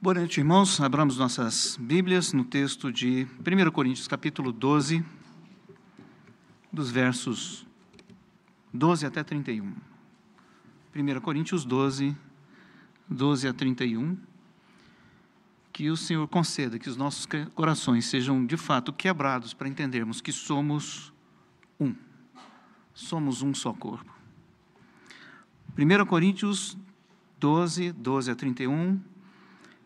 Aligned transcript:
Boa 0.00 0.14
noite, 0.14 0.38
irmãos. 0.38 0.80
Abramos 0.80 1.18
nossas 1.18 1.76
Bíblias 1.76 2.32
no 2.32 2.44
texto 2.44 2.92
de 2.92 3.26
1 3.40 3.68
Coríntios, 3.72 4.06
capítulo 4.06 4.52
12, 4.52 5.04
dos 6.72 6.88
versos 6.88 7.66
12 8.72 9.04
até 9.04 9.24
31. 9.24 9.74
1 10.94 11.20
Coríntios 11.20 11.64
12, 11.64 12.16
12 13.08 13.48
a 13.48 13.52
31. 13.52 14.16
Que 15.72 15.90
o 15.90 15.96
Senhor 15.96 16.28
conceda 16.28 16.78
que 16.78 16.88
os 16.88 16.96
nossos 16.96 17.26
corações 17.52 18.06
sejam 18.06 18.46
de 18.46 18.56
fato 18.56 18.92
quebrados 18.92 19.52
para 19.52 19.66
entendermos 19.66 20.20
que 20.20 20.30
somos 20.30 21.12
um. 21.80 21.92
Somos 22.94 23.42
um 23.42 23.52
só 23.52 23.72
corpo. 23.72 24.16
1 25.76 26.06
Coríntios 26.06 26.78
12, 27.40 27.90
12 27.90 28.30
a 28.30 28.36
31 28.36 29.17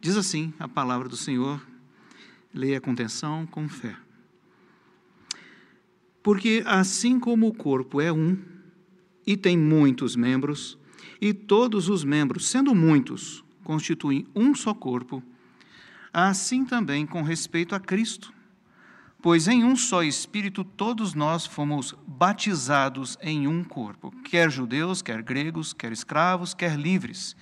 Diz 0.03 0.17
assim 0.17 0.53
a 0.59 0.67
palavra 0.67 1.09
do 1.09 1.17
Senhor, 1.17 1.65
leia 2.53 2.81
com 2.81 2.91
atenção, 2.91 3.47
com 3.47 3.69
fé. 3.69 3.95
Porque 6.21 6.61
assim 6.67 7.21
como 7.21 7.47
o 7.47 7.55
corpo 7.55 8.01
é 8.01 8.13
um 8.13 8.37
e 9.25 9.37
tem 9.37 9.57
muitos 9.57 10.17
membros, 10.17 10.77
e 11.21 11.33
todos 11.33 11.89
os 11.89 12.03
membros, 12.03 12.49
sendo 12.49 12.75
muitos, 12.75 13.45
constituem 13.63 14.27
um 14.35 14.57
só 14.57 14.75
corpo, 14.75 15.23
assim 16.13 16.65
também 16.65 17.07
com 17.07 17.23
respeito 17.23 17.73
a 17.73 17.79
Cristo. 17.79 18.35
Pois 19.23 19.47
em 19.47 19.63
um 19.63 19.77
só 19.77 20.03
Espírito 20.03 20.65
todos 20.65 21.15
nós 21.15 21.47
fomos 21.47 21.95
batizados 22.09 23.17
em 23.23 23.47
um 23.47 23.63
corpo, 23.63 24.11
quer 24.25 24.51
judeus, 24.51 25.01
quer 25.01 25.23
gregos, 25.23 25.73
quer 25.73 25.93
escravos, 25.93 26.55
quer 26.55 26.77
livres 26.77 27.37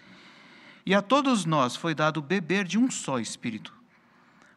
e 0.84 0.94
a 0.94 1.02
todos 1.02 1.44
nós 1.44 1.76
foi 1.76 1.94
dado 1.94 2.22
beber 2.22 2.64
de 2.64 2.78
um 2.78 2.90
só 2.90 3.18
espírito, 3.18 3.74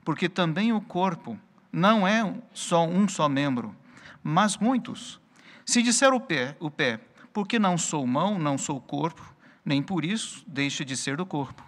porque 0.03 0.29
também 0.29 0.71
o 0.71 0.81
corpo 0.81 1.37
não 1.71 2.07
é 2.07 2.33
só 2.53 2.85
um 2.85 3.07
só 3.07 3.27
membro, 3.27 3.75
mas 4.23 4.57
muitos. 4.57 5.19
Se 5.65 5.81
disser 5.81 6.13
o 6.13 6.19
pé, 6.19 6.55
o 6.59 6.69
pé, 6.69 6.99
porque 7.31 7.57
não 7.57 7.77
sou 7.77 8.05
mão, 8.05 8.37
não 8.37 8.57
sou 8.57 8.79
corpo, 8.79 9.33
nem 9.65 9.81
por 9.81 10.05
isso 10.05 10.43
deixa 10.47 10.85
de 10.85 10.95
ser 10.95 11.17
do 11.17 11.25
corpo. 11.25 11.63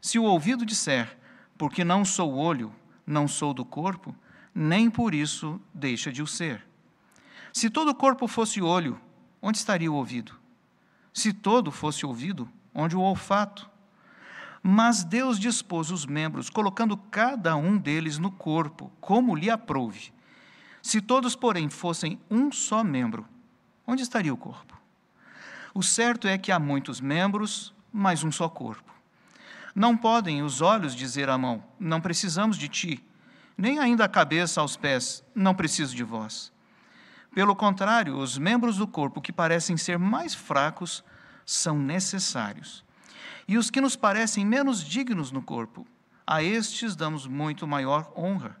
Se 0.00 0.18
o 0.18 0.24
ouvido 0.24 0.66
disser, 0.66 1.16
porque 1.56 1.84
não 1.84 2.04
sou 2.04 2.34
olho, 2.34 2.74
não 3.06 3.28
sou 3.28 3.54
do 3.54 3.64
corpo, 3.64 4.14
nem 4.54 4.90
por 4.90 5.14
isso 5.14 5.60
deixa 5.72 6.12
de 6.12 6.22
o 6.22 6.26
ser. 6.26 6.66
Se 7.52 7.70
todo 7.70 7.90
o 7.90 7.94
corpo 7.94 8.26
fosse 8.26 8.60
olho, 8.60 9.00
onde 9.40 9.58
estaria 9.58 9.90
o 9.90 9.94
ouvido? 9.94 10.34
Se 11.12 11.32
todo 11.32 11.70
fosse 11.70 12.04
ouvido, 12.04 12.48
onde 12.74 12.96
o 12.96 13.00
olfato. 13.00 13.70
Mas 14.62 15.02
Deus 15.02 15.38
dispôs 15.38 15.90
os 15.90 16.06
membros, 16.06 16.48
colocando 16.48 16.96
cada 16.96 17.56
um 17.56 17.76
deles 17.76 18.18
no 18.18 18.30
corpo, 18.30 18.92
como 19.00 19.34
lhe 19.34 19.50
aprouve. 19.50 20.12
Se 20.80 21.00
todos, 21.00 21.34
porém, 21.34 21.68
fossem 21.68 22.20
um 22.30 22.50
só 22.52 22.82
membro, 22.84 23.26
onde 23.86 24.02
estaria 24.02 24.32
o 24.32 24.36
corpo? 24.36 24.80
O 25.74 25.82
certo 25.82 26.28
é 26.28 26.36
que 26.36 26.52
há 26.52 26.58
muitos 26.58 27.00
membros, 27.00 27.74
mas 27.92 28.22
um 28.22 28.30
só 28.30 28.48
corpo. 28.48 28.92
Não 29.74 29.96
podem 29.96 30.42
os 30.42 30.60
olhos 30.60 30.94
dizer 30.94 31.30
à 31.30 31.38
mão: 31.38 31.64
Não 31.80 32.00
precisamos 32.00 32.58
de 32.58 32.68
ti, 32.68 33.04
nem 33.56 33.78
ainda 33.78 34.04
a 34.04 34.08
cabeça 34.08 34.60
aos 34.60 34.76
pés: 34.76 35.24
Não 35.34 35.54
preciso 35.54 35.96
de 35.96 36.04
vós. 36.04 36.52
Pelo 37.34 37.56
contrário, 37.56 38.18
os 38.18 38.36
membros 38.36 38.76
do 38.76 38.86
corpo 38.86 39.20
que 39.20 39.32
parecem 39.32 39.76
ser 39.76 39.98
mais 39.98 40.34
fracos 40.34 41.02
são 41.44 41.78
necessários. 41.78 42.84
E 43.46 43.58
os 43.58 43.70
que 43.70 43.80
nos 43.80 43.96
parecem 43.96 44.44
menos 44.44 44.84
dignos 44.84 45.30
no 45.30 45.42
corpo, 45.42 45.86
a 46.26 46.42
estes 46.42 46.94
damos 46.94 47.26
muito 47.26 47.66
maior 47.66 48.12
honra. 48.16 48.56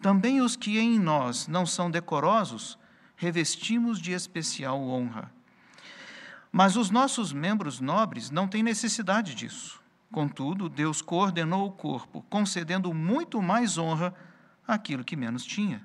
Também 0.00 0.40
os 0.40 0.56
que 0.56 0.78
em 0.78 0.98
nós 0.98 1.48
não 1.48 1.64
são 1.64 1.90
decorosos, 1.90 2.78
revestimos 3.16 4.00
de 4.00 4.12
especial 4.12 4.80
honra. 4.80 5.32
Mas 6.50 6.76
os 6.76 6.90
nossos 6.90 7.32
membros 7.32 7.80
nobres 7.80 8.30
não 8.30 8.48
têm 8.48 8.62
necessidade 8.62 9.34
disso. 9.34 9.80
Contudo, 10.10 10.68
Deus 10.68 11.02
coordenou 11.02 11.66
o 11.66 11.72
corpo, 11.72 12.24
concedendo 12.30 12.94
muito 12.94 13.42
mais 13.42 13.76
honra 13.76 14.14
àquilo 14.66 15.04
que 15.04 15.16
menos 15.16 15.44
tinha, 15.44 15.84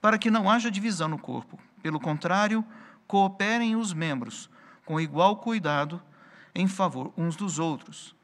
para 0.00 0.18
que 0.18 0.30
não 0.30 0.50
haja 0.50 0.70
divisão 0.70 1.08
no 1.08 1.18
corpo. 1.18 1.58
Pelo 1.82 1.98
contrário, 1.98 2.64
cooperem 3.06 3.76
os 3.76 3.94
membros 3.94 4.50
com 4.86 4.98
igual 4.98 5.36
cuidado 5.36 6.00
em 6.54 6.66
favor 6.66 7.12
uns 7.18 7.36
dos 7.36 7.58
outros. 7.58 8.16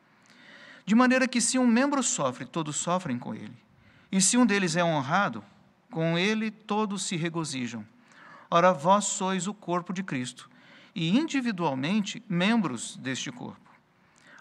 De 0.87 0.95
maneira 0.95 1.29
que, 1.29 1.41
se 1.41 1.59
um 1.59 1.67
membro 1.67 2.03
sofre, 2.03 2.47
todos 2.47 2.77
sofrem 2.77 3.19
com 3.19 3.35
ele. 3.35 3.53
E 4.11 4.21
se 4.21 4.39
um 4.39 4.47
deles 4.47 4.77
é 4.77 4.83
honrado, 4.83 5.45
com 5.91 6.17
ele 6.17 6.51
todos 6.51 7.03
se 7.03 7.17
regozijam. 7.17 7.87
Ora, 8.51 8.73
vós 8.73 9.05
sois 9.05 9.47
o 9.47 9.55
corpo 9.55 9.93
de 9.93 10.03
Cristo, 10.03 10.49
e 10.95 11.17
individualmente 11.19 12.23
membros 12.29 12.97
deste 12.97 13.31
corpo. 13.31 13.61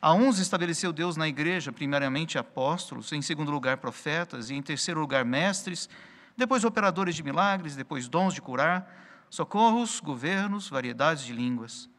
A 0.02 0.14
uns 0.14 0.40
estabeleceu 0.40 0.92
Deus 0.92 1.16
na 1.16 1.28
igreja, 1.28 1.72
primeiramente 1.72 2.38
apóstolos, 2.38 3.12
em 3.12 3.22
segundo 3.22 3.52
lugar 3.52 3.78
profetas, 3.78 4.50
e 4.50 4.56
em 4.56 4.62
terceiro 4.62 5.00
lugar 5.00 5.24
mestres, 5.24 5.88
depois 6.36 6.64
operadores 6.64 7.16
de 7.16 7.24
milagres, 7.24 7.76
depois 7.76 8.08
dons 8.08 8.34
de 8.34 8.42
curar, 8.42 8.92
socorros, 9.30 10.00
governos, 10.00 10.70
variedades 10.70 11.24
de 11.24 11.34
línguas. 11.34 11.91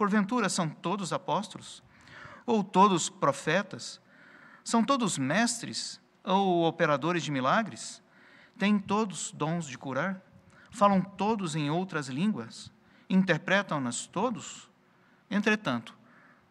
Porventura 0.00 0.48
são 0.48 0.66
todos 0.66 1.12
apóstolos? 1.12 1.82
Ou 2.46 2.64
todos 2.64 3.10
profetas? 3.10 4.00
São 4.64 4.82
todos 4.82 5.18
mestres 5.18 6.00
ou 6.24 6.64
operadores 6.64 7.22
de 7.22 7.30
milagres? 7.30 8.02
Têm 8.58 8.78
todos 8.78 9.30
dons 9.30 9.66
de 9.66 9.76
curar? 9.76 10.18
Falam 10.70 11.02
todos 11.02 11.54
em 11.54 11.68
outras 11.68 12.08
línguas? 12.08 12.72
Interpretam-nas 13.10 14.06
todos? 14.06 14.70
Entretanto, 15.30 15.94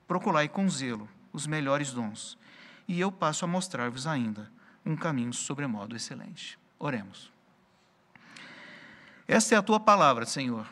procurai 0.07 0.47
com 0.47 0.69
zelo 0.69 1.09
os 1.33 1.47
melhores 1.47 1.91
dons, 1.91 2.37
e 2.87 2.99
eu 2.99 3.11
passo 3.11 3.45
a 3.45 3.47
mostrar-vos 3.47 4.05
ainda 4.05 4.51
um 4.85 4.95
caminho 4.95 5.33
sobremodo 5.33 5.95
excelente. 5.95 6.59
Oremos. 6.77 7.33
Esta 9.27 9.55
é 9.55 9.57
a 9.57 9.63
tua 9.63 9.79
palavra, 9.79 10.23
Senhor 10.27 10.67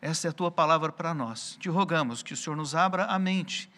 essa 0.00 0.28
é 0.28 0.30
a 0.30 0.32
tua 0.32 0.50
palavra 0.50 0.92
para 0.92 1.14
nós. 1.14 1.56
Te 1.58 1.68
rogamos 1.68 2.22
que 2.22 2.32
o 2.32 2.36
Senhor 2.36 2.56
nos 2.56 2.74
abra 2.74 3.06
a 3.06 3.18
mente 3.18 3.70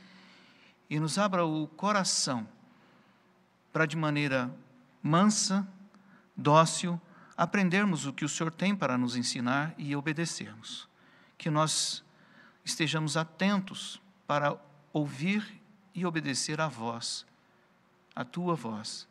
e 0.90 0.98
nos 0.98 1.18
abra 1.18 1.44
o 1.44 1.66
coração 1.68 2.46
para, 3.72 3.86
de 3.86 3.96
maneira 3.96 4.54
mansa, 5.02 5.66
dócil, 6.36 7.00
aprendermos 7.36 8.06
o 8.06 8.12
que 8.12 8.24
o 8.24 8.28
Senhor 8.28 8.50
tem 8.50 8.74
para 8.74 8.98
nos 8.98 9.16
ensinar 9.16 9.74
e 9.78 9.94
obedecermos. 9.94 10.88
Que 11.36 11.50
nós 11.50 12.04
estejamos 12.64 13.16
atentos 13.16 14.00
para 14.26 14.58
ouvir 14.92 15.60
e 15.94 16.04
obedecer 16.04 16.60
a 16.60 16.68
voz, 16.68 17.24
a 18.14 18.24
tua 18.24 18.54
voz, 18.54 19.06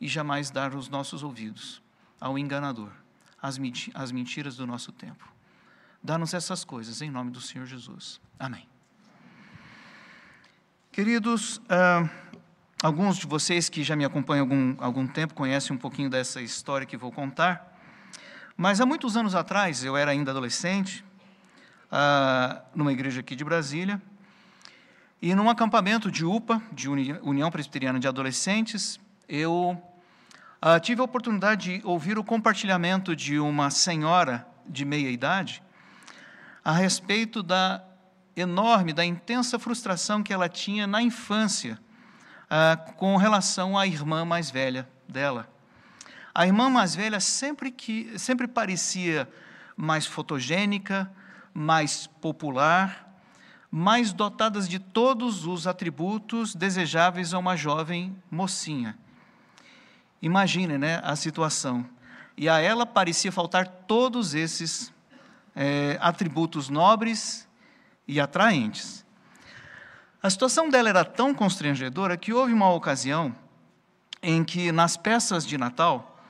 e 0.00 0.06
jamais 0.06 0.50
dar 0.50 0.74
os 0.74 0.88
nossos 0.88 1.22
ouvidos 1.22 1.82
ao 2.20 2.38
enganador, 2.38 2.92
às 3.40 3.58
mentiras 4.12 4.56
do 4.56 4.66
nosso 4.66 4.92
tempo. 4.92 5.35
Dá-nos 6.02 6.34
essas 6.34 6.64
coisas, 6.64 7.02
em 7.02 7.10
nome 7.10 7.30
do 7.30 7.40
Senhor 7.40 7.66
Jesus. 7.66 8.20
Amém. 8.38 8.68
Queridos, 10.92 11.58
uh, 11.58 12.08
alguns 12.82 13.18
de 13.18 13.26
vocês 13.26 13.68
que 13.68 13.82
já 13.82 13.94
me 13.94 14.04
acompanham 14.04 14.44
há 14.44 14.48
algum, 14.48 14.76
algum 14.78 15.06
tempo 15.06 15.34
conhecem 15.34 15.76
um 15.76 15.78
pouquinho 15.78 16.08
dessa 16.08 16.40
história 16.40 16.86
que 16.86 16.96
vou 16.96 17.12
contar. 17.12 17.76
Mas 18.56 18.80
há 18.80 18.86
muitos 18.86 19.16
anos 19.16 19.34
atrás, 19.34 19.84
eu 19.84 19.96
era 19.96 20.10
ainda 20.10 20.30
adolescente, 20.30 21.04
uh, 21.92 22.62
numa 22.74 22.92
igreja 22.92 23.20
aqui 23.20 23.36
de 23.36 23.44
Brasília, 23.44 24.00
e 25.20 25.34
num 25.34 25.50
acampamento 25.50 26.10
de 26.10 26.24
UPA, 26.24 26.62
de 26.72 26.88
União 26.88 27.50
Presbiteriana 27.50 27.98
de 27.98 28.06
Adolescentes, 28.06 29.00
eu 29.28 29.82
uh, 30.62 30.80
tive 30.80 31.00
a 31.00 31.04
oportunidade 31.04 31.78
de 31.78 31.86
ouvir 31.86 32.18
o 32.18 32.24
compartilhamento 32.24 33.16
de 33.16 33.38
uma 33.38 33.70
senhora 33.70 34.46
de 34.66 34.84
meia 34.84 35.10
idade, 35.10 35.62
a 36.66 36.72
respeito 36.72 37.44
da 37.44 37.80
enorme, 38.34 38.92
da 38.92 39.04
intensa 39.04 39.56
frustração 39.56 40.20
que 40.20 40.32
ela 40.32 40.48
tinha 40.48 40.84
na 40.84 41.00
infância 41.00 41.78
ah, 42.50 42.76
com 42.96 43.16
relação 43.16 43.78
à 43.78 43.86
irmã 43.86 44.24
mais 44.24 44.50
velha 44.50 44.88
dela. 45.08 45.48
A 46.34 46.44
irmã 46.44 46.68
mais 46.68 46.92
velha 46.92 47.20
sempre, 47.20 47.70
que, 47.70 48.18
sempre 48.18 48.48
parecia 48.48 49.28
mais 49.76 50.06
fotogênica, 50.06 51.08
mais 51.54 52.08
popular, 52.08 53.14
mais 53.70 54.12
dotadas 54.12 54.68
de 54.68 54.80
todos 54.80 55.46
os 55.46 55.68
atributos 55.68 56.52
desejáveis 56.52 57.32
a 57.32 57.38
uma 57.38 57.56
jovem 57.56 58.20
mocinha. 58.28 58.98
Imagine 60.20 60.78
né, 60.78 61.00
a 61.04 61.14
situação. 61.14 61.88
E 62.36 62.48
a 62.48 62.58
ela 62.58 62.84
parecia 62.84 63.30
faltar 63.30 63.68
todos 63.68 64.34
esses 64.34 64.92
é, 65.56 65.96
atributos 66.02 66.68
nobres 66.68 67.48
e 68.06 68.20
atraentes. 68.20 69.04
A 70.22 70.28
situação 70.28 70.68
dela 70.68 70.90
era 70.90 71.04
tão 71.04 71.34
constrangedora 71.34 72.16
que 72.16 72.32
houve 72.32 72.52
uma 72.52 72.70
ocasião 72.70 73.34
em 74.22 74.44
que, 74.44 74.70
nas 74.70 74.96
peças 74.96 75.46
de 75.46 75.56
Natal, 75.56 76.20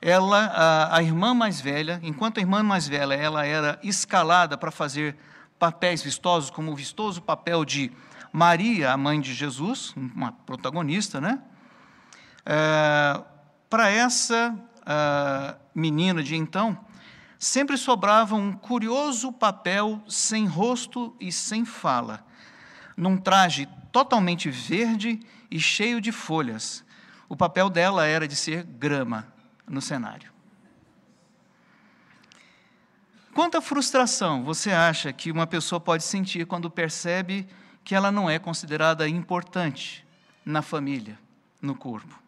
ela, 0.00 0.46
a, 0.46 0.96
a 0.96 1.02
irmã 1.02 1.32
mais 1.32 1.60
velha, 1.60 1.98
enquanto 2.02 2.38
a 2.38 2.40
irmã 2.40 2.62
mais 2.62 2.86
velha 2.86 3.14
ela 3.14 3.46
era 3.46 3.78
escalada 3.82 4.58
para 4.58 4.70
fazer 4.70 5.16
papéis 5.58 6.02
vistosos, 6.02 6.50
como 6.50 6.70
o 6.70 6.76
vistoso 6.76 7.22
papel 7.22 7.64
de 7.64 7.90
Maria, 8.32 8.92
a 8.92 8.96
mãe 8.96 9.20
de 9.20 9.32
Jesus, 9.32 9.94
uma 9.96 10.32
protagonista, 10.32 11.20
né? 11.20 11.40
É, 12.44 13.22
para 13.70 13.88
essa 13.88 14.54
menina 15.74 16.22
de 16.22 16.36
então, 16.36 16.78
sempre 17.38 17.76
sobrava 17.76 18.34
um 18.34 18.52
curioso 18.52 19.32
papel 19.32 20.02
sem 20.08 20.46
rosto 20.46 21.14
e 21.20 21.30
sem 21.30 21.64
fala, 21.64 22.24
num 22.96 23.16
traje 23.16 23.68
totalmente 23.92 24.50
verde 24.50 25.20
e 25.50 25.60
cheio 25.60 26.00
de 26.00 26.12
folhas. 26.12 26.84
O 27.28 27.36
papel 27.36 27.68
dela 27.68 28.06
era 28.06 28.26
de 28.26 28.36
ser 28.36 28.62
grama 28.62 29.26
no 29.66 29.80
cenário. 29.80 30.32
Quanta 33.34 33.60
frustração 33.60 34.44
você 34.44 34.70
acha 34.70 35.12
que 35.12 35.30
uma 35.30 35.46
pessoa 35.46 35.78
pode 35.78 36.04
sentir 36.04 36.46
quando 36.46 36.70
percebe 36.70 37.46
que 37.84 37.94
ela 37.94 38.10
não 38.10 38.30
é 38.30 38.38
considerada 38.38 39.06
importante 39.06 40.06
na 40.44 40.62
família, 40.62 41.18
no 41.60 41.74
corpo? 41.74 42.18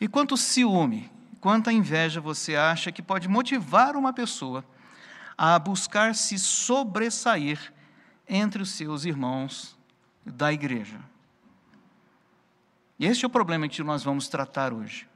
E 0.00 0.08
quanto 0.08 0.36
ciúme 0.36 1.10
quanta 1.40 1.72
inveja 1.72 2.20
você 2.20 2.56
acha 2.56 2.92
que 2.92 3.02
pode 3.02 3.28
motivar 3.28 3.96
uma 3.96 4.12
pessoa 4.12 4.64
a 5.36 5.58
buscar 5.58 6.14
se 6.14 6.38
sobressair 6.38 7.72
entre 8.28 8.62
os 8.62 8.70
seus 8.70 9.04
irmãos 9.04 9.78
da 10.26 10.52
igreja. 10.52 10.98
E 12.98 13.06
este 13.06 13.24
é 13.24 13.28
o 13.28 13.30
problema 13.30 13.68
que 13.68 13.82
nós 13.82 14.02
vamos 14.02 14.28
tratar 14.28 14.72
hoje. 14.72 15.08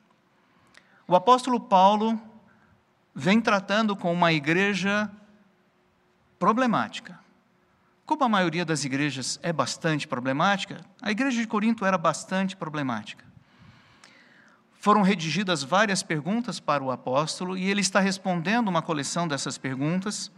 O 1.06 1.16
apóstolo 1.16 1.58
Paulo 1.58 2.20
vem 3.14 3.40
tratando 3.40 3.96
com 3.96 4.12
uma 4.12 4.32
igreja 4.32 5.10
problemática. 6.38 7.18
Como 8.06 8.25
a 8.25 8.28
maioria 8.28 8.64
das 8.64 8.84
igrejas 8.84 9.38
é 9.42 9.52
bastante 9.52 10.06
problemática, 10.06 10.84
a 11.00 11.10
igreja 11.10 11.40
de 11.40 11.46
Corinto 11.46 11.84
era 11.84 11.98
bastante 11.98 12.56
problemática. 12.56 13.31
Foram 14.82 15.02
redigidas 15.02 15.62
várias 15.62 16.02
perguntas 16.02 16.58
para 16.58 16.82
o 16.82 16.90
apóstolo 16.90 17.56
e 17.56 17.70
ele 17.70 17.81
está 17.81 18.00
respondendo 18.00 18.67
uma 18.67 18.82
coleção 18.82 19.29
dessas 19.29 19.56
perguntas. 19.56 20.29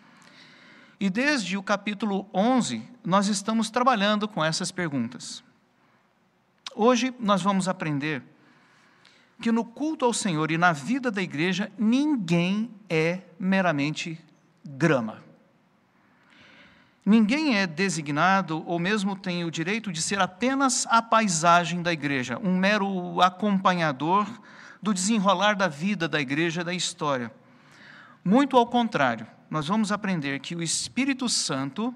E 1.00 1.08
desde 1.08 1.56
o 1.56 1.62
capítulo 1.62 2.28
11, 2.34 2.82
nós 3.02 3.28
estamos 3.28 3.70
trabalhando 3.70 4.28
com 4.28 4.44
essas 4.44 4.70
perguntas. 4.70 5.42
Hoje 6.76 7.14
nós 7.18 7.40
vamos 7.40 7.68
aprender 7.68 8.22
que 9.40 9.50
no 9.50 9.64
culto 9.64 10.04
ao 10.04 10.12
Senhor 10.12 10.50
e 10.50 10.58
na 10.58 10.72
vida 10.72 11.10
da 11.10 11.22
igreja, 11.22 11.72
ninguém 11.78 12.70
é 12.86 13.22
meramente 13.38 14.22
grama. 14.62 15.22
Ninguém 17.06 17.58
é 17.58 17.66
designado 17.66 18.64
ou 18.66 18.78
mesmo 18.78 19.14
tem 19.14 19.44
o 19.44 19.50
direito 19.50 19.92
de 19.92 20.00
ser 20.00 20.20
apenas 20.20 20.86
a 20.88 21.02
paisagem 21.02 21.82
da 21.82 21.92
igreja, 21.92 22.38
um 22.42 22.56
mero 22.56 23.20
acompanhador 23.20 24.26
do 24.82 24.94
desenrolar 24.94 25.54
da 25.54 25.68
vida 25.68 26.08
da 26.08 26.18
igreja, 26.18 26.64
da 26.64 26.72
história. 26.72 27.30
Muito 28.24 28.56
ao 28.56 28.66
contrário, 28.66 29.26
nós 29.50 29.68
vamos 29.68 29.92
aprender 29.92 30.40
que 30.40 30.56
o 30.56 30.62
Espírito 30.62 31.28
Santo 31.28 31.94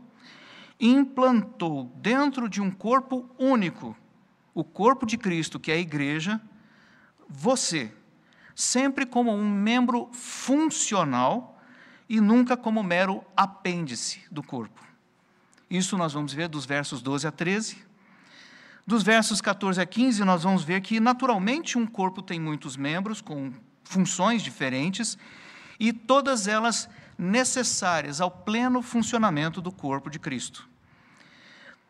implantou 0.79 1.91
dentro 1.97 2.47
de 2.47 2.61
um 2.61 2.71
corpo 2.71 3.29
único, 3.39 3.97
o 4.53 4.63
corpo 4.63 5.07
de 5.07 5.17
Cristo, 5.17 5.59
que 5.59 5.73
é 5.73 5.75
a 5.75 5.79
igreja, 5.79 6.39
você, 7.27 7.91
sempre 8.55 9.07
como 9.07 9.33
um 9.33 9.49
membro 9.49 10.11
funcional 10.13 11.59
e 12.07 12.21
nunca 12.21 12.59
como 12.59 12.83
mero 12.83 13.25
apêndice 13.35 14.23
do 14.31 14.43
corpo. 14.43 14.88
Isso 15.71 15.99
nós 15.99 16.15
vamos 16.15 16.33
ver 16.33 16.49
dos 16.49 16.65
versos 16.65 17.03
12 17.03 17.27
a 17.27 17.31
13. 17.31 17.77
Dos 18.87 19.03
versos 19.03 19.43
14 19.43 19.81
a 19.81 19.85
15, 19.85 20.25
nós 20.25 20.43
vamos 20.43 20.65
ver 20.65 20.81
que, 20.81 20.99
naturalmente, 20.99 21.77
um 21.77 21.87
corpo 21.87 22.23
tem 22.23 22.41
muitos 22.41 22.75
membros, 22.75 23.21
com 23.21 23.53
funções 23.85 24.43
diferentes, 24.43 25.19
e 25.79 25.93
todas 25.93 26.49
elas 26.49 26.89
necessárias 27.19 28.21
ao 28.21 28.31
pleno 28.31 28.81
funcionamento 28.81 29.61
do 29.61 29.71
corpo 29.71 30.09
de 30.09 30.19
Cristo. 30.19 30.67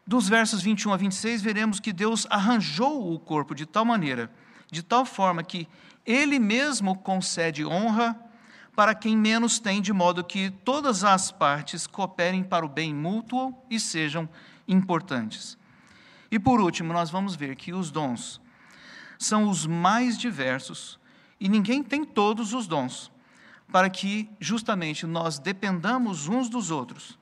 Dos 0.04 0.28
versos 0.28 0.60
21 0.60 0.92
a 0.92 0.96
26, 0.96 1.40
veremos 1.40 1.78
que 1.78 1.92
Deus 1.92 2.26
arranjou 2.30 3.12
o 3.14 3.18
corpo 3.20 3.54
de 3.54 3.64
tal 3.64 3.84
maneira, 3.84 4.28
de 4.70 4.82
tal 4.82 5.04
forma 5.04 5.44
que 5.44 5.68
Ele 6.04 6.40
mesmo 6.40 6.96
concede 6.96 7.64
honra 7.64 8.18
para 8.78 8.94
quem 8.94 9.16
menos 9.16 9.58
tem, 9.58 9.82
de 9.82 9.92
modo 9.92 10.22
que 10.22 10.50
todas 10.50 11.02
as 11.02 11.32
partes 11.32 11.84
cooperem 11.84 12.44
para 12.44 12.64
o 12.64 12.68
bem 12.68 12.94
mútuo 12.94 13.52
e 13.68 13.80
sejam 13.80 14.28
importantes. 14.68 15.58
E 16.30 16.38
por 16.38 16.60
último, 16.60 16.92
nós 16.92 17.10
vamos 17.10 17.34
ver 17.34 17.56
que 17.56 17.72
os 17.72 17.90
dons 17.90 18.40
são 19.18 19.50
os 19.50 19.66
mais 19.66 20.16
diversos 20.16 20.96
e 21.40 21.48
ninguém 21.48 21.82
tem 21.82 22.04
todos 22.04 22.54
os 22.54 22.68
dons, 22.68 23.10
para 23.72 23.90
que 23.90 24.30
justamente 24.38 25.08
nós 25.08 25.40
dependamos 25.40 26.28
uns 26.28 26.48
dos 26.48 26.70
outros, 26.70 27.18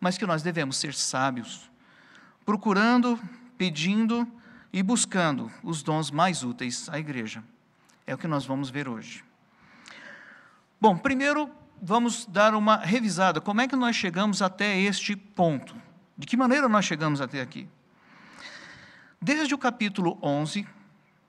mas 0.00 0.18
que 0.18 0.26
nós 0.26 0.42
devemos 0.42 0.76
ser 0.76 0.92
sábios, 0.92 1.70
procurando, 2.44 3.16
pedindo 3.56 4.26
e 4.72 4.82
buscando 4.82 5.52
os 5.62 5.84
dons 5.84 6.10
mais 6.10 6.42
úteis 6.42 6.88
à 6.88 6.98
igreja. 6.98 7.44
É 8.04 8.12
o 8.12 8.18
que 8.18 8.26
nós 8.26 8.44
vamos 8.44 8.70
ver 8.70 8.88
hoje. 8.88 9.29
Bom, 10.82 10.96
primeiro 10.96 11.50
vamos 11.82 12.24
dar 12.24 12.54
uma 12.54 12.76
revisada. 12.78 13.38
Como 13.38 13.60
é 13.60 13.68
que 13.68 13.76
nós 13.76 13.94
chegamos 13.94 14.40
até 14.40 14.80
este 14.80 15.14
ponto? 15.14 15.76
De 16.16 16.26
que 16.26 16.38
maneira 16.38 16.70
nós 16.70 16.86
chegamos 16.86 17.20
até 17.20 17.42
aqui? 17.42 17.68
Desde 19.20 19.54
o 19.54 19.58
capítulo 19.58 20.18
11 20.22 20.66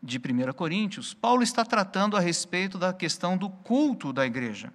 de 0.01 0.17
1 0.17 0.53
Coríntios, 0.53 1.13
Paulo 1.13 1.43
está 1.43 1.65
tratando 1.65 2.15
a 2.15 2.21
respeito 2.21 2.77
da 2.77 2.93
questão 2.93 3.35
do 3.35 3.49
culto 3.49 4.13
da 4.13 4.25
igreja. 4.25 4.71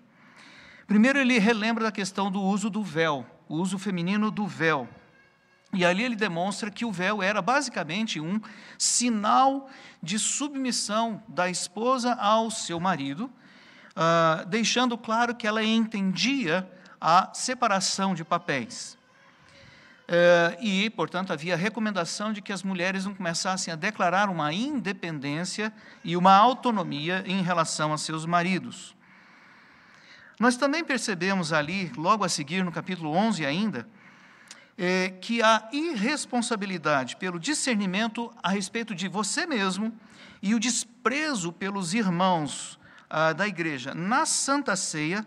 Primeiro, 0.87 1.19
ele 1.19 1.39
relembra 1.39 1.85
da 1.85 1.91
questão 1.91 2.31
do 2.31 2.43
uso 2.43 2.69
do 2.69 2.83
véu, 2.83 3.25
o 3.49 3.55
uso 3.55 3.79
feminino 3.79 4.31
do 4.31 4.47
véu. 4.47 4.87
E 5.73 5.87
ali 5.87 6.03
ele 6.03 6.17
demonstra 6.17 6.71
que 6.71 6.85
o 6.85 6.93
véu 6.93 7.23
era 7.23 7.41
basicamente 7.41 8.21
um 8.21 8.39
sinal 8.77 9.71
de 10.03 10.19
submissão 10.19 11.23
da 11.27 11.49
esposa 11.49 12.13
ao 12.13 12.51
seu 12.51 12.79
marido 12.79 13.33
uh, 13.97 14.47
deixando 14.47 14.97
claro 14.99 15.35
que 15.35 15.47
ela 15.47 15.65
entendia 15.65 16.69
a 17.01 17.31
separação 17.33 18.15
de 18.15 18.25
papéis. 18.25 18.97
Uh, 20.09 20.63
e, 20.63 20.91
portanto, 20.91 21.33
havia 21.33 21.55
a 21.55 21.57
recomendação 21.57 22.33
de 22.33 22.41
que 22.41 22.53
as 22.53 22.63
mulheres 22.63 23.05
não 23.05 23.15
começassem 23.15 23.73
a 23.73 23.77
declarar 23.77 24.29
uma 24.29 24.53
independência 24.53 25.73
e 26.05 26.17
uma 26.17 26.35
autonomia 26.35 27.25
em 27.27 27.43
relação 27.43 27.93
a 27.93 27.99
seus 27.99 28.25
maridos. 28.25 28.95
Nós 30.39 30.57
também 30.57 30.85
percebemos 30.85 31.53
ali, 31.53 31.91
logo 31.97 32.23
a 32.23 32.29
seguir, 32.29 32.63
no 32.63 32.71
capítulo 32.71 33.11
11 33.11 33.45
ainda, 33.45 33.89
é, 34.79 35.09
que 35.09 35.43
a 35.43 35.69
irresponsabilidade 35.73 37.17
pelo 37.17 37.41
discernimento 37.41 38.31
a 38.43 38.51
respeito 38.51 38.95
de 38.95 39.09
você 39.09 39.47
mesmo 39.47 39.93
e 40.43 40.55
o 40.55 40.61
desprezo 40.61 41.51
pelos 41.51 41.95
irmãos 41.95 42.79
da 43.37 43.47
igreja 43.47 43.95
na 43.95 44.27
Santa 44.27 44.75
Ceia, 44.77 45.27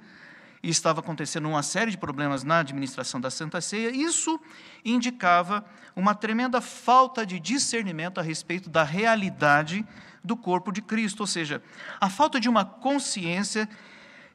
estava 0.62 1.00
acontecendo 1.00 1.48
uma 1.48 1.64
série 1.64 1.92
de 1.92 1.98
problemas 1.98 2.44
na 2.44 2.60
administração 2.60 3.22
da 3.22 3.30
Santa 3.30 3.62
Ceia, 3.62 3.90
isso 3.90 4.40
indicava 4.84 5.64
uma 5.96 6.14
tremenda 6.14 6.60
falta 6.62 7.26
de 7.26 7.40
discernimento 7.40 8.20
a 8.20 8.24
respeito 8.24 8.70
da 8.70 8.84
realidade 8.84 9.86
do 10.24 10.36
corpo 10.36 10.72
de 10.72 10.82
Cristo, 10.82 11.22
ou 11.22 11.28
seja, 11.28 11.62
a 12.00 12.10
falta 12.10 12.40
de 12.40 12.50
uma 12.50 12.66
consciência 12.66 13.70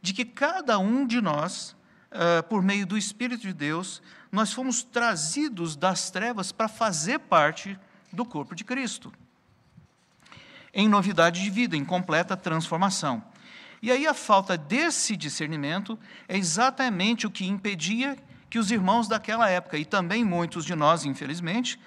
de 0.01 0.13
que 0.13 0.25
cada 0.25 0.79
um 0.79 1.07
de 1.07 1.21
nós, 1.21 1.77
uh, 2.11 2.43
por 2.49 2.63
meio 2.63 2.87
do 2.87 2.97
Espírito 2.97 3.43
de 3.43 3.53
Deus, 3.53 4.03
nós 4.33 4.53
fomos 4.53 4.83
trazidos 4.83 5.77
das 5.77 6.11
trevas 6.11 6.53
para 6.53 6.69
fazer 6.69 7.19
parte 7.21 7.79
do 8.13 8.25
corpo 8.25 8.55
de 8.55 8.65
Cristo, 8.65 9.13
em 10.73 10.89
novidade 10.89 11.43
de 11.43 11.51
vida, 11.51 11.77
em 11.77 11.85
completa 11.85 12.37
transformação. 12.37 13.23
E 13.85 13.93
aí 13.93 14.07
a 14.07 14.14
falta 14.14 14.57
desse 14.57 15.14
discernimento 15.14 15.99
é 16.26 16.38
exatamente 16.38 17.26
o 17.26 17.31
que 17.31 17.47
impedia 17.47 18.17
que 18.49 18.59
os 18.59 18.71
irmãos 18.71 19.07
daquela 19.07 19.50
época, 19.50 19.76
e 19.76 19.85
também 19.85 20.25
muitos 20.25 20.64
de 20.64 20.75
nós, 20.75 21.05
infelizmente, 21.05 21.79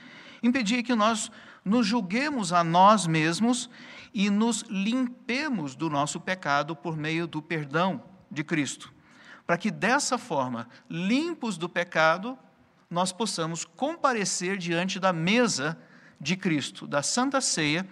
impedia 0.43 0.83
que 0.83 0.93
nós 0.93 1.31
nos 1.65 1.87
julguemos 1.87 2.53
a 2.53 2.63
nós 2.63 3.07
mesmos 3.07 3.67
e 4.13 4.29
nos 4.29 4.61
limpemos 4.69 5.75
do 5.75 5.89
nosso 5.89 6.21
pecado 6.21 6.75
por 6.75 6.95
meio 6.95 7.25
do 7.25 7.41
perdão 7.41 8.03
de 8.29 8.43
Cristo. 8.43 8.93
Para 9.47 9.57
que 9.57 9.71
dessa 9.71 10.19
forma, 10.19 10.69
limpos 10.87 11.57
do 11.57 11.67
pecado, 11.67 12.37
nós 12.91 13.11
possamos 13.11 13.65
comparecer 13.65 14.59
diante 14.59 14.99
da 14.99 15.11
mesa 15.11 15.75
de 16.21 16.37
Cristo, 16.37 16.85
da 16.85 17.01
Santa 17.01 17.41
Ceia, 17.41 17.89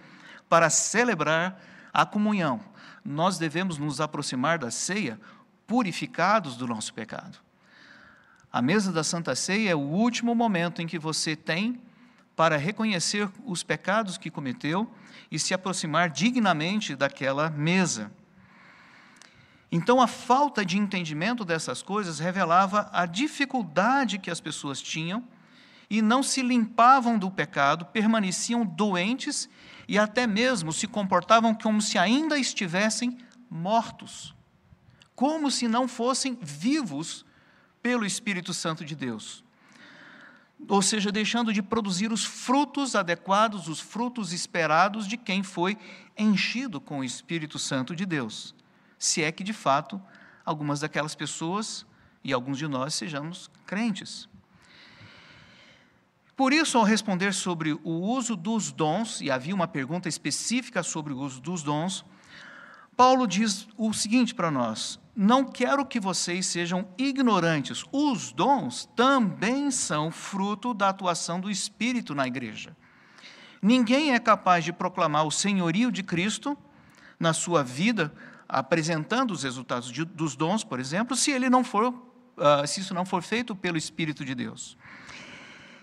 para 0.48 0.70
celebrar 0.70 1.60
a 1.92 2.06
comunhão. 2.06 2.60
Nós 3.06 3.38
devemos 3.38 3.78
nos 3.78 4.00
aproximar 4.00 4.58
da 4.58 4.70
ceia 4.70 5.20
purificados 5.66 6.56
do 6.56 6.66
nosso 6.66 6.92
pecado. 6.92 7.38
A 8.52 8.60
mesa 8.60 8.92
da 8.92 9.04
Santa 9.04 9.34
Ceia 9.36 9.70
é 9.70 9.74
o 9.74 9.80
último 9.80 10.34
momento 10.34 10.82
em 10.82 10.86
que 10.86 10.98
você 10.98 11.36
tem 11.36 11.80
para 12.34 12.56
reconhecer 12.56 13.28
os 13.44 13.62
pecados 13.62 14.18
que 14.18 14.30
cometeu 14.30 14.90
e 15.30 15.38
se 15.38 15.54
aproximar 15.54 16.10
dignamente 16.10 16.96
daquela 16.96 17.48
mesa. 17.48 18.10
Então, 19.70 20.00
a 20.00 20.06
falta 20.06 20.64
de 20.64 20.78
entendimento 20.78 21.44
dessas 21.44 21.82
coisas 21.82 22.18
revelava 22.18 22.88
a 22.92 23.06
dificuldade 23.06 24.18
que 24.18 24.30
as 24.30 24.40
pessoas 24.40 24.80
tinham 24.80 25.24
e 25.88 26.02
não 26.02 26.22
se 26.22 26.42
limpavam 26.42 27.18
do 27.18 27.30
pecado, 27.30 27.84
permaneciam 27.86 28.64
doentes 28.64 29.48
e 29.88 29.98
até 29.98 30.26
mesmo 30.26 30.72
se 30.72 30.86
comportavam 30.86 31.54
como 31.54 31.80
se 31.80 31.98
ainda 31.98 32.38
estivessem 32.38 33.16
mortos, 33.48 34.34
como 35.14 35.50
se 35.50 35.68
não 35.68 35.86
fossem 35.86 36.38
vivos 36.40 37.24
pelo 37.82 38.04
Espírito 38.04 38.52
Santo 38.52 38.84
de 38.84 38.94
Deus. 38.94 39.44
Ou 40.68 40.82
seja, 40.82 41.12
deixando 41.12 41.52
de 41.52 41.62
produzir 41.62 42.10
os 42.10 42.24
frutos 42.24 42.96
adequados, 42.96 43.68
os 43.68 43.78
frutos 43.78 44.32
esperados 44.32 45.06
de 45.06 45.16
quem 45.16 45.42
foi 45.42 45.76
enchido 46.16 46.80
com 46.80 47.00
o 47.00 47.04
Espírito 47.04 47.58
Santo 47.58 47.94
de 47.94 48.06
Deus. 48.06 48.54
Se 48.98 49.22
é 49.22 49.30
que, 49.30 49.44
de 49.44 49.52
fato, 49.52 50.00
algumas 50.44 50.80
daquelas 50.80 51.14
pessoas 51.14 51.86
e 52.24 52.32
alguns 52.32 52.58
de 52.58 52.66
nós 52.66 52.94
sejamos 52.94 53.50
crentes. 53.66 54.28
Por 56.36 56.52
isso, 56.52 56.76
ao 56.76 56.84
responder 56.84 57.32
sobre 57.32 57.72
o 57.72 57.90
uso 57.90 58.36
dos 58.36 58.70
dons, 58.70 59.22
e 59.22 59.30
havia 59.30 59.54
uma 59.54 59.66
pergunta 59.66 60.06
específica 60.06 60.82
sobre 60.82 61.14
o 61.14 61.18
uso 61.18 61.40
dos 61.40 61.62
dons, 61.62 62.04
Paulo 62.94 63.26
diz 63.26 63.66
o 63.74 63.92
seguinte 63.94 64.34
para 64.34 64.50
nós: 64.50 65.00
Não 65.16 65.44
quero 65.44 65.86
que 65.86 65.98
vocês 65.98 66.44
sejam 66.44 66.86
ignorantes, 66.98 67.84
os 67.90 68.32
dons 68.32 68.86
também 68.94 69.70
são 69.70 70.10
fruto 70.10 70.74
da 70.74 70.90
atuação 70.90 71.40
do 71.40 71.50
Espírito 71.50 72.14
na 72.14 72.26
igreja. 72.26 72.76
Ninguém 73.62 74.12
é 74.12 74.18
capaz 74.18 74.62
de 74.62 74.74
proclamar 74.74 75.26
o 75.26 75.30
senhorio 75.30 75.90
de 75.90 76.02
Cristo 76.02 76.56
na 77.18 77.32
sua 77.32 77.64
vida, 77.64 78.12
apresentando 78.46 79.30
os 79.30 79.42
resultados 79.42 79.90
de, 79.90 80.04
dos 80.04 80.36
dons, 80.36 80.62
por 80.62 80.78
exemplo, 80.78 81.16
se 81.16 81.30
ele 81.30 81.48
não 81.48 81.64
for, 81.64 81.88
uh, 81.88 82.66
se 82.66 82.80
isso 82.80 82.92
não 82.92 83.06
for 83.06 83.22
feito 83.22 83.56
pelo 83.56 83.78
Espírito 83.78 84.22
de 84.22 84.34
Deus. 84.34 84.76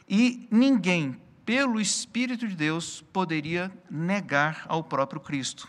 E 0.08 0.48
ninguém, 0.52 1.22
pelo 1.46 1.80
Espírito 1.80 2.48
de 2.48 2.56
Deus, 2.56 3.04
poderia 3.14 3.72
negar 3.90 4.66
ao 4.68 4.84
próprio 4.84 5.22
Cristo. 5.22 5.68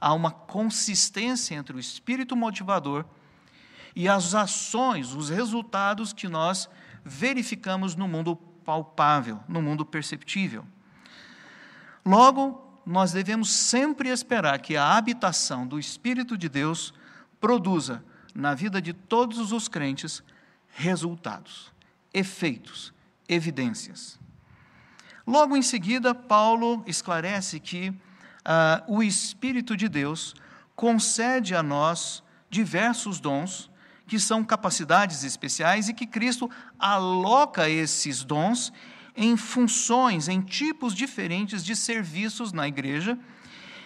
Há 0.00 0.12
uma 0.12 0.30
consistência 0.30 1.54
entre 1.54 1.76
o 1.76 1.80
espírito 1.80 2.36
motivador 2.36 3.04
e 3.94 4.08
as 4.08 4.34
ações, 4.34 5.14
os 5.14 5.30
resultados 5.30 6.12
que 6.12 6.28
nós 6.28 6.68
verificamos 7.04 7.94
no 7.94 8.06
mundo 8.06 8.36
palpável, 8.36 9.40
no 9.48 9.62
mundo 9.62 9.86
perceptível. 9.86 10.66
Logo, 12.04 12.80
nós 12.84 13.12
devemos 13.12 13.50
sempre 13.50 14.10
esperar 14.10 14.60
que 14.60 14.76
a 14.76 14.96
habitação 14.96 15.66
do 15.66 15.78
Espírito 15.78 16.36
de 16.36 16.48
Deus 16.48 16.92
produza 17.40 18.04
na 18.34 18.54
vida 18.54 18.80
de 18.80 18.92
todos 18.92 19.50
os 19.50 19.66
crentes 19.66 20.22
resultados, 20.68 21.72
efeitos, 22.12 22.92
evidências. 23.28 24.18
Logo 25.26 25.56
em 25.56 25.62
seguida, 25.62 26.14
Paulo 26.14 26.84
esclarece 26.86 27.58
que 27.58 27.88
uh, 27.88 27.94
o 28.86 29.02
Espírito 29.02 29.76
de 29.76 29.88
Deus 29.88 30.34
concede 30.74 31.54
a 31.54 31.62
nós 31.62 32.22
diversos 32.48 33.18
dons, 33.18 33.70
que 34.06 34.20
são 34.20 34.44
capacidades 34.44 35.24
especiais, 35.24 35.88
e 35.88 35.94
que 35.94 36.06
Cristo 36.06 36.48
aloca 36.78 37.68
esses 37.68 38.22
dons 38.22 38.72
em 39.16 39.36
funções, 39.36 40.28
em 40.28 40.40
tipos 40.40 40.94
diferentes 40.94 41.64
de 41.64 41.74
serviços 41.74 42.52
na 42.52 42.68
igreja, 42.68 43.18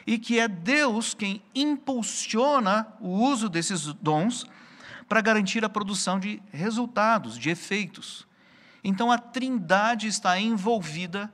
e 0.07 0.19
que 0.19 0.39
é 0.39 0.49
Deus 0.49 1.15
quem 1.15 1.43
impulsiona 1.55 2.87
o 3.01 3.09
uso 3.09 3.49
desses 3.49 3.87
dons 3.95 4.45
para 5.09 5.21
garantir 5.21 5.65
a 5.65 5.69
produção 5.69 6.19
de 6.19 6.43
resultados, 6.53 7.39
de 7.39 7.49
efeitos. 7.49 8.27
Então 8.83 9.11
a 9.11 9.19
Trindade 9.19 10.07
está 10.07 10.39
envolvida 10.39 11.33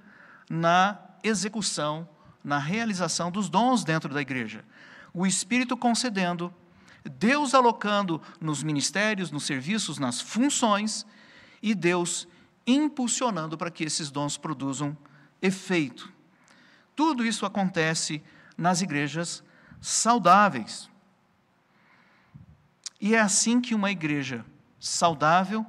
na 0.49 0.99
execução, 1.23 2.09
na 2.43 2.59
realização 2.59 3.31
dos 3.31 3.49
dons 3.49 3.85
dentro 3.85 4.13
da 4.13 4.21
igreja. 4.21 4.65
O 5.13 5.27
Espírito 5.27 5.77
concedendo, 5.77 6.53
Deus 7.05 7.55
alocando 7.55 8.21
nos 8.41 8.63
ministérios, 8.63 9.31
nos 9.31 9.45
serviços, 9.45 9.99
nas 9.99 10.21
funções, 10.21 11.07
e 11.63 11.75
Deus 11.75 12.29
impulsionando 12.67 13.57
para 13.57 13.71
que 13.71 13.85
esses 13.85 14.11
dons 14.11 14.37
produzam 14.37 14.97
efeito. 15.41 16.13
Tudo 16.95 17.25
isso 17.25 17.47
acontece 17.47 18.23
nas 18.57 18.81
igrejas 18.81 19.43
saudáveis. 19.81 20.91
E 23.01 23.15
é 23.15 23.21
assim 23.21 23.61
que 23.61 23.75
uma 23.75 23.91
igreja 23.91 24.45
saudável 24.81 25.67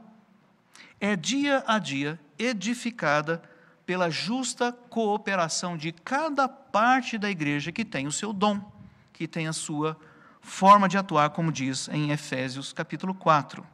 é 1.00 1.16
dia 1.16 1.64
a 1.68 1.80
dia 1.80 2.20
edificada 2.38 3.42
pela 3.86 4.10
justa 4.10 4.72
cooperação 4.72 5.78
de 5.78 5.92
cada 5.92 6.48
parte 6.48 7.18
da 7.18 7.30
igreja 7.30 7.72
que 7.72 7.86
tem 7.86 8.08
o 8.08 8.12
seu 8.12 8.34
dom, 8.34 8.60
que 9.14 9.28
tem 9.28 9.48
a 9.48 9.54
sua 9.54 9.98
forma 10.42 10.88
de 10.90 10.98
atuar, 10.98 11.30
como 11.30 11.52
diz 11.52 11.88
em 11.90 12.12
Efésios 12.12 12.74
capítulo 12.74 13.14
4. 13.14 13.66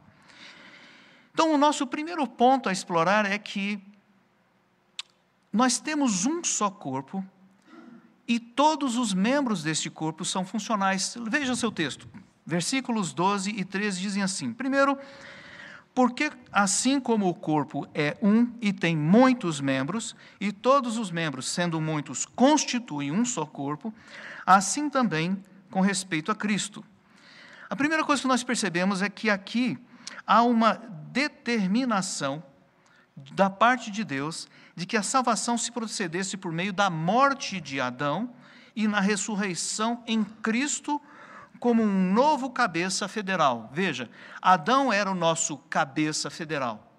Então, 1.32 1.52
o 1.52 1.58
nosso 1.58 1.86
primeiro 1.86 2.26
ponto 2.26 2.68
a 2.68 2.72
explorar 2.72 3.26
é 3.26 3.36
que 3.38 3.82
nós 5.52 5.78
temos 5.80 6.26
um 6.26 6.44
só 6.44 6.70
corpo 6.70 7.24
e 8.26 8.38
todos 8.38 8.96
os 8.96 9.12
membros 9.12 9.62
deste 9.62 9.90
corpo 9.90 10.24
são 10.24 10.44
funcionais. 10.44 11.16
Veja 11.28 11.52
o 11.52 11.56
seu 11.56 11.72
texto. 11.72 12.08
Versículos 12.46 13.12
12 13.12 13.50
e 13.50 13.64
13 13.64 14.00
dizem 14.00 14.22
assim: 14.22 14.52
primeiro, 14.52 14.98
porque 15.94 16.32
assim 16.50 16.98
como 16.98 17.28
o 17.28 17.34
corpo 17.34 17.86
é 17.94 18.16
um 18.20 18.52
e 18.60 18.72
tem 18.72 18.96
muitos 18.96 19.60
membros, 19.60 20.16
e 20.40 20.50
todos 20.50 20.98
os 20.98 21.10
membros, 21.10 21.48
sendo 21.48 21.80
muitos, 21.80 22.26
constituem 22.26 23.12
um 23.12 23.24
só 23.24 23.46
corpo, 23.46 23.94
assim 24.44 24.90
também 24.90 25.40
com 25.70 25.80
respeito 25.80 26.32
a 26.32 26.34
Cristo. 26.34 26.84
A 27.70 27.76
primeira 27.76 28.04
coisa 28.04 28.22
que 28.22 28.28
nós 28.28 28.42
percebemos 28.42 29.02
é 29.02 29.08
que 29.08 29.30
aqui 29.30 29.78
há 30.26 30.42
uma 30.42 30.74
determinação 31.12 32.42
da 33.32 33.48
parte 33.48 33.90
de 33.90 34.02
Deus 34.02 34.48
de 34.74 34.86
que 34.86 34.96
a 34.96 35.02
salvação 35.02 35.56
se 35.56 35.70
procedesse 35.70 36.36
por 36.36 36.50
meio 36.50 36.72
da 36.72 36.90
morte 36.90 37.60
de 37.60 37.80
Adão 37.80 38.30
e 38.74 38.88
na 38.88 38.98
ressurreição 38.98 40.02
em 40.06 40.24
Cristo 40.24 41.00
como 41.58 41.82
um 41.82 42.12
novo 42.12 42.50
cabeça 42.50 43.08
federal. 43.08 43.70
Veja, 43.72 44.10
Adão 44.40 44.92
era 44.92 45.10
o 45.10 45.14
nosso 45.14 45.56
cabeça 45.56 46.30
federal. 46.30 46.92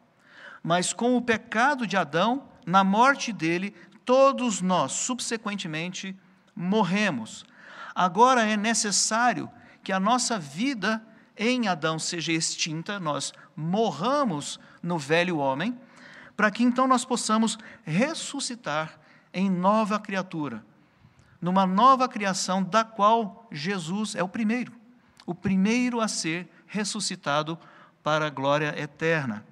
Mas 0.64 0.94
com 0.94 1.16
o 1.16 1.22
pecado 1.22 1.86
de 1.86 1.96
Adão, 1.96 2.48
na 2.66 2.84
morte 2.84 3.32
dele, 3.32 3.76
todos 4.04 4.62
nós, 4.62 4.92
subsequentemente, 4.92 6.18
morremos. 6.56 7.46
Agora 7.94 8.44
é 8.44 8.58
necessário 8.58 9.50
que 9.84 9.92
a 9.92 10.00
nossa 10.00 10.40
vida 10.40 11.06
em 11.38 11.68
Adão 11.68 12.00
seja 12.00 12.32
extinta, 12.32 13.00
nós 13.00 13.34
morramos 13.56 14.60
no 14.82 14.98
velho 14.98 15.38
homem, 15.38 15.78
para 16.36 16.50
que 16.50 16.64
então 16.64 16.88
nós 16.88 17.06
possamos 17.06 17.58
ressuscitar 17.84 19.00
em 19.34 19.50
nova 19.50 20.00
criatura 20.00 20.64
numa 21.46 21.68
nova 21.68 22.10
criação 22.10 22.64
da 22.64 22.84
qual 22.84 23.48
Jesus 23.52 24.16
é 24.16 24.24
o 24.24 24.28
primeiro, 24.28 24.74
o 25.28 25.36
primeiro 25.36 26.02
a 26.02 26.08
ser 26.08 26.50
ressuscitado 26.66 27.56
para 28.02 28.26
a 28.26 28.32
glória 28.32 28.74
eterna. 28.76 29.46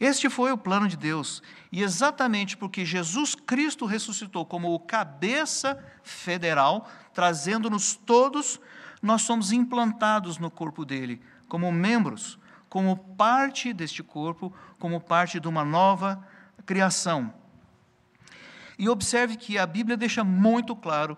Este 0.00 0.30
foi 0.30 0.50
o 0.50 0.56
plano 0.56 0.88
de 0.88 0.96
Deus, 0.96 1.42
e 1.70 1.82
exatamente 1.82 2.56
porque 2.56 2.86
Jesus 2.86 3.34
Cristo 3.34 3.84
ressuscitou 3.84 4.46
como 4.46 4.72
o 4.72 4.80
cabeça 4.80 5.78
federal, 6.02 6.88
trazendo-nos 7.12 7.94
todos, 7.94 8.58
nós 9.02 9.20
somos 9.20 9.52
implantados 9.52 10.38
no 10.38 10.50
corpo 10.50 10.86
dele, 10.86 11.20
como 11.50 11.70
membros, 11.70 12.38
como 12.66 12.96
parte 12.96 13.74
deste 13.74 14.02
corpo, 14.02 14.54
como 14.78 14.98
parte 14.98 15.38
de 15.38 15.46
uma 15.46 15.66
nova 15.66 16.26
criação. 16.64 17.39
E 18.80 18.88
observe 18.88 19.36
que 19.36 19.58
a 19.58 19.66
Bíblia 19.66 19.94
deixa 19.94 20.24
muito 20.24 20.74
claro 20.74 21.14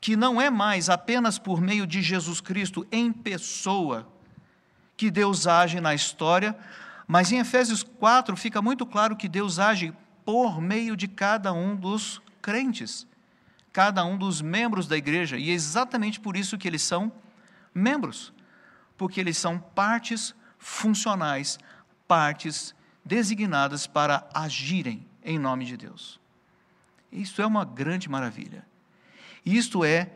que 0.00 0.14
não 0.14 0.40
é 0.40 0.48
mais 0.48 0.88
apenas 0.88 1.36
por 1.36 1.60
meio 1.60 1.84
de 1.84 2.00
Jesus 2.00 2.40
Cristo 2.40 2.86
em 2.92 3.12
pessoa 3.12 4.08
que 4.96 5.10
Deus 5.10 5.48
age 5.48 5.80
na 5.80 5.96
história, 5.96 6.56
Mas 7.08 7.32
em 7.32 7.40
Efésios 7.40 7.82
4 7.82 8.36
fica 8.36 8.62
muito 8.62 8.86
claro 8.86 9.16
que 9.16 9.28
Deus 9.28 9.58
age 9.58 9.92
por 10.24 10.60
meio 10.60 10.96
de 10.96 11.08
cada 11.08 11.52
um 11.52 11.74
dos 11.74 12.22
crentes, 12.40 13.04
cada 13.72 14.04
um 14.04 14.16
dos 14.16 14.40
membros 14.40 14.86
da 14.86 14.96
igreja, 14.96 15.36
e 15.36 15.50
é 15.50 15.52
exatamente 15.52 16.20
por 16.20 16.36
isso 16.36 16.56
que 16.56 16.68
eles 16.68 16.82
são 16.82 17.10
membros, 17.74 18.32
porque 18.96 19.18
eles 19.18 19.36
são 19.36 19.58
partes 19.58 20.36
funcionais, 20.56 21.58
partes 22.06 22.76
designadas 23.04 23.88
para 23.88 24.28
agirem 24.32 25.04
em 25.24 25.36
nome 25.36 25.64
de 25.64 25.76
Deus. 25.76 26.19
Isso 27.12 27.42
é 27.42 27.46
uma 27.46 27.64
grande 27.64 28.08
maravilha. 28.08 28.66
Isto 29.44 29.84
é 29.84 30.10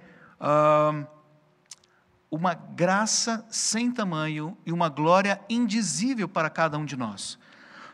uma 2.31 2.55
graça 2.55 3.45
sem 3.49 3.91
tamanho 3.91 4.57
e 4.67 4.73
uma 4.73 4.89
glória 4.89 5.41
indizível 5.49 6.29
para 6.29 6.51
cada 6.51 6.77
um 6.77 6.85
de 6.85 6.97
nós. 6.97 7.39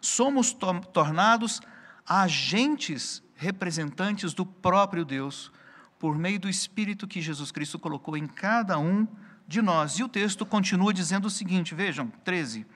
Somos 0.01 0.53
to 0.53 0.81
tornados 0.93 1.61
agentes 2.07 3.23
representantes 3.37 4.33
do 4.35 4.45
próprio 4.45 5.05
Deus 5.05 5.53
por 5.99 6.17
meio 6.17 6.41
do 6.41 6.49
Espírito 6.49 7.07
que 7.07 7.21
Jesus 7.21 7.53
Cristo 7.53 7.79
colocou 7.79 8.17
em 8.17 8.27
cada 8.27 8.79
um 8.79 9.07
de 9.47 9.61
nós. 9.61 9.99
E 9.99 10.05
o 10.05 10.09
texto 10.09 10.47
continua 10.47 10.95
dizendo 10.95 11.27
o 11.27 11.31
seguinte: 11.31 11.75
vejam, 11.75 12.11
13. 12.25 12.67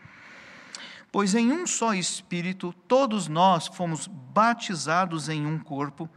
Pois 1.14 1.32
em 1.32 1.52
um 1.52 1.64
só 1.64 1.94
Espírito 1.94 2.74
todos 2.88 3.28
nós 3.28 3.68
fomos 3.68 4.08
batizados 4.08 5.28
em 5.28 5.46
um 5.46 5.60
corpo, 5.60 6.10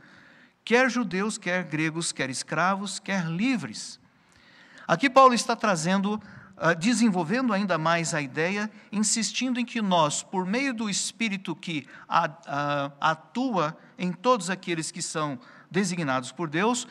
quer 0.66 0.89
judeus, 0.89 1.38
quer 1.38 1.66
gregos, 1.66 2.12
quer 2.12 2.32
escravos, 2.32 2.98
quer 2.98 3.27
livres. 3.27 4.00
Aqui 4.88 5.08
Paulo 5.08 5.36
está 5.36 5.56
trazendo, 5.56 6.20
ah, 6.58 6.74
desenvolvendo 6.74 7.54
ainda 7.54 7.77
mais 7.77 8.16
a 8.16 8.22
ideia, 8.24 8.72
insistindo 8.92 9.60
em 9.60 9.66
que 9.66 9.84
nós, 9.84 10.24
por 10.24 10.48
meio 10.48 10.74
do 10.74 10.89
Espírito 10.89 11.56
que 11.56 11.86
atua 13.00 13.77
em 14.00 14.12
todos 14.12 14.50
aqueles 14.50 14.89
que 14.89 15.04
são 15.04 15.39
designados 15.70 16.32
por 16.32 16.50
Deus, 16.50 16.88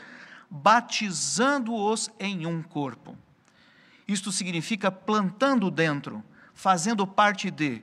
batizando-os 0.48 2.08
em 2.20 2.46
um 2.46 2.62
corpo. 2.62 3.18
Isto 4.06 4.30
significa 4.30 4.92
plantando 4.92 5.72
dentro, 5.72 6.22
fazendo 6.54 7.04
parte 7.04 7.50
de, 7.50 7.82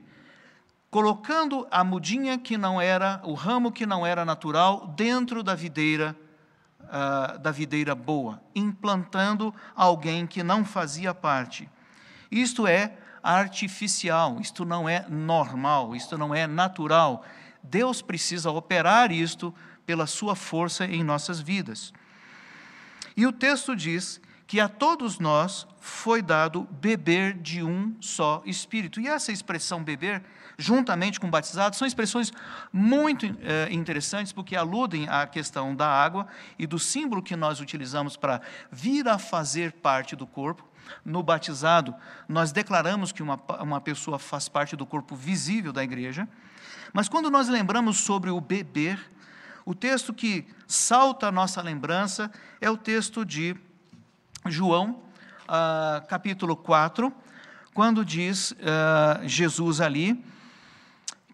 colocando 0.94 1.66
a 1.72 1.82
mudinha 1.82 2.38
que 2.38 2.56
não 2.56 2.80
era, 2.80 3.20
o 3.24 3.34
ramo 3.34 3.72
que 3.72 3.84
não 3.84 4.06
era 4.06 4.24
natural, 4.24 4.94
dentro 4.96 5.42
da 5.42 5.52
videira, 5.52 6.16
uh, 6.82 7.36
da 7.40 7.50
videira 7.50 7.96
boa, 7.96 8.40
implantando 8.54 9.52
alguém 9.74 10.24
que 10.24 10.40
não 10.44 10.64
fazia 10.64 11.12
parte. 11.12 11.68
Isto 12.30 12.64
é 12.64 12.96
artificial, 13.20 14.38
isto 14.40 14.64
não 14.64 14.88
é 14.88 15.04
normal, 15.08 15.96
isto 15.96 16.16
não 16.16 16.32
é 16.32 16.46
natural. 16.46 17.24
Deus 17.60 18.00
precisa 18.00 18.52
operar 18.52 19.10
isto 19.10 19.52
pela 19.84 20.06
sua 20.06 20.36
força 20.36 20.84
em 20.84 21.02
nossas 21.02 21.40
vidas. 21.40 21.92
E 23.16 23.26
o 23.26 23.32
texto 23.32 23.74
diz 23.74 24.20
que 24.46 24.60
a 24.60 24.68
todos 24.68 25.18
nós 25.18 25.66
foi 25.80 26.22
dado 26.22 26.68
beber 26.70 27.34
de 27.34 27.64
um 27.64 27.96
só 28.00 28.44
espírito. 28.46 29.00
E 29.00 29.08
essa 29.08 29.32
expressão 29.32 29.82
beber, 29.82 30.22
juntamente 30.56 31.18
com 31.18 31.30
batizado, 31.30 31.76
são 31.76 31.86
expressões 31.86 32.32
muito 32.72 33.26
eh, 33.26 33.68
interessantes 33.70 34.32
porque 34.32 34.56
aludem 34.56 35.08
à 35.08 35.26
questão 35.26 35.74
da 35.74 35.88
água 35.88 36.26
e 36.58 36.66
do 36.66 36.78
símbolo 36.78 37.22
que 37.22 37.36
nós 37.36 37.60
utilizamos 37.60 38.16
para 38.16 38.40
vir 38.70 39.08
a 39.08 39.18
fazer 39.18 39.72
parte 39.72 40.14
do 40.14 40.26
corpo. 40.26 40.64
No 41.04 41.22
batizado, 41.22 41.94
nós 42.28 42.52
declaramos 42.52 43.10
que 43.10 43.22
uma, 43.22 43.40
uma 43.60 43.80
pessoa 43.80 44.18
faz 44.18 44.48
parte 44.48 44.76
do 44.76 44.84
corpo 44.84 45.16
visível 45.16 45.72
da 45.72 45.82
igreja. 45.82 46.28
Mas 46.92 47.08
quando 47.08 47.30
nós 47.30 47.48
lembramos 47.48 47.98
sobre 47.98 48.30
o 48.30 48.40
beber, 48.40 49.00
o 49.64 49.74
texto 49.74 50.12
que 50.12 50.46
salta 50.68 51.28
a 51.28 51.32
nossa 51.32 51.62
lembrança 51.62 52.30
é 52.60 52.70
o 52.70 52.76
texto 52.76 53.24
de 53.24 53.56
João, 54.46 55.02
uh, 55.44 56.06
capítulo 56.06 56.54
4, 56.54 57.12
quando 57.72 58.04
diz 58.04 58.52
uh, 58.52 59.26
Jesus 59.26 59.80
ali 59.80 60.22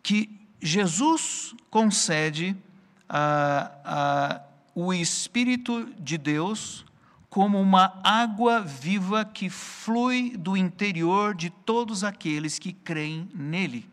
que 0.02 0.30
Jesus 0.60 1.54
concede 1.70 2.56
o 4.74 4.92
Espírito 4.92 5.86
de 5.98 6.16
Deus 6.16 6.84
como 7.28 7.60
uma 7.60 8.00
água 8.02 8.60
viva 8.60 9.24
que 9.24 9.48
flui 9.48 10.36
do 10.36 10.56
interior 10.56 11.34
de 11.34 11.48
todos 11.48 12.02
aqueles 12.02 12.58
que 12.58 12.72
creem 12.72 13.30
nele. 13.32 13.88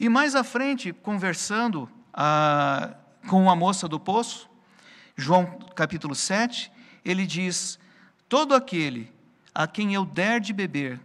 E 0.00 0.08
mais 0.08 0.34
à 0.34 0.42
frente, 0.42 0.92
conversando 0.92 1.88
com 3.28 3.50
a 3.50 3.54
moça 3.54 3.86
do 3.86 4.00
poço, 4.00 4.48
João 5.16 5.46
capítulo 5.76 6.14
7, 6.14 6.72
ele 7.04 7.26
diz: 7.26 7.78
Todo 8.28 8.54
aquele 8.54 9.12
a 9.54 9.66
quem 9.66 9.92
eu 9.94 10.04
der 10.06 10.40
de 10.40 10.52
beber 10.52 10.98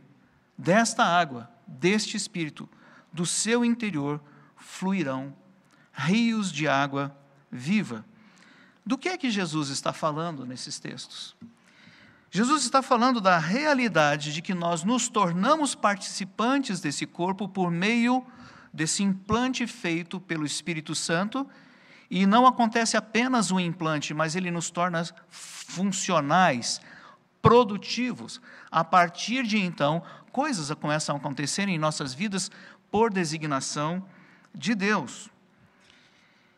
desta 0.57 1.03
água, 1.03 1.49
deste 1.67 2.15
espírito, 2.15 2.67
do 3.11 3.25
seu 3.25 3.63
interior 3.63 4.21
fluirão 4.55 5.35
rios 5.93 6.51
de 6.51 6.67
água 6.67 7.15
viva. 7.51 8.05
Do 8.85 8.97
que 8.97 9.09
é 9.09 9.17
que 9.17 9.29
Jesus 9.29 9.69
está 9.69 9.91
falando 9.91 10.45
nesses 10.45 10.79
textos? 10.79 11.35
Jesus 12.29 12.63
está 12.63 12.81
falando 12.81 13.19
da 13.19 13.37
realidade 13.37 14.33
de 14.33 14.41
que 14.41 14.53
nós 14.53 14.83
nos 14.83 15.07
tornamos 15.07 15.73
participantes 15.73 16.79
desse 16.79 17.05
corpo 17.05 17.47
por 17.47 17.71
meio 17.71 18.25
desse 18.73 19.01
implante 19.01 19.65
feito 19.65 20.19
pelo 20.19 20.45
Espírito 20.45 20.93
Santo 20.93 21.47
e 22.09 22.25
não 22.25 22.45
acontece 22.45 22.95
apenas 22.95 23.51
o 23.51 23.59
implante, 23.59 24.13
mas 24.13 24.35
ele 24.35 24.51
nos 24.51 24.69
torna 24.69 25.03
funcionais, 25.29 26.79
produtivos. 27.41 28.39
A 28.69 28.83
partir 28.83 29.43
de 29.43 29.57
então, 29.57 30.03
coisas 30.31 30.71
começam 30.75 31.15
a 31.15 31.19
acontecer 31.19 31.67
em 31.67 31.77
nossas 31.77 32.13
vidas 32.13 32.51
por 32.91 33.11
designação 33.11 34.03
de 34.53 34.73
Deus. 34.73 35.29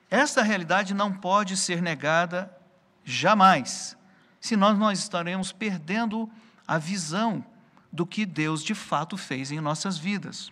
Esta 0.09 0.41
realidade 0.41 0.93
não 0.93 1.13
pode 1.13 1.55
ser 1.55 1.81
negada 1.81 2.55
jamais, 3.03 3.97
senão 4.39 4.73
nós 4.75 4.99
estaremos 4.99 5.51
perdendo 5.51 6.29
a 6.67 6.77
visão 6.77 7.43
do 7.91 8.05
que 8.05 8.25
Deus 8.25 8.63
de 8.63 8.73
fato 8.73 9.17
fez 9.17 9.51
em 9.51 9.59
nossas 9.59 9.97
vidas. 9.97 10.51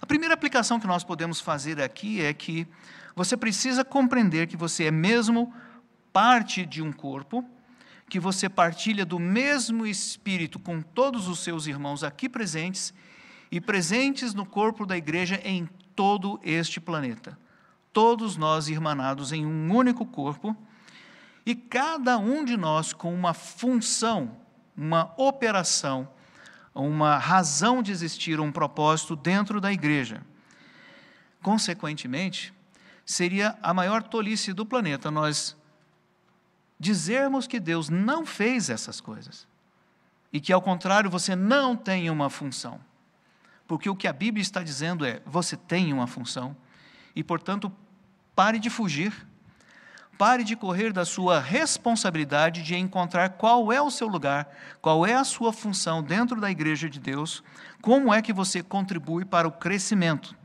A 0.00 0.06
primeira 0.06 0.34
aplicação 0.34 0.80
que 0.80 0.86
nós 0.86 1.04
podemos 1.04 1.40
fazer 1.40 1.80
aqui 1.80 2.20
é 2.20 2.32
que 2.34 2.66
você 3.14 3.36
precisa 3.36 3.84
compreender 3.84 4.46
que 4.46 4.56
você 4.56 4.84
é 4.84 4.90
mesmo 4.90 5.54
parte 6.12 6.66
de 6.66 6.82
um 6.82 6.92
corpo, 6.92 7.44
que 8.08 8.18
você 8.18 8.48
partilha 8.48 9.06
do 9.06 9.18
mesmo 9.18 9.86
espírito 9.86 10.58
com 10.58 10.82
todos 10.82 11.28
os 11.28 11.38
seus 11.40 11.66
irmãos 11.66 12.02
aqui 12.02 12.28
presentes 12.28 12.92
e 13.52 13.60
presentes 13.60 14.32
no 14.32 14.46
corpo 14.46 14.86
da 14.86 14.96
igreja 14.96 15.38
em 15.44 15.68
todo 15.94 16.40
este 16.42 16.80
planeta. 16.80 17.38
Todos 17.92 18.38
nós 18.38 18.68
irmanados 18.68 19.30
em 19.30 19.44
um 19.44 19.70
único 19.76 20.06
corpo 20.06 20.56
e 21.44 21.54
cada 21.54 22.16
um 22.16 22.46
de 22.46 22.56
nós 22.56 22.94
com 22.94 23.14
uma 23.14 23.34
função, 23.34 24.38
uma 24.74 25.12
operação, 25.18 26.08
uma 26.74 27.18
razão 27.18 27.82
de 27.82 27.92
existir, 27.92 28.40
um 28.40 28.50
propósito 28.50 29.14
dentro 29.14 29.60
da 29.60 29.70
igreja. 29.70 30.24
Consequentemente, 31.42 32.54
seria 33.04 33.58
a 33.62 33.74
maior 33.74 34.02
tolice 34.02 34.54
do 34.54 34.64
planeta 34.64 35.10
nós 35.10 35.54
dizermos 36.80 37.46
que 37.46 37.60
Deus 37.60 37.90
não 37.90 38.24
fez 38.24 38.70
essas 38.70 38.98
coisas 38.98 39.46
e 40.32 40.40
que, 40.40 40.54
ao 40.54 40.62
contrário, 40.62 41.10
você 41.10 41.36
não 41.36 41.76
tem 41.76 42.08
uma 42.08 42.30
função. 42.30 42.80
Porque 43.66 43.88
o 43.88 43.96
que 43.96 44.08
a 44.08 44.12
Bíblia 44.12 44.42
está 44.42 44.62
dizendo 44.62 45.04
é: 45.04 45.20
você 45.24 45.56
tem 45.56 45.92
uma 45.92 46.06
função 46.06 46.56
e, 47.14 47.22
portanto, 47.22 47.72
pare 48.34 48.58
de 48.58 48.70
fugir, 48.70 49.12
pare 50.18 50.44
de 50.44 50.54
correr 50.54 50.92
da 50.92 51.04
sua 51.04 51.40
responsabilidade 51.40 52.62
de 52.62 52.76
encontrar 52.76 53.30
qual 53.30 53.72
é 53.72 53.80
o 53.80 53.90
seu 53.90 54.06
lugar, 54.06 54.48
qual 54.80 55.06
é 55.06 55.14
a 55.14 55.24
sua 55.24 55.52
função 55.52 56.02
dentro 56.02 56.40
da 56.40 56.50
igreja 56.50 56.88
de 56.88 57.00
Deus, 57.00 57.42
como 57.80 58.12
é 58.12 58.22
que 58.22 58.32
você 58.32 58.62
contribui 58.62 59.24
para 59.24 59.48
o 59.48 59.52
crescimento. 59.52 60.36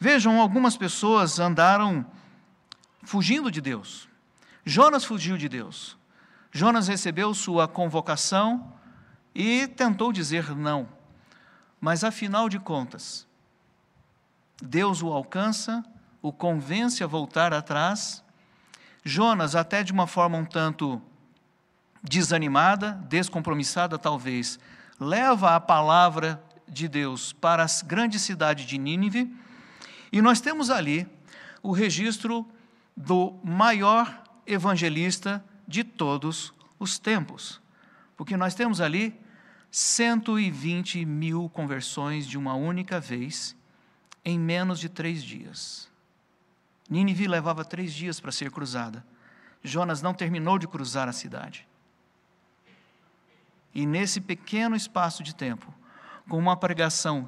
Vejam, 0.00 0.40
algumas 0.40 0.76
pessoas 0.76 1.38
andaram 1.38 2.06
fugindo 3.02 3.50
de 3.50 3.60
Deus. 3.60 4.08
Jonas 4.64 5.04
fugiu 5.04 5.36
de 5.36 5.48
Deus. 5.48 5.96
Jonas 6.52 6.88
recebeu 6.88 7.32
sua 7.34 7.66
convocação 7.66 8.72
e 9.34 9.66
tentou 9.66 10.12
dizer 10.12 10.54
não. 10.54 10.88
Mas 11.80 12.02
afinal 12.02 12.48
de 12.48 12.58
contas, 12.58 13.26
Deus 14.60 15.02
o 15.02 15.12
alcança, 15.12 15.84
o 16.20 16.32
convence 16.32 17.02
a 17.04 17.06
voltar 17.06 17.52
atrás. 17.52 18.24
Jonas, 19.04 19.54
até 19.54 19.82
de 19.82 19.92
uma 19.92 20.06
forma 20.06 20.36
um 20.36 20.44
tanto 20.44 21.00
desanimada, 22.02 22.92
descompromissada 23.08 23.98
talvez, 23.98 24.58
leva 24.98 25.54
a 25.54 25.60
palavra 25.60 26.42
de 26.66 26.88
Deus 26.88 27.32
para 27.32 27.64
a 27.64 27.84
grande 27.84 28.18
cidade 28.18 28.66
de 28.66 28.78
Nínive, 28.78 29.34
e 30.12 30.20
nós 30.20 30.40
temos 30.40 30.70
ali 30.70 31.06
o 31.62 31.72
registro 31.72 32.46
do 32.96 33.38
maior 33.44 34.22
evangelista 34.46 35.44
de 35.66 35.84
todos 35.84 36.52
os 36.78 36.98
tempos, 36.98 37.60
porque 38.16 38.36
nós 38.36 38.54
temos 38.54 38.80
ali 38.80 39.18
120 39.70 41.04
mil 41.04 41.48
conversões 41.48 42.26
de 42.26 42.38
uma 42.38 42.54
única 42.54 42.98
vez 42.98 43.56
em 44.24 44.38
menos 44.38 44.78
de 44.80 44.88
três 44.88 45.22
dias. 45.22 45.88
Nínive 46.88 47.26
levava 47.26 47.64
três 47.64 47.92
dias 47.92 48.18
para 48.18 48.32
ser 48.32 48.50
cruzada. 48.50 49.04
Jonas 49.62 50.00
não 50.00 50.14
terminou 50.14 50.58
de 50.58 50.66
cruzar 50.66 51.08
a 51.08 51.12
cidade. 51.12 51.66
E 53.74 53.84
nesse 53.86 54.20
pequeno 54.20 54.74
espaço 54.74 55.22
de 55.22 55.34
tempo, 55.34 55.72
com 56.28 56.38
uma 56.38 56.56
pregação 56.56 57.26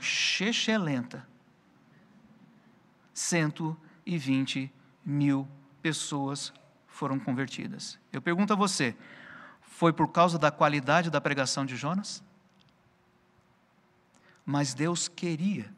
lenta, 0.78 1.26
120 3.12 4.72
mil 5.04 5.46
pessoas 5.82 6.52
foram 6.88 7.18
convertidas. 7.18 7.98
Eu 8.12 8.22
pergunto 8.22 8.52
a 8.52 8.56
você: 8.56 8.96
foi 9.62 9.92
por 9.92 10.08
causa 10.08 10.38
da 10.38 10.50
qualidade 10.50 11.10
da 11.10 11.20
pregação 11.20 11.66
de 11.66 11.76
Jonas? 11.76 12.22
Mas 14.50 14.74
Deus 14.74 15.06
queria 15.06 15.72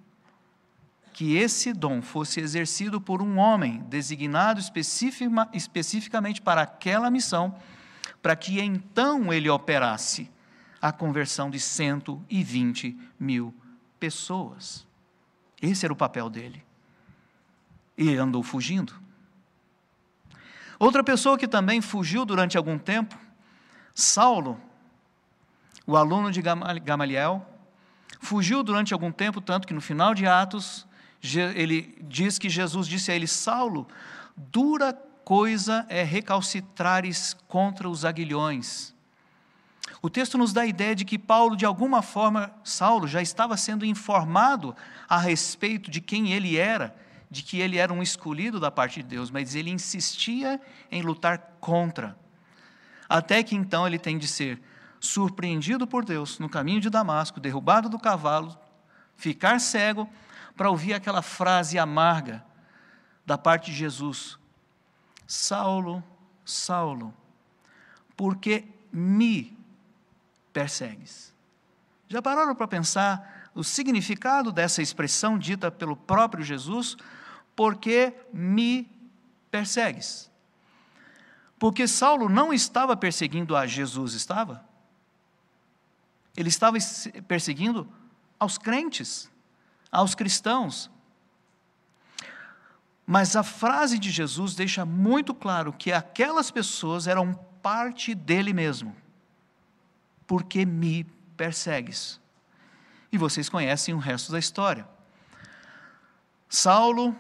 que 1.13 1.37
esse 1.37 1.75
dom 1.75 2.01
fosse 2.01 2.41
exercido 2.41 2.99
por 2.99 3.21
um 3.21 3.37
homem 3.37 3.81
designado 3.81 4.59
especificamente 5.53 6.41
para 6.41 6.63
aquela 6.63 7.11
missão, 7.11 7.55
para 8.23 8.35
que 8.35 8.59
então 8.63 9.31
ele 9.31 9.51
operasse 9.51 10.31
a 10.81 10.91
conversão 10.91 11.51
de 11.51 11.61
120 11.61 12.99
mil 13.21 13.55
pessoas. 14.01 14.87
Esse 15.61 15.85
era 15.85 15.93
o 15.93 15.97
papel 15.97 16.31
dele. 16.31 16.65
E 17.99 18.09
ele 18.09 18.17
andou 18.17 18.43
fugindo. 18.43 18.95
Outra 20.79 21.05
pessoa 21.05 21.37
que 21.37 21.47
também 21.47 21.83
fugiu 21.83 22.25
durante 22.25 22.57
algum 22.57 22.79
tempo, 22.79 23.19
Saulo, 23.95 24.59
o 25.87 25.95
aluno 25.95 26.33
de 26.33 26.41
Gamaliel, 26.41 27.52
fugiu 28.23 28.63
durante 28.63 28.95
algum 28.95 29.11
tempo, 29.11 29.41
tanto 29.41 29.67
que 29.67 29.75
no 29.75 29.81
final 29.81 30.15
de 30.15 30.27
Atos, 30.27 30.87
ele 31.57 31.99
diz 32.03 32.39
que 32.39 32.49
Jesus 32.49 32.87
disse 32.87 33.11
a 33.11 33.15
ele: 33.15 33.27
Saulo, 33.27 33.87
dura 34.37 34.93
coisa 35.25 35.85
é 35.89 36.03
recalcitrares 36.03 37.37
contra 37.49 37.89
os 37.89 38.05
aguilhões. 38.05 38.95
O 40.01 40.09
texto 40.09 40.39
nos 40.39 40.53
dá 40.53 40.63
a 40.63 40.67
ideia 40.67 40.95
de 40.95 41.05
que 41.05 41.19
Paulo, 41.19 41.57
de 41.57 41.67
alguma 41.67 42.01
forma, 42.01 42.53
Saulo 42.65 43.07
já 43.07 43.21
estava 43.21 43.57
sendo 43.57 43.85
informado 43.85 44.75
a 45.09 45.19
respeito 45.19 45.91
de 45.91 46.01
quem 46.01 46.33
ele 46.33 46.57
era, 46.57 46.95
de 47.31 47.43
que 47.43 47.61
ele 47.61 47.77
era 47.77 47.93
um 47.93 48.03
escolhido 48.03 48.59
da 48.59 48.71
parte 48.71 49.03
de 49.03 49.09
Deus, 49.09 49.31
mas 49.31 49.55
ele 49.55 49.71
insistia 49.71 50.61
em 50.91 51.03
lutar 51.03 51.57
contra. 51.61 52.17
Até 53.09 53.43
que 53.43 53.55
então 53.55 53.87
ele 53.87 53.99
tem 53.99 54.17
de 54.17 54.27
ser 54.27 54.61
surpreendido 55.03 55.85
por 55.85 56.05
Deus 56.05 56.39
no 56.39 56.49
caminho 56.49 56.81
de 56.81 56.89
Damasco, 56.89 57.41
derrubado 57.41 57.89
do 57.89 57.99
cavalo, 57.99 58.57
ficar 59.17 59.61
cego, 59.61 60.09
para 60.57 60.71
ouvir 60.71 60.95
aquela 60.95 61.23
frase 61.23 61.77
amarga 61.77 62.45
da 63.27 63.37
parte 63.37 63.73
de 63.73 63.77
Jesus: 63.77 64.39
Saulo, 65.27 66.05
Saulo, 66.45 67.13
por 68.17 68.37
que 68.37 68.65
me 68.93 69.59
persegues. 70.53 71.35
Já 72.07 72.23
pararam 72.23 72.55
para 72.55 72.69
pensar 72.69 73.51
o 73.55 73.65
significado 73.65 74.53
dessa 74.53 74.81
expressão 74.81 75.37
dita 75.37 75.69
pelo 75.71 75.97
próprio 75.97 76.45
Jesus? 76.45 76.97
Porque 77.57 78.15
me 78.33 78.89
persegues. 79.51 80.31
Porque 81.59 81.89
Saulo 81.89 82.29
não 82.29 82.53
estava 82.53 82.97
perseguindo 82.97 83.57
a 83.57 83.67
Jesus, 83.67 84.15
estava? 84.15 84.72
Ele 86.37 86.49
estava 86.49 86.79
perseguindo 87.29 87.89
aos 88.39 88.59
crentes, 88.59 89.31
aos 89.91 90.15
cristãos. 90.15 90.91
Mas 93.07 93.37
a 93.37 93.43
frase 93.43 93.99
de 93.99 94.11
Jesus 94.11 94.55
deixa 94.55 94.85
muito 94.85 95.35
claro 95.35 95.73
que 95.73 95.93
aquelas 95.93 96.51
pessoas 96.51 97.07
eram 97.07 97.35
parte 97.63 98.15
dele 98.15 98.53
mesmo 98.53 98.97
porque 100.27 100.65
me 100.65 101.05
persegues. 101.37 102.19
E 103.11 103.19
vocês 103.19 103.51
conhecem 103.51 103.93
o 103.93 103.99
resto 103.99 104.33
da 104.33 104.39
história. 104.39 104.89
Saulo, 106.49 107.15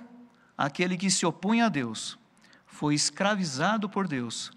aquele 0.56 0.96
que 0.96 1.10
se 1.10 1.26
opunha 1.26 1.66
a 1.66 1.68
Deus, 1.68 2.18
foi 2.66 2.94
escravizado 2.94 3.88
por 3.88 4.08
Deus 4.08 4.50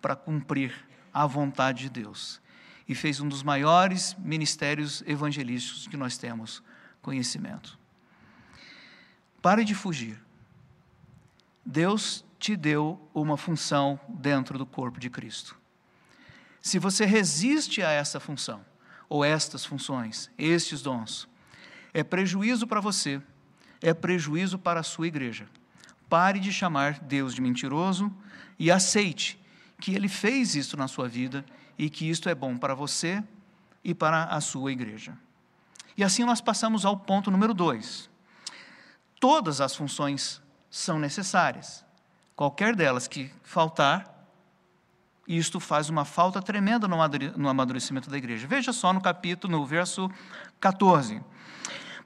para 0.00 0.16
cumprir 0.16 0.74
a 1.12 1.26
vontade 1.26 1.80
de 1.80 1.90
Deus 1.90 2.40
e 2.88 2.94
fez 2.94 3.20
um 3.20 3.28
dos 3.28 3.42
maiores 3.42 4.16
ministérios 4.18 5.02
evangelísticos 5.06 5.86
que 5.86 5.96
nós 5.96 6.16
temos 6.16 6.62
conhecimento. 7.02 7.78
Pare 9.42 9.64
de 9.64 9.74
fugir. 9.74 10.18
Deus 11.64 12.24
te 12.38 12.56
deu 12.56 12.98
uma 13.12 13.36
função 13.36 14.00
dentro 14.08 14.56
do 14.56 14.64
corpo 14.64 14.98
de 14.98 15.10
Cristo. 15.10 15.56
Se 16.60 16.78
você 16.78 17.04
resiste 17.04 17.82
a 17.82 17.90
essa 17.90 18.18
função, 18.18 18.64
ou 19.08 19.24
estas 19.24 19.64
funções, 19.64 20.30
estes 20.36 20.82
dons, 20.82 21.28
é 21.94 22.04
prejuízo 22.04 22.66
para 22.66 22.80
você, 22.80 23.22
é 23.80 23.94
prejuízo 23.94 24.58
para 24.58 24.80
a 24.80 24.82
sua 24.82 25.06
igreja. 25.06 25.48
Pare 26.08 26.38
de 26.38 26.52
chamar 26.52 27.00
Deus 27.00 27.34
de 27.34 27.40
mentiroso 27.40 28.12
e 28.58 28.70
aceite 28.70 29.38
que 29.80 29.94
Ele 29.94 30.08
fez 30.08 30.54
isto 30.54 30.76
na 30.76 30.88
sua 30.88 31.08
vida 31.08 31.44
e 31.78 31.88
que 31.88 32.10
isto 32.10 32.28
é 32.28 32.34
bom 32.34 32.58
para 32.58 32.74
você 32.74 33.22
e 33.84 33.94
para 33.94 34.24
a 34.24 34.40
sua 34.40 34.72
igreja. 34.72 35.16
E 35.96 36.04
assim 36.04 36.24
nós 36.24 36.40
passamos 36.40 36.84
ao 36.84 36.96
ponto 36.96 37.30
número 37.30 37.54
dois. 37.54 38.10
Todas 39.20 39.60
as 39.60 39.74
funções 39.74 40.42
são 40.70 40.98
necessárias. 40.98 41.84
Qualquer 42.36 42.74
delas 42.76 43.08
que 43.08 43.32
faltar, 43.42 44.14
isto 45.26 45.58
faz 45.58 45.88
uma 45.88 46.04
falta 46.04 46.40
tremenda 46.40 46.86
no 46.88 47.48
amadurecimento 47.48 48.08
da 48.08 48.16
igreja. 48.16 48.46
Veja 48.46 48.72
só 48.72 48.92
no 48.92 49.00
capítulo, 49.00 49.58
no 49.58 49.66
verso 49.66 50.10
14. 50.60 51.20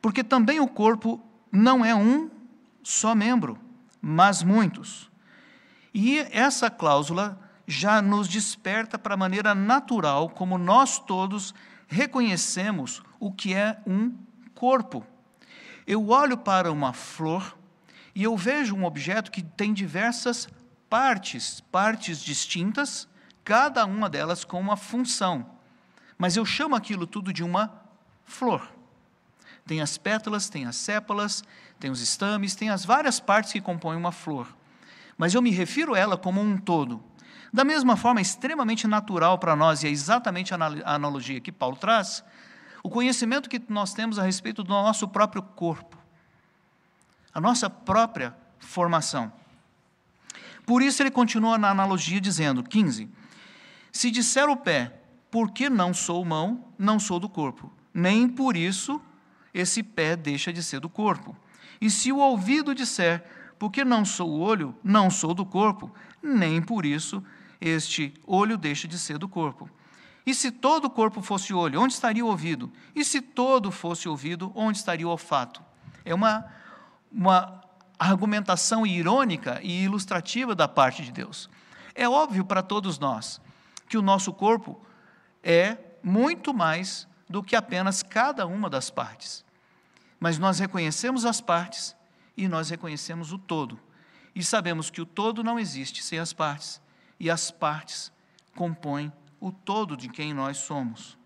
Porque 0.00 0.24
também 0.24 0.58
o 0.58 0.66
corpo 0.66 1.22
não 1.50 1.84
é 1.84 1.94
um 1.94 2.30
só 2.82 3.14
membro, 3.14 3.58
mas 4.00 4.42
muitos. 4.42 5.10
E 5.94 6.18
essa 6.30 6.70
cláusula 6.70 7.38
já 7.72 8.02
nos 8.02 8.28
desperta 8.28 8.98
para 8.98 9.14
a 9.14 9.16
maneira 9.16 9.54
natural 9.54 10.28
como 10.28 10.58
nós 10.58 10.98
todos 10.98 11.54
reconhecemos 11.88 13.02
o 13.18 13.32
que 13.32 13.54
é 13.54 13.78
um 13.86 14.14
corpo. 14.54 15.04
Eu 15.86 16.10
olho 16.10 16.36
para 16.36 16.70
uma 16.70 16.92
flor 16.92 17.56
e 18.14 18.22
eu 18.22 18.36
vejo 18.36 18.76
um 18.76 18.84
objeto 18.84 19.30
que 19.30 19.42
tem 19.42 19.72
diversas 19.72 20.48
partes, 20.88 21.60
partes 21.72 22.20
distintas, 22.20 23.08
cada 23.42 23.84
uma 23.86 24.08
delas 24.08 24.44
com 24.44 24.60
uma 24.60 24.76
função. 24.76 25.46
Mas 26.18 26.36
eu 26.36 26.44
chamo 26.44 26.76
aquilo 26.76 27.06
tudo 27.06 27.32
de 27.32 27.42
uma 27.42 27.72
flor. 28.24 28.70
Tem 29.66 29.80
as 29.80 29.96
pétalas, 29.96 30.48
tem 30.48 30.66
as 30.66 30.76
sépalas, 30.76 31.42
tem 31.80 31.90
os 31.90 32.00
estames, 32.00 32.54
tem 32.54 32.68
as 32.68 32.84
várias 32.84 33.18
partes 33.18 33.52
que 33.52 33.60
compõem 33.60 33.96
uma 33.96 34.12
flor. 34.12 34.54
Mas 35.16 35.34
eu 35.34 35.42
me 35.42 35.50
refiro 35.50 35.94
a 35.94 35.98
ela 35.98 36.16
como 36.16 36.40
um 36.40 36.58
todo. 36.58 37.02
Da 37.52 37.64
mesma 37.64 37.96
forma, 37.96 38.20
é 38.20 38.22
extremamente 38.22 38.86
natural 38.86 39.38
para 39.38 39.54
nós, 39.54 39.82
e 39.82 39.86
é 39.86 39.90
exatamente 39.90 40.54
a 40.54 40.58
analogia 40.94 41.40
que 41.40 41.52
Paulo 41.52 41.76
traz, 41.76 42.24
o 42.82 42.88
conhecimento 42.88 43.48
que 43.48 43.60
nós 43.68 43.92
temos 43.92 44.18
a 44.18 44.22
respeito 44.22 44.64
do 44.64 44.70
nosso 44.70 45.06
próprio 45.06 45.42
corpo, 45.42 45.98
a 47.34 47.40
nossa 47.40 47.68
própria 47.68 48.34
formação. 48.58 49.30
Por 50.64 50.80
isso 50.80 51.02
ele 51.02 51.10
continua 51.10 51.58
na 51.58 51.70
analogia 51.70 52.20
dizendo, 52.20 52.62
15, 52.62 53.08
se 53.90 54.10
disser 54.10 54.48
o 54.48 54.56
pé, 54.56 55.00
porque 55.30 55.68
não 55.68 55.92
sou 55.92 56.24
mão, 56.24 56.64
não 56.78 56.98
sou 56.98 57.20
do 57.20 57.28
corpo, 57.28 57.70
nem 57.92 58.28
por 58.28 58.56
isso 58.56 59.00
esse 59.52 59.82
pé 59.82 60.16
deixa 60.16 60.52
de 60.52 60.62
ser 60.62 60.80
do 60.80 60.88
corpo. 60.88 61.36
E 61.80 61.90
se 61.90 62.10
o 62.10 62.18
ouvido 62.18 62.74
disser, 62.74 63.22
porque 63.58 63.84
não 63.84 64.04
sou 64.04 64.30
o 64.30 64.40
olho, 64.40 64.74
não 64.82 65.10
sou 65.10 65.34
do 65.34 65.44
corpo, 65.44 65.92
nem 66.22 66.62
por 66.62 66.86
isso 66.86 67.22
este 67.62 68.12
olho 68.26 68.58
deixa 68.58 68.88
de 68.88 68.98
ser 68.98 69.18
do 69.18 69.28
corpo. 69.28 69.70
E 70.26 70.34
se 70.34 70.50
todo 70.50 70.86
o 70.86 70.90
corpo 70.90 71.22
fosse 71.22 71.54
olho, 71.54 71.80
onde 71.80 71.94
estaria 71.94 72.24
o 72.24 72.28
ouvido? 72.28 72.72
E 72.94 73.04
se 73.04 73.20
todo 73.20 73.70
fosse 73.70 74.08
ouvido, 74.08 74.52
onde 74.54 74.78
estaria 74.78 75.06
o 75.06 75.10
olfato? 75.10 75.62
É 76.04 76.14
uma, 76.14 76.44
uma 77.10 77.60
argumentação 77.98 78.84
irônica 78.84 79.60
e 79.62 79.84
ilustrativa 79.84 80.54
da 80.54 80.66
parte 80.66 81.04
de 81.04 81.12
Deus. 81.12 81.48
É 81.94 82.08
óbvio 82.08 82.44
para 82.44 82.62
todos 82.62 82.98
nós 82.98 83.40
que 83.88 83.96
o 83.96 84.02
nosso 84.02 84.32
corpo 84.32 84.80
é 85.42 85.76
muito 86.02 86.52
mais 86.52 87.06
do 87.28 87.42
que 87.42 87.54
apenas 87.54 88.02
cada 88.02 88.46
uma 88.46 88.68
das 88.68 88.90
partes. 88.90 89.44
Mas 90.18 90.38
nós 90.38 90.58
reconhecemos 90.58 91.24
as 91.24 91.40
partes 91.40 91.94
e 92.36 92.48
nós 92.48 92.70
reconhecemos 92.70 93.32
o 93.32 93.38
todo. 93.38 93.78
E 94.34 94.42
sabemos 94.42 94.90
que 94.90 95.00
o 95.00 95.06
todo 95.06 95.44
não 95.44 95.58
existe 95.58 96.02
sem 96.02 96.18
as 96.18 96.32
partes, 96.32 96.80
e 97.22 97.30
as 97.30 97.52
partes 97.52 98.10
compõem 98.56 99.12
o 99.40 99.52
todo 99.52 99.96
de 99.96 100.08
quem 100.08 100.34
nós 100.34 100.58
somos. 100.58 101.16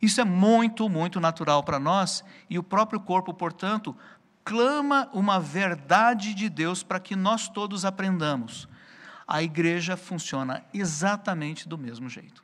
Isso 0.00 0.22
é 0.22 0.24
muito, 0.24 0.88
muito 0.88 1.20
natural 1.20 1.62
para 1.62 1.78
nós, 1.78 2.24
e 2.48 2.58
o 2.58 2.62
próprio 2.62 2.98
corpo, 2.98 3.34
portanto, 3.34 3.94
clama 4.42 5.10
uma 5.12 5.38
verdade 5.38 6.32
de 6.32 6.48
Deus 6.48 6.82
para 6.82 6.98
que 6.98 7.14
nós 7.14 7.46
todos 7.46 7.84
aprendamos. 7.84 8.66
A 9.28 9.42
igreja 9.42 9.98
funciona 9.98 10.64
exatamente 10.72 11.68
do 11.68 11.76
mesmo 11.76 12.08
jeito. 12.08 12.42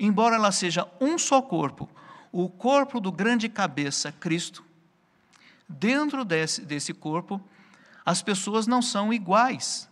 Embora 0.00 0.36
ela 0.36 0.50
seja 0.50 0.88
um 0.98 1.18
só 1.18 1.42
corpo, 1.42 1.90
o 2.32 2.48
corpo 2.48 2.98
do 2.98 3.12
grande 3.12 3.50
cabeça, 3.50 4.10
Cristo, 4.12 4.64
dentro 5.68 6.24
desse, 6.24 6.62
desse 6.62 6.94
corpo, 6.94 7.38
as 8.02 8.22
pessoas 8.22 8.66
não 8.66 8.80
são 8.80 9.12
iguais. 9.12 9.90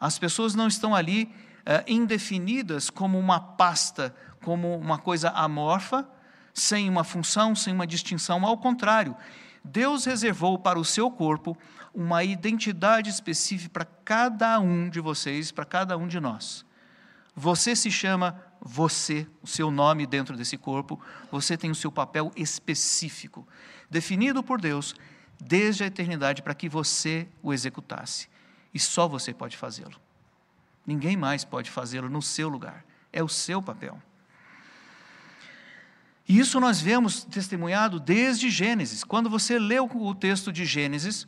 As 0.00 0.18
pessoas 0.18 0.54
não 0.54 0.68
estão 0.68 0.94
ali 0.94 1.32
é, 1.64 1.84
indefinidas 1.86 2.90
como 2.90 3.18
uma 3.18 3.40
pasta, 3.40 4.14
como 4.42 4.76
uma 4.76 4.98
coisa 4.98 5.30
amorfa, 5.30 6.08
sem 6.52 6.88
uma 6.88 7.04
função, 7.04 7.54
sem 7.54 7.74
uma 7.74 7.86
distinção. 7.86 8.44
Ao 8.44 8.56
contrário, 8.56 9.16
Deus 9.64 10.04
reservou 10.04 10.58
para 10.58 10.78
o 10.78 10.84
seu 10.84 11.10
corpo 11.10 11.56
uma 11.92 12.22
identidade 12.22 13.10
específica 13.10 13.70
para 13.72 13.84
cada 14.04 14.60
um 14.60 14.88
de 14.88 15.00
vocês, 15.00 15.50
para 15.50 15.64
cada 15.64 15.96
um 15.96 16.06
de 16.06 16.20
nós. 16.20 16.64
Você 17.34 17.74
se 17.74 17.90
chama 17.90 18.40
você, 18.60 19.26
o 19.42 19.46
seu 19.46 19.70
nome 19.70 20.06
dentro 20.06 20.36
desse 20.36 20.56
corpo, 20.56 21.00
você 21.30 21.56
tem 21.56 21.70
o 21.70 21.74
seu 21.74 21.92
papel 21.92 22.32
específico, 22.36 23.46
definido 23.90 24.42
por 24.42 24.60
Deus 24.60 24.94
desde 25.38 25.84
a 25.84 25.86
eternidade 25.86 26.42
para 26.42 26.54
que 26.54 26.68
você 26.68 27.28
o 27.42 27.52
executasse. 27.52 28.28
E 28.76 28.78
só 28.78 29.08
você 29.08 29.32
pode 29.32 29.56
fazê-lo. 29.56 29.98
Ninguém 30.86 31.16
mais 31.16 31.46
pode 31.46 31.70
fazê-lo 31.70 32.10
no 32.10 32.20
seu 32.20 32.46
lugar. 32.46 32.84
É 33.10 33.22
o 33.22 33.28
seu 33.28 33.62
papel. 33.62 33.98
E 36.28 36.38
isso 36.38 36.60
nós 36.60 36.78
vemos 36.78 37.24
testemunhado 37.24 37.98
desde 37.98 38.50
Gênesis. 38.50 39.02
Quando 39.02 39.30
você 39.30 39.58
lê 39.58 39.80
o 39.80 40.14
texto 40.14 40.52
de 40.52 40.66
Gênesis, 40.66 41.26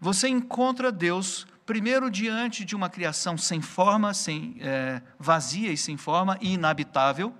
você 0.00 0.26
encontra 0.26 0.90
Deus 0.90 1.46
primeiro 1.64 2.10
diante 2.10 2.64
de 2.64 2.74
uma 2.74 2.90
criação 2.90 3.38
sem 3.38 3.60
forma, 3.60 4.12
sem 4.12 4.56
é, 4.58 5.00
vazia 5.20 5.70
e 5.70 5.76
sem 5.76 5.96
forma 5.96 6.36
e 6.40 6.54
inabitável. 6.54 7.32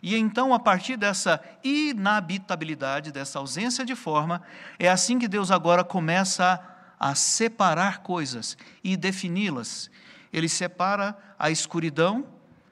E 0.00 0.14
então, 0.14 0.54
a 0.54 0.60
partir 0.60 0.96
dessa 0.96 1.42
inabitabilidade, 1.64 3.10
dessa 3.10 3.40
ausência 3.40 3.84
de 3.84 3.96
forma, 3.96 4.40
é 4.78 4.88
assim 4.88 5.18
que 5.18 5.26
Deus 5.26 5.50
agora 5.50 5.82
começa 5.82 6.44
a, 6.44 6.73
a 7.04 7.14
separar 7.14 7.98
coisas 7.98 8.56
e 8.82 8.96
defini-las. 8.96 9.90
Ele 10.32 10.48
separa 10.48 11.14
a 11.38 11.50
escuridão 11.50 12.26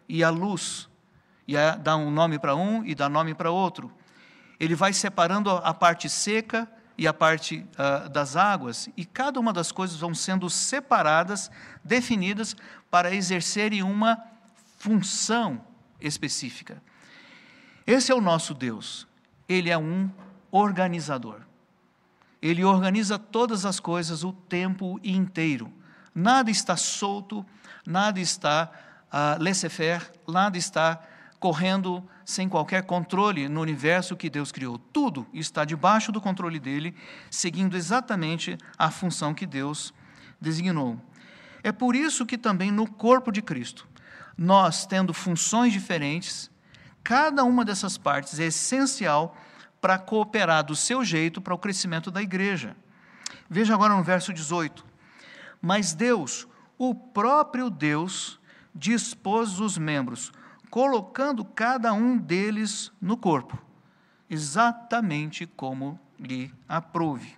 e 0.09 0.25
a 0.25 0.31
luz, 0.31 0.89
e 1.47 1.53
dá 1.83 1.99
um 1.99 2.11
nome 2.11 2.39
para 2.39 2.57
um 2.57 2.83
e 2.83 2.95
dá 2.95 3.11
nome 3.11 3.35
para 3.35 3.51
outro. 3.51 3.93
Ele 4.59 4.75
vai 4.75 4.95
separando 4.95 5.51
a 5.51 5.75
parte 5.75 6.09
seca 6.09 6.67
e 6.97 7.07
a 7.07 7.13
parte 7.13 7.67
uh, 7.77 8.09
das 8.09 8.35
águas, 8.35 8.89
e 8.97 9.05
cada 9.05 9.39
uma 9.39 9.53
das 9.53 9.71
coisas 9.71 9.99
vão 9.99 10.15
sendo 10.15 10.49
separadas, 10.49 11.51
definidas, 11.85 12.57
para 12.91 13.15
exercerem 13.15 13.83
uma 13.83 14.19
função 14.79 15.63
específica. 16.01 16.83
Esse 17.87 18.11
é 18.11 18.15
o 18.15 18.21
nosso 18.21 18.55
Deus. 18.55 19.07
Ele 19.47 19.69
é 19.69 19.77
um 19.77 20.11
organizador. 20.51 21.43
Ele 22.43 22.65
organiza 22.65 23.19
todas 23.19 23.65
as 23.65 23.79
coisas 23.79 24.25
o 24.25 24.33
tempo 24.33 24.99
inteiro. 25.05 25.73
Nada 26.13 26.51
está 26.51 26.77
solto, 26.77 27.47
nada 27.87 28.21
está 28.21 28.71
uh, 29.13 29.43
laissez-faire, 29.43 30.11
nada 30.29 30.59
está 30.59 31.01
correndo 31.39 32.03
sem 32.25 32.49
qualquer 32.49 32.83
controle 32.85 33.49
no 33.49 33.61
universo 33.61 34.17
que 34.17 34.29
Deus 34.29 34.53
criou. 34.53 34.79
Tudo 34.79 35.27
está 35.33 35.65
debaixo 35.65 36.13
do 36.13 36.21
controle 36.21 36.59
dele, 36.59 36.95
seguindo 37.31 37.77
exatamente 37.77 38.59
a 38.77 38.91
função 38.91 39.33
que 39.33 39.47
Deus 39.47 39.95
designou. 40.41 41.01
É 41.63 41.71
por 41.71 41.95
isso 41.95 42.27
que 42.27 42.37
também 42.37 42.71
no 42.71 42.91
corpo 42.91 43.31
de 43.31 43.41
Cristo, 43.41 43.89
nós 44.37 44.85
tendo 44.85 45.15
funções 45.15 45.73
diferentes, 45.73 46.51
cada 47.03 47.45
uma 47.45 47.65
dessas 47.65 47.97
partes 47.97 48.39
é 48.41 48.47
essencial 48.47 49.37
para 49.83 49.99
cooperar 49.99 50.63
do 50.63 50.77
seu 50.77 51.05
jeito 51.05 51.41
para 51.41 51.53
o 51.53 51.59
crescimento 51.59 52.09
da 52.09 52.23
igreja. 52.23 52.77
Veja 53.51 53.75
agora 53.75 53.97
no 53.97 54.05
verso 54.05 54.33
18. 54.33 54.87
Mas 55.61 55.93
Deus, 55.93 56.47
o 56.79 56.95
próprio 56.95 57.69
Deus, 57.69 58.39
dispôs 58.73 59.59
os 59.59 59.77
membros 59.77 60.33
colocando 60.71 61.45
cada 61.45 61.93
um 61.93 62.17
deles 62.17 62.93
no 62.99 63.17
corpo, 63.17 63.59
exatamente 64.31 65.47
como 65.47 66.01
lhe 66.19 66.55
aprouve. 66.67 67.37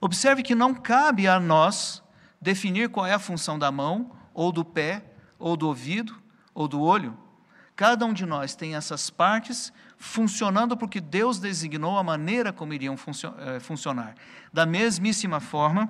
Observe 0.00 0.42
que 0.42 0.54
não 0.54 0.74
cabe 0.74 1.26
a 1.26 1.40
nós 1.40 2.02
definir 2.40 2.90
qual 2.90 3.06
é 3.06 3.14
a 3.14 3.18
função 3.18 3.58
da 3.58 3.72
mão, 3.72 4.12
ou 4.34 4.52
do 4.52 4.64
pé, 4.64 5.04
ou 5.38 5.56
do 5.56 5.66
ouvido, 5.66 6.20
ou 6.54 6.68
do 6.68 6.80
olho. 6.80 7.18
Cada 7.74 8.04
um 8.04 8.12
de 8.12 8.26
nós 8.26 8.54
tem 8.54 8.76
essas 8.76 9.10
partes 9.10 9.72
funcionando 10.02 10.76
porque 10.76 11.00
Deus 11.00 11.38
designou 11.38 11.96
a 11.96 12.02
maneira 12.02 12.52
como 12.52 12.74
iriam 12.74 12.96
eh, 12.96 13.60
funcionar. 13.60 14.16
Da 14.52 14.66
mesmíssima 14.66 15.38
forma, 15.38 15.88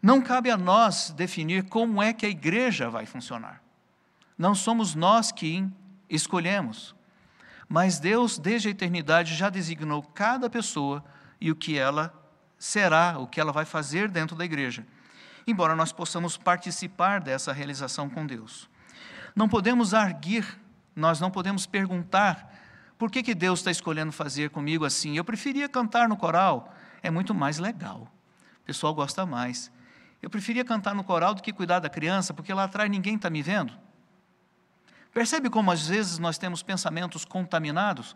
não 0.00 0.22
cabe 0.22 0.50
a 0.50 0.56
nós 0.56 1.10
definir 1.10 1.64
como 1.64 2.02
é 2.02 2.14
que 2.14 2.24
a 2.24 2.30
igreja 2.30 2.88
vai 2.88 3.04
funcionar. 3.04 3.62
Não 4.38 4.54
somos 4.54 4.94
nós 4.94 5.30
que 5.30 5.68
escolhemos, 6.08 6.94
mas 7.68 7.98
Deus, 7.98 8.38
desde 8.38 8.68
a 8.68 8.70
eternidade, 8.70 9.34
já 9.34 9.50
designou 9.50 10.02
cada 10.02 10.48
pessoa 10.48 11.04
e 11.38 11.50
o 11.50 11.54
que 11.54 11.76
ela 11.76 12.10
será, 12.58 13.18
o 13.18 13.26
que 13.26 13.38
ela 13.38 13.52
vai 13.52 13.66
fazer 13.66 14.08
dentro 14.08 14.34
da 14.34 14.46
igreja, 14.46 14.86
embora 15.46 15.76
nós 15.76 15.92
possamos 15.92 16.38
participar 16.38 17.20
dessa 17.20 17.52
realização 17.52 18.08
com 18.08 18.26
Deus. 18.26 18.66
Não 19.36 19.46
podemos 19.46 19.92
arguir, 19.92 20.58
nós 20.94 21.20
não 21.20 21.30
podemos 21.30 21.66
perguntar 21.66 22.52
por 22.98 23.10
que, 23.10 23.22
que 23.22 23.34
Deus 23.34 23.60
está 23.60 23.70
escolhendo 23.70 24.12
fazer 24.12 24.50
comigo 24.50 24.84
assim. 24.84 25.16
Eu 25.16 25.24
preferia 25.24 25.68
cantar 25.68 26.08
no 26.08 26.16
coral, 26.16 26.74
é 27.02 27.10
muito 27.10 27.34
mais 27.34 27.58
legal, 27.58 28.10
o 28.62 28.64
pessoal 28.64 28.94
gosta 28.94 29.24
mais. 29.24 29.70
Eu 30.20 30.28
preferia 30.28 30.64
cantar 30.64 30.94
no 30.94 31.02
coral 31.02 31.34
do 31.34 31.42
que 31.42 31.52
cuidar 31.52 31.78
da 31.78 31.88
criança, 31.88 32.34
porque 32.34 32.52
lá 32.52 32.64
atrás 32.64 32.90
ninguém 32.90 33.16
está 33.16 33.30
me 33.30 33.42
vendo. 33.42 33.72
Percebe 35.12 35.48
como 35.48 35.72
às 35.72 35.86
vezes 35.86 36.18
nós 36.18 36.38
temos 36.38 36.62
pensamentos 36.62 37.24
contaminados? 37.24 38.14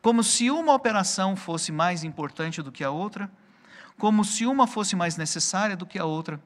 Como 0.00 0.24
se 0.24 0.50
uma 0.50 0.74
operação 0.74 1.36
fosse 1.36 1.70
mais 1.70 2.02
importante 2.02 2.62
do 2.62 2.72
que 2.72 2.82
a 2.82 2.90
outra, 2.90 3.30
como 3.98 4.24
se 4.24 4.46
uma 4.46 4.66
fosse 4.66 4.96
mais 4.96 5.16
necessária 5.16 5.76
do 5.76 5.86
que 5.86 5.98
a 5.98 6.04
outra, 6.04 6.40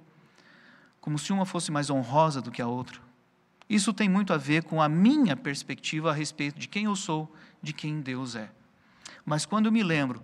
como 1.01 1.19
se 1.19 1.33
uma 1.33 1.47
fosse 1.47 1.71
mais 1.71 1.89
honrosa 1.89 2.43
do 2.43 2.51
que 2.51 2.61
a 2.61 2.67
outra. 2.67 3.06
Isso 3.69 3.93
tem 3.93 4.09
muito 4.09 4.33
a 4.33 4.37
ver 4.37 4.65
com 4.65 4.81
a 4.81 4.89
minha 4.89 5.37
perspectiva 5.37 6.11
a 6.11 6.15
respeito 6.15 6.59
de 6.59 6.69
quem 6.69 6.85
eu 6.85 6.97
sou, 6.97 7.35
de 7.63 7.73
quem 7.73 8.01
Deus 8.01 8.37
é. 8.37 8.51
Mas 9.25 9.45
quando 9.45 9.67
eu 9.67 9.73
me 9.73 9.83
lembro 9.83 10.23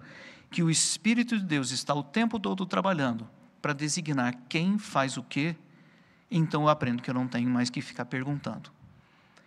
que 0.51 0.63
o 0.63 0.71
Espírito 0.71 1.37
de 1.39 1.45
Deus 1.45 1.71
está 1.71 1.95
o 1.95 2.03
tempo 2.03 2.39
todo 2.39 2.65
trabalhando 2.67 3.29
para 3.61 3.73
designar 3.73 4.35
quem 4.49 4.79
faz 4.79 5.17
o 5.17 5.23
quê, 5.23 5.57
então 6.31 6.63
eu 6.63 6.69
aprendo 6.69 7.03
que 7.03 7.11
eu 7.11 7.15
não 7.15 7.27
tenho 7.27 7.49
mais 7.49 7.71
que 7.71 7.81
ficar 7.81 8.05
perguntando 8.05 8.71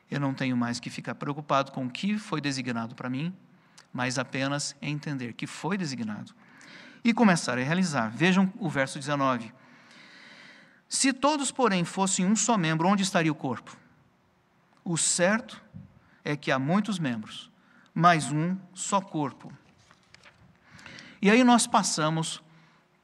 eu 0.09 0.19
não 0.19 0.33
tenho 0.33 0.55
mais 0.55 0.79
que 0.79 0.89
ficar 0.89 1.15
preocupado 1.15 1.71
com 1.71 1.85
o 1.85 1.89
que 1.89 2.17
foi 2.17 2.39
designado 2.39 2.95
para 2.95 3.09
mim, 3.09 3.33
mas 3.91 4.19
apenas 4.19 4.75
entender 4.81 5.33
que 5.33 5.47
foi 5.47 5.77
designado 5.77 6.33
e 7.03 7.13
começar 7.13 7.57
a 7.57 7.63
realizar. 7.63 8.09
Vejam 8.09 8.51
o 8.57 8.69
verso 8.69 8.99
19. 8.99 9.53
Se 10.87 11.11
todos, 11.11 11.51
porém, 11.51 11.83
fossem 11.83 12.25
um 12.25 12.35
só 12.35 12.57
membro, 12.57 12.87
onde 12.87 13.03
estaria 13.03 13.31
o 13.31 13.35
corpo? 13.35 13.75
O 14.85 14.97
certo 14.97 15.61
é 16.23 16.37
que 16.37 16.49
há 16.49 16.57
muitos 16.57 16.97
membros, 16.97 17.51
mas 17.93 18.31
um 18.31 18.57
só 18.73 19.01
corpo. 19.01 19.51
E 21.21 21.29
aí 21.29 21.43
nós 21.43 21.67
passamos 21.67 22.41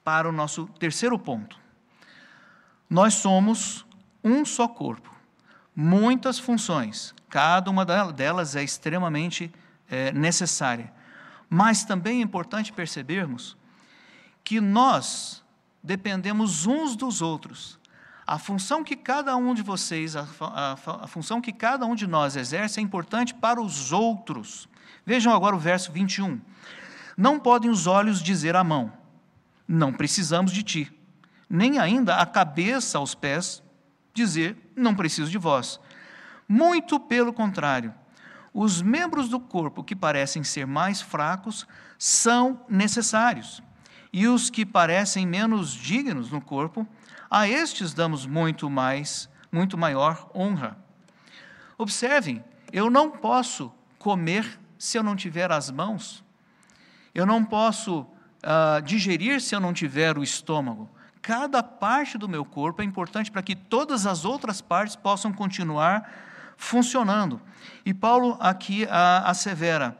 para 0.04 0.30
o 0.30 0.32
nosso 0.32 0.67
terceiro 0.80 1.20
ponto. 1.20 1.60
Nós 2.89 3.15
somos 3.15 3.86
um 4.24 4.46
só 4.46 4.67
corpo 4.67 5.12
muitas 5.76 6.38
funções, 6.38 7.13
cada 7.30 7.72
uma 7.72 7.86
delas 7.86 8.56
é 8.56 8.63
extremamente 8.63 9.52
é, 9.89 10.12
necessária. 10.12 10.94
Mas 11.50 11.84
também 11.84 12.20
é 12.20 12.24
importante 12.24 12.72
percebermos 12.72 13.58
que 14.44 14.62
nós 14.62 15.44
dependemos 15.84 16.65
uns 16.65 16.96
dos 16.96 17.22
outros. 17.22 17.80
A 18.32 18.39
função 18.39 18.82
que 18.82 18.96
cada 18.96 19.36
um 19.36 19.54
de 19.54 19.62
vocês, 19.62 20.15
a, 20.15 20.26
a, 20.39 20.72
a, 21.04 21.08
função 21.08 21.41
que 21.41 21.52
cada 21.52 21.86
um 21.86 21.94
de 21.94 22.08
nós 22.08 22.38
exerce 22.38 22.80
é 22.80 22.82
importante 22.82 23.34
para 23.34 23.62
os 23.62 23.91
outros. 23.91 24.70
Vejam 25.06 25.34
agora 25.34 25.54
o 25.54 25.60
verso 25.60 25.91
21. 25.91 26.39
Não 27.17 27.38
podem 27.38 27.70
os 27.70 27.88
olhos 27.88 28.24
dizer 28.24 28.56
à 28.56 28.63
mão: 28.63 28.89
Não 29.67 29.91
precisamos 29.91 30.54
de 30.54 30.63
ti, 30.63 30.94
nem 31.50 31.78
ainda 31.78 32.15
a 32.15 32.26
cabeça 32.26 33.00
aos 33.00 33.13
pés 33.13 33.62
dizer: 34.13 34.56
Não 34.78 34.96
preciso 34.96 35.30
de 35.30 35.38
vós. 35.38 35.78
Muito 36.48 37.02
pelo 37.02 37.34
contrário, 37.34 37.94
os 38.54 38.82
membros 38.82 39.28
do 39.28 39.41
corpo 39.41 39.84
que 39.84 39.94
parecem 39.94 40.41
ser 40.41 40.65
mais 40.65 41.02
fracos 41.02 41.67
são 42.00 42.62
necessários, 42.70 43.62
e 44.13 44.26
os 44.26 44.50
que 44.50 44.65
parecem 44.65 45.28
menos 45.28 45.74
dignos 45.74 46.32
no 46.32 46.39
corpo, 46.39 46.88
a 47.32 47.48
estes 47.48 47.94
damos 47.94 48.26
muito 48.26 48.70
mais, 48.70 49.30
muito 49.50 49.78
maior 49.78 50.30
honra. 50.36 50.78
Observem, 51.78 52.44
eu 52.74 52.89
não 52.89 53.10
posso 53.10 53.72
comer 53.98 54.60
se 54.78 54.98
eu 54.98 55.04
não 55.04 55.15
tiver 55.15 55.50
as 55.50 55.72
mãos, 55.72 56.22
eu 57.15 57.26
não 57.26 57.46
posso 57.46 58.02
uh, 58.02 58.82
digerir 58.84 59.39
se 59.39 59.56
eu 59.56 59.62
não 59.62 59.74
tiver 59.74 60.17
o 60.17 60.24
estômago. 60.24 60.89
Cada 61.22 61.63
parte 61.63 62.17
do 62.17 62.28
meu 62.28 62.44
corpo 62.44 62.82
é 62.82 62.86
importante 62.86 63.32
para 63.32 63.41
que 63.41 63.56
todas 63.56 64.06
as 64.06 64.26
outras 64.26 64.60
partes 64.60 64.96
possam 64.98 65.32
continuar 65.32 66.12
funcionando. 66.58 67.39
E 67.86 67.94
Paulo 67.94 68.38
aqui 68.39 68.84
uh, 68.84 68.89
assevera: 69.26 69.98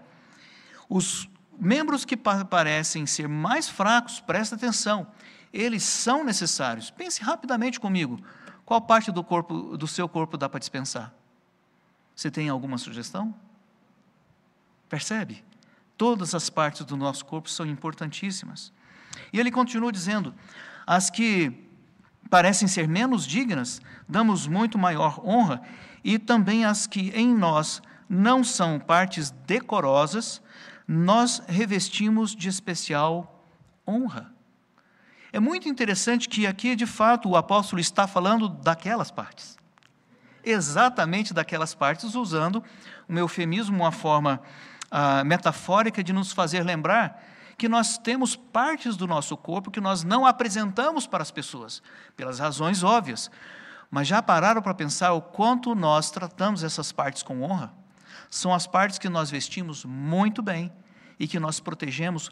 os 0.90 1.30
membros 1.58 2.04
que 2.04 2.18
parecem 2.18 3.06
ser 3.06 3.30
mais 3.30 3.70
fracos, 3.70 4.20
presta 4.20 4.56
atenção, 4.56 5.08
eles 5.54 5.84
são 5.84 6.24
necessários. 6.24 6.90
Pense 6.90 7.22
rapidamente 7.22 7.80
comigo. 7.80 8.20
Qual 8.66 8.82
parte 8.82 9.12
do 9.12 9.24
corpo 9.24 9.78
do 9.78 9.88
seu 9.88 10.08
corpo 10.08 10.38
dá 10.38 10.48
para 10.48 10.60
dispensar? 10.60 11.14
Você 12.16 12.32
tem 12.32 12.50
alguma 12.50 12.78
sugestão? 12.78 13.34
Percebe? 14.88 15.44
Todas 15.98 16.34
as 16.34 16.50
partes 16.50 16.86
do 16.86 16.96
nosso 16.96 17.26
corpo 17.26 17.50
são 17.50 17.66
importantíssimas. 17.66 18.72
E 19.32 19.40
ele 19.40 19.52
continua 19.52 19.92
dizendo: 19.92 20.34
as 20.86 21.10
que 21.10 21.52
parecem 22.30 22.68
ser 22.68 22.88
menos 22.88 23.26
dignas, 23.26 23.82
damos 24.08 24.48
muito 24.48 24.78
maior 24.78 25.20
honra, 25.26 25.62
e 26.04 26.18
também 26.18 26.66
as 26.66 26.88
que 26.88 27.10
em 27.10 27.34
nós 27.34 27.82
não 28.08 28.44
são 28.44 28.80
partes 28.80 29.32
decorosas, 29.46 30.42
nós 30.88 31.42
revestimos 31.48 32.36
de 32.36 32.50
especial 32.50 33.46
honra. 33.88 34.34
É 35.34 35.40
muito 35.40 35.70
interessante 35.70 36.28
que 36.28 36.46
aqui, 36.46 36.76
de 36.76 36.86
fato, 36.86 37.30
o 37.30 37.38
apóstolo 37.38 37.80
está 37.80 38.06
falando 38.06 38.50
daquelas 38.50 39.10
partes. 39.10 39.58
Exatamente 40.44 41.34
daquelas 41.34 41.74
partes, 41.74 42.16
usando 42.16 42.62
um 43.08 43.18
eufemismo, 43.18 43.78
uma 43.78 43.92
forma 43.92 44.42
ah, 44.90 45.24
metafórica 45.24 46.04
de 46.04 46.12
nos 46.12 46.34
fazer 46.34 46.64
lembrar 46.64 47.24
que 47.58 47.70
nós 47.70 47.98
temos 47.98 48.36
partes 48.36 48.98
do 48.98 49.08
nosso 49.08 49.38
corpo 49.38 49.72
que 49.72 49.80
nós 49.80 50.04
não 50.04 50.26
apresentamos 50.26 51.08
para 51.08 51.22
as 51.22 51.32
pessoas, 51.32 51.82
pelas 52.18 52.40
razões 52.40 52.84
óbvias. 52.84 53.32
Mas 53.90 54.08
já 54.08 54.22
pararam 54.22 54.62
para 54.62 54.74
pensar 54.74 55.14
o 55.14 55.22
quanto 55.22 55.76
nós 55.76 56.12
tratamos 56.12 56.64
essas 56.64 56.92
partes 56.92 57.24
com 57.24 57.44
honra? 57.44 57.72
São 58.30 58.54
as 58.54 58.66
partes 58.68 58.98
que 58.98 59.08
nós 59.08 59.30
vestimos 59.30 59.86
muito 59.86 60.42
bem 60.42 60.72
e 61.20 61.28
que 61.28 61.40
nós 61.40 61.60
protegemos 61.60 62.32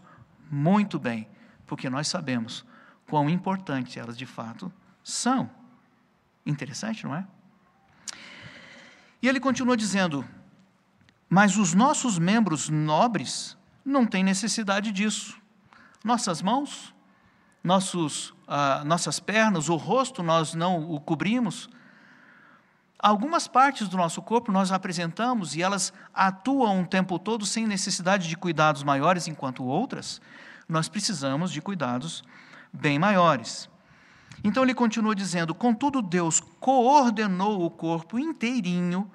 muito 0.49 0.97
bem, 0.97 1.29
porque 1.65 1.89
nós 1.89 2.07
sabemos 2.07 2.65
quão 3.09 3.29
importantes 3.29 3.97
elas 3.97 4.17
de 4.17 4.25
fato 4.25 4.71
são. 5.03 5.49
Interessante, 6.45 7.05
não 7.05 7.15
é? 7.15 7.25
E 9.21 9.27
ele 9.27 9.39
continua 9.39 9.75
dizendo: 9.75 10.25
mas 11.29 11.57
os 11.57 11.73
nossos 11.73 12.17
membros 12.17 12.69
nobres 12.69 13.57
não 13.83 14.05
têm 14.05 14.23
necessidade 14.23 14.91
disso. 14.91 15.37
Nossas 16.03 16.41
mãos, 16.41 16.93
nossos, 17.63 18.33
ah, 18.47 18.83
nossas 18.85 19.19
pernas, 19.19 19.67
o 19.67 19.75
rosto, 19.75 20.23
nós 20.23 20.53
não 20.53 20.89
o 20.91 20.99
cobrimos. 20.99 21.69
Algumas 22.97 23.47
partes 23.47 23.87
do 23.87 23.97
nosso 23.97 24.21
corpo 24.21 24.51
nós 24.51 24.71
apresentamos 24.71 25.55
e 25.55 25.61
elas 25.61 25.93
atuam 26.13 26.81
o 26.81 26.87
tempo 26.87 27.17
todo 27.17 27.45
sem 27.45 27.65
necessidade 27.65 28.27
de 28.27 28.35
cuidados 28.35 28.83
maiores, 28.83 29.27
enquanto 29.27 29.63
outras 29.63 30.21
nós 30.67 30.87
precisamos 30.87 31.51
de 31.51 31.61
cuidados 31.61 32.23
bem 32.71 32.99
maiores. 32.99 33.69
Então 34.43 34.63
ele 34.63 34.73
continua 34.73 35.15
dizendo: 35.15 35.53
Contudo, 35.53 36.01
Deus 36.01 36.39
coordenou 36.59 37.65
o 37.65 37.69
corpo 37.69 38.17
inteirinho 38.17 39.09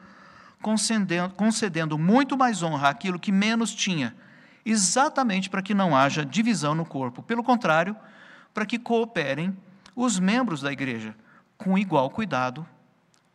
concedendo, 0.63 1.35
concedendo 1.35 1.99
muito 1.99 2.37
mais 2.37 2.63
honra 2.63 2.89
àquilo 2.89 3.19
que 3.19 3.33
menos 3.33 3.75
tinha, 3.75 4.15
exatamente 4.65 5.51
para 5.51 5.63
que 5.63 5.75
não 5.75 5.97
haja 5.97 6.25
divisão 6.25 6.75
no 6.75 6.85
corpo. 6.85 7.23
Pelo 7.23 7.43
contrário, 7.43 7.97
para 8.53 8.67
que 8.67 8.79
cooperem 8.79 9.57
os 9.95 10.19
membros 10.19 10.61
da 10.61 10.73
igreja 10.73 11.15
com 11.57 11.79
igual 11.79 12.11
cuidado 12.11 12.67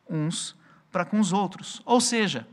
uns 0.10 0.56
para 0.92 1.06
com 1.06 1.20
os 1.20 1.32
outros. 1.32 1.82
Ou 1.86 2.02
seja, 2.02 2.48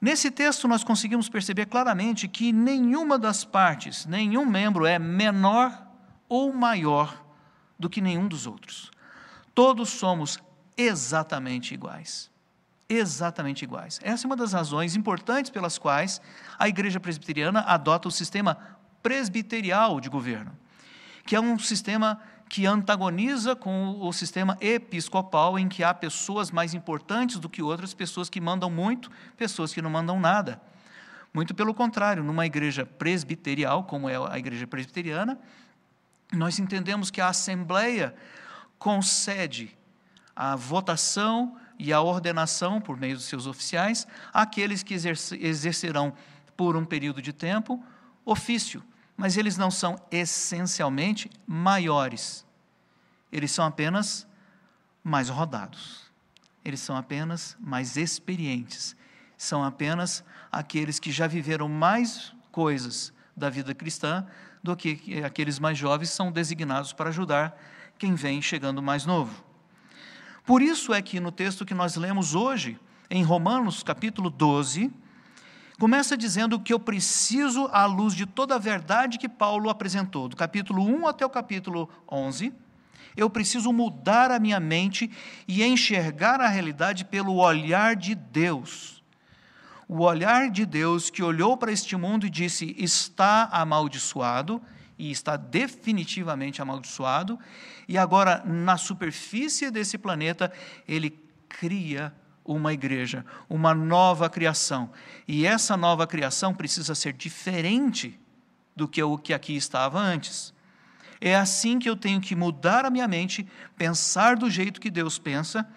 nesse 0.00 0.30
texto 0.30 0.66
nós 0.66 0.82
conseguimos 0.82 1.28
perceber 1.28 1.66
claramente 1.66 2.26
que 2.26 2.52
nenhuma 2.52 3.18
das 3.18 3.44
partes, 3.44 4.06
nenhum 4.06 4.46
membro 4.46 4.86
é 4.86 4.98
menor 4.98 5.91
ou 6.32 6.50
maior 6.50 7.22
do 7.78 7.90
que 7.90 8.00
nenhum 8.00 8.26
dos 8.26 8.46
outros. 8.46 8.90
Todos 9.54 9.90
somos 9.90 10.38
exatamente 10.78 11.74
iguais 11.74 12.32
exatamente 12.88 13.62
iguais. 13.62 13.98
Essa 14.02 14.26
é 14.26 14.28
uma 14.28 14.36
das 14.36 14.52
razões 14.52 14.94
importantes 14.94 15.50
pelas 15.50 15.78
quais 15.78 16.20
a 16.58 16.68
Igreja 16.68 17.00
Presbiteriana 17.00 17.60
adota 17.60 18.06
o 18.06 18.10
sistema 18.10 18.58
presbiterial 19.02 19.98
de 19.98 20.10
governo, 20.10 20.52
que 21.24 21.34
é 21.34 21.40
um 21.40 21.58
sistema 21.58 22.20
que 22.50 22.66
antagoniza 22.66 23.56
com 23.56 23.98
o 23.98 24.12
sistema 24.12 24.58
episcopal, 24.60 25.58
em 25.58 25.70
que 25.70 25.82
há 25.82 25.94
pessoas 25.94 26.50
mais 26.50 26.74
importantes 26.74 27.38
do 27.38 27.48
que 27.48 27.62
outras, 27.62 27.94
pessoas 27.94 28.28
que 28.28 28.42
mandam 28.42 28.68
muito, 28.68 29.10
pessoas 29.38 29.72
que 29.72 29.80
não 29.80 29.88
mandam 29.88 30.20
nada. 30.20 30.60
Muito 31.32 31.54
pelo 31.54 31.72
contrário, 31.72 32.22
numa 32.22 32.44
igreja 32.44 32.84
presbiterial, 32.84 33.84
como 33.84 34.06
é 34.06 34.16
a 34.30 34.38
igreja 34.38 34.66
presbiteriana, 34.66 35.40
nós 36.32 36.58
entendemos 36.58 37.10
que 37.10 37.20
a 37.20 37.28
Assembleia 37.28 38.14
concede 38.78 39.76
a 40.34 40.56
votação 40.56 41.56
e 41.78 41.92
a 41.92 42.00
ordenação, 42.00 42.80
por 42.80 42.96
meio 42.96 43.16
dos 43.16 43.24
seus 43.24 43.46
oficiais, 43.46 44.06
àqueles 44.32 44.82
que 44.82 44.94
exercerão 44.94 46.12
por 46.56 46.76
um 46.76 46.84
período 46.84 47.20
de 47.20 47.32
tempo 47.32 47.82
ofício, 48.24 48.82
mas 49.16 49.36
eles 49.36 49.56
não 49.56 49.70
são 49.70 49.96
essencialmente 50.10 51.30
maiores, 51.46 52.46
eles 53.30 53.50
são 53.50 53.64
apenas 53.64 54.26
mais 55.02 55.28
rodados, 55.28 56.10
eles 56.64 56.80
são 56.80 56.96
apenas 56.96 57.56
mais 57.60 57.96
experientes, 57.96 58.96
são 59.36 59.64
apenas 59.64 60.24
aqueles 60.50 60.98
que 60.98 61.10
já 61.10 61.26
viveram 61.26 61.68
mais 61.68 62.32
coisas 62.52 63.12
da 63.36 63.50
vida 63.50 63.74
cristã 63.74 64.26
do 64.62 64.76
que 64.76 65.22
aqueles 65.24 65.58
mais 65.58 65.76
jovens 65.76 66.10
são 66.10 66.30
designados 66.30 66.92
para 66.92 67.10
ajudar 67.10 67.58
quem 67.98 68.14
vem 68.14 68.40
chegando 68.40 68.82
mais 68.82 69.04
novo. 69.04 69.44
Por 70.44 70.62
isso 70.62 70.92
é 70.92 71.02
que 71.02 71.20
no 71.20 71.32
texto 71.32 71.64
que 71.64 71.74
nós 71.74 71.96
lemos 71.96 72.34
hoje, 72.34 72.78
em 73.10 73.22
Romanos 73.22 73.82
capítulo 73.82 74.30
12, 74.30 74.90
começa 75.78 76.16
dizendo 76.16 76.60
que 76.60 76.72
eu 76.72 76.80
preciso, 76.80 77.68
à 77.72 77.86
luz 77.86 78.14
de 78.14 78.24
toda 78.24 78.54
a 78.54 78.58
verdade 78.58 79.18
que 79.18 79.28
Paulo 79.28 79.68
apresentou, 79.68 80.28
do 80.28 80.36
capítulo 80.36 80.84
1 80.84 81.08
até 81.08 81.26
o 81.26 81.30
capítulo 81.30 81.88
11, 82.10 82.52
eu 83.16 83.28
preciso 83.28 83.72
mudar 83.72 84.30
a 84.30 84.38
minha 84.38 84.58
mente 84.58 85.10
e 85.46 85.62
enxergar 85.62 86.40
a 86.40 86.48
realidade 86.48 87.04
pelo 87.04 87.36
olhar 87.36 87.94
de 87.94 88.14
Deus. 88.14 89.01
O 89.94 90.04
olhar 90.04 90.48
de 90.48 90.64
Deus 90.64 91.10
que 91.10 91.22
olhou 91.22 91.54
para 91.54 91.70
este 91.70 91.94
mundo 91.98 92.26
e 92.26 92.30
disse: 92.30 92.74
está 92.78 93.50
amaldiçoado, 93.52 94.58
e 94.98 95.10
está 95.10 95.36
definitivamente 95.36 96.62
amaldiçoado, 96.62 97.38
e 97.86 97.98
agora, 97.98 98.42
na 98.42 98.78
superfície 98.78 99.70
desse 99.70 99.98
planeta, 99.98 100.50
ele 100.88 101.10
cria 101.46 102.10
uma 102.42 102.72
igreja, 102.72 103.22
uma 103.50 103.74
nova 103.74 104.30
criação. 104.30 104.90
E 105.28 105.44
essa 105.44 105.76
nova 105.76 106.06
criação 106.06 106.54
precisa 106.54 106.94
ser 106.94 107.12
diferente 107.12 108.18
do 108.74 108.88
que 108.88 109.02
o 109.02 109.18
que 109.18 109.34
aqui 109.34 109.54
estava 109.54 110.00
antes. 110.00 110.54
É 111.20 111.36
assim 111.36 111.78
que 111.78 111.90
eu 111.90 111.96
tenho 111.96 112.18
que 112.18 112.34
mudar 112.34 112.86
a 112.86 112.90
minha 112.90 113.06
mente, 113.06 113.46
pensar 113.76 114.36
do 114.36 114.48
jeito 114.48 114.80
que 114.80 114.90
Deus 114.90 115.18
pensa, 115.18 115.68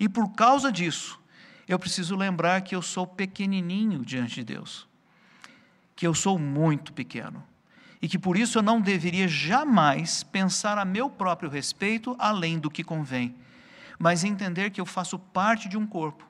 e 0.00 0.08
por 0.08 0.32
causa 0.32 0.72
disso, 0.72 1.21
eu 1.68 1.78
preciso 1.78 2.16
lembrar 2.16 2.60
que 2.62 2.74
eu 2.74 2.82
sou 2.82 3.06
pequenininho 3.06 4.04
diante 4.04 4.36
de 4.36 4.44
Deus, 4.44 4.88
que 5.94 6.06
eu 6.06 6.14
sou 6.14 6.38
muito 6.38 6.92
pequeno 6.92 7.42
e 8.00 8.08
que 8.08 8.18
por 8.18 8.36
isso 8.36 8.58
eu 8.58 8.62
não 8.62 8.80
deveria 8.80 9.28
jamais 9.28 10.24
pensar 10.24 10.76
a 10.76 10.84
meu 10.84 11.08
próprio 11.08 11.48
respeito 11.48 12.16
além 12.18 12.58
do 12.58 12.70
que 12.70 12.82
convém. 12.82 13.34
mas 13.98 14.24
entender 14.24 14.70
que 14.70 14.80
eu 14.80 14.86
faço 14.86 15.16
parte 15.16 15.68
de 15.68 15.78
um 15.78 15.86
corpo 15.86 16.28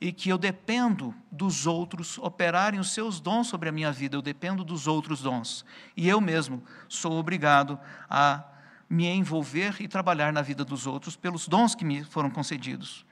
e 0.00 0.12
que 0.12 0.28
eu 0.28 0.36
dependo 0.36 1.14
dos 1.30 1.64
outros 1.64 2.18
operarem 2.18 2.80
os 2.80 2.92
seus 2.92 3.20
dons 3.20 3.46
sobre 3.46 3.68
a 3.68 3.72
minha 3.72 3.92
vida, 3.92 4.16
eu 4.16 4.22
dependo 4.22 4.64
dos 4.64 4.88
outros 4.88 5.22
dons. 5.22 5.64
E 5.96 6.08
eu 6.08 6.20
mesmo 6.20 6.60
sou 6.88 7.12
obrigado 7.12 7.78
a 8.10 8.44
me 8.90 9.06
envolver 9.06 9.76
e 9.80 9.86
trabalhar 9.86 10.32
na 10.32 10.42
vida 10.42 10.64
dos 10.64 10.88
outros 10.88 11.14
pelos 11.14 11.46
dons 11.46 11.74
que 11.74 11.84
me 11.84 12.02
foram 12.02 12.30
concedidos. 12.30 13.04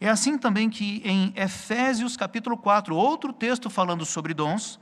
É 0.00 0.08
assim 0.08 0.38
também 0.38 0.70
que 0.70 1.02
em 1.04 1.30
Efésios 1.36 2.16
capítulo 2.16 2.56
4, 2.56 2.96
outro 2.96 3.34
texto 3.34 3.68
falando 3.68 4.06
sobre 4.06 4.32
dons, 4.32 4.80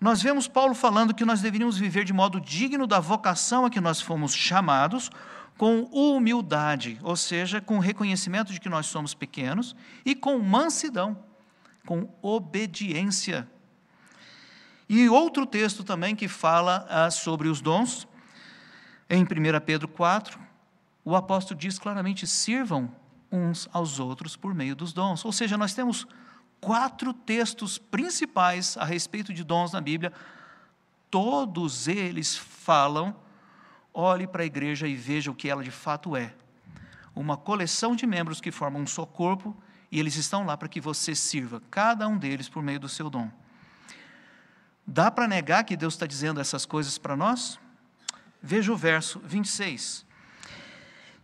nós 0.00 0.22
vemos 0.22 0.46
Paulo 0.46 0.72
falando 0.72 1.12
que 1.12 1.24
nós 1.24 1.40
deveríamos 1.40 1.76
viver 1.76 2.04
de 2.04 2.12
modo 2.12 2.40
digno 2.40 2.86
da 2.86 3.00
vocação 3.00 3.66
a 3.66 3.70
que 3.70 3.80
nós 3.80 4.00
fomos 4.00 4.32
chamados, 4.32 5.10
com 5.58 5.82
humildade, 5.92 6.98
ou 7.02 7.16
seja, 7.16 7.60
com 7.60 7.80
reconhecimento 7.80 8.52
de 8.52 8.60
que 8.60 8.68
nós 8.68 8.86
somos 8.86 9.14
pequenos, 9.14 9.74
e 10.04 10.14
com 10.14 10.38
mansidão, 10.38 11.18
com 11.84 12.08
obediência. 12.22 13.48
E 14.88 15.08
outro 15.08 15.44
texto 15.44 15.82
também 15.82 16.14
que 16.14 16.28
fala 16.28 16.86
ah, 16.88 17.10
sobre 17.10 17.48
os 17.48 17.60
dons, 17.60 18.06
em 19.10 19.24
1 19.24 19.26
Pedro 19.64 19.88
4, 19.88 20.38
o 21.04 21.16
apóstolo 21.16 21.58
diz 21.58 21.78
claramente: 21.78 22.26
sirvam 22.26 22.90
uns 23.34 23.68
aos 23.72 23.98
outros 23.98 24.36
por 24.36 24.54
meio 24.54 24.76
dos 24.76 24.92
dons. 24.92 25.24
Ou 25.24 25.32
seja, 25.32 25.56
nós 25.56 25.74
temos 25.74 26.06
quatro 26.60 27.12
textos 27.12 27.78
principais 27.78 28.76
a 28.76 28.84
respeito 28.84 29.32
de 29.34 29.44
dons 29.44 29.72
na 29.72 29.80
Bíblia, 29.80 30.12
todos 31.10 31.86
eles 31.88 32.36
falam 32.36 33.14
olhe 33.94 34.26
para 34.26 34.42
a 34.42 34.46
igreja 34.46 34.88
e 34.88 34.96
veja 34.96 35.30
o 35.30 35.34
que 35.34 35.48
ela 35.48 35.62
de 35.62 35.70
fato 35.70 36.16
é. 36.16 36.34
Uma 37.14 37.36
coleção 37.36 37.94
de 37.94 38.04
membros 38.06 38.40
que 38.40 38.50
formam 38.50 38.82
um 38.82 38.86
só 38.86 39.06
corpo 39.06 39.56
e 39.90 40.00
eles 40.00 40.16
estão 40.16 40.44
lá 40.44 40.56
para 40.56 40.68
que 40.68 40.80
você 40.80 41.14
sirva, 41.14 41.62
cada 41.70 42.08
um 42.08 42.18
deles 42.18 42.48
por 42.48 42.60
meio 42.60 42.80
do 42.80 42.88
seu 42.88 43.08
dom. 43.08 43.30
Dá 44.84 45.10
para 45.10 45.28
negar 45.28 45.62
que 45.62 45.76
Deus 45.76 45.94
está 45.94 46.06
dizendo 46.06 46.40
essas 46.40 46.66
coisas 46.66 46.98
para 46.98 47.16
nós? 47.16 47.58
Veja 48.42 48.72
o 48.72 48.76
verso 48.76 49.20
26. 49.20 50.03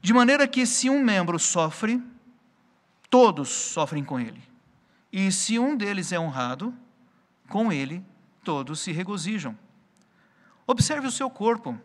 De 0.01 0.13
maneira 0.13 0.49
que 0.49 0.65
se 0.67 0.89
um 0.89 1.03
membro 1.03 1.39
sofre, 1.39 2.03
todos 3.09 3.49
sofrem 3.49 4.05
com 4.05 4.19
ele. 4.19 4.43
E 5.13 5.31
se 5.31 5.59
um 5.59 5.77
deles 5.77 6.13
é 6.13 6.19
honrado, 6.19 6.75
com 7.49 7.73
ele 7.73 8.05
todos 8.43 8.81
se 8.81 8.93
regozijam. 8.93 9.57
Observe 10.67 11.07
o 11.07 11.11
seu 11.11 11.29
corpo. 11.29 11.79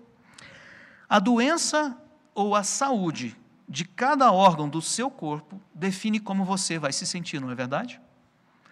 A 1.10 1.20
doença 1.20 1.98
ou 2.34 2.56
a 2.56 2.64
saúde 2.64 3.36
de 3.68 3.84
cada 3.84 4.32
órgão 4.32 4.70
do 4.70 4.82
seu 4.82 5.10
corpo 5.10 5.60
define 5.74 6.20
como 6.20 6.46
você 6.46 6.78
vai 6.78 6.94
se 6.94 7.06
sentir, 7.06 7.42
não 7.42 7.52
é 7.52 7.56
verdade? 7.56 8.00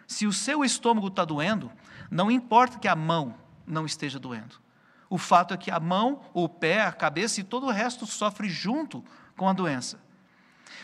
Se 0.08 0.28
o 0.28 0.34
seu 0.34 0.64
estômago 0.64 1.08
está 1.08 1.26
doendo, 1.26 1.72
não 2.10 2.30
importa 2.30 2.78
que 2.78 2.88
a 2.88 2.96
mão 2.96 3.36
não 3.66 3.86
esteja 3.86 4.20
doendo. 4.20 4.63
O 5.14 5.18
fato 5.20 5.54
é 5.54 5.58
que 5.58 5.70
a 5.70 5.80
mão, 5.80 6.22
o 6.34 6.50
pé, 6.50 6.82
a 6.82 6.92
cabeça 6.92 7.40
e 7.40 7.44
todo 7.44 7.68
o 7.68 7.72
resto 7.72 8.04
sofre 8.08 8.50
junto 8.50 9.06
com 9.38 9.48
a 9.48 9.54
doença. 9.54 10.00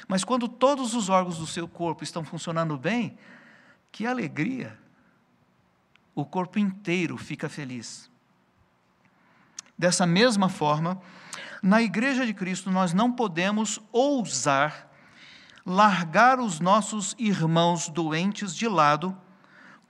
Mas 0.08 0.24
quando 0.24 0.48
todos 0.48 0.94
os 0.94 1.10
órgãos 1.10 1.40
do 1.40 1.48
seu 1.48 1.68
corpo 1.68 2.04
estão 2.04 2.24
funcionando 2.24 2.78
bem, 2.78 3.18
que 3.92 4.06
alegria! 4.06 4.78
O 6.14 6.24
corpo 6.24 6.60
inteiro 6.60 7.18
fica 7.18 7.50
feliz. 7.50 8.08
Dessa 9.76 10.06
mesma 10.06 10.48
forma, 10.48 11.02
na 11.60 11.82
Igreja 11.82 12.24
de 12.24 12.36
Cristo, 12.36 12.70
nós 12.70 12.94
não 12.94 13.12
podemos 13.12 13.82
ousar 13.92 14.92
largar 15.66 16.40
os 16.40 16.60
nossos 16.60 17.16
irmãos 17.18 17.90
doentes 17.90 18.56
de 18.56 18.68
lado, 18.68 19.18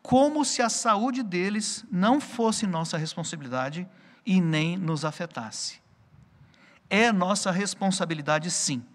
como 0.02 0.46
se 0.46 0.62
a 0.62 0.70
saúde 0.70 1.24
deles 1.24 1.84
não 1.92 2.22
fosse 2.22 2.66
nossa 2.66 2.98
responsabilidade 2.98 3.86
e 4.30 4.40
nem 4.40 4.78
nos 4.78 5.04
afetasse. 5.04 5.80
É 6.88 7.12
nossa 7.12 7.50
responsabilidade, 7.50 8.52
sim. 8.52 8.86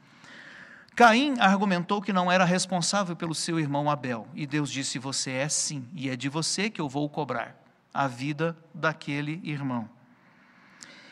Caim 0.95 1.35
argumentou 1.41 2.01
que 2.01 2.13
não 2.13 2.31
era 2.31 2.45
responsável 2.45 3.17
pelo 3.17 3.35
seu 3.35 3.59
irmão 3.59 3.91
Abel, 3.91 4.29
e 4.33 4.47
Deus 4.47 4.71
disse: 4.71 4.97
Você 4.97 5.33
é 5.33 5.49
sim, 5.49 5.89
e 5.93 6.09
é 6.09 6.15
de 6.15 6.29
você 6.29 6.71
que 6.71 6.81
eu 6.81 6.89
vou 6.89 7.09
cobrar 7.09 7.61
a 7.93 8.07
vida 8.07 8.57
daquele 8.73 9.41
irmão. 9.43 9.91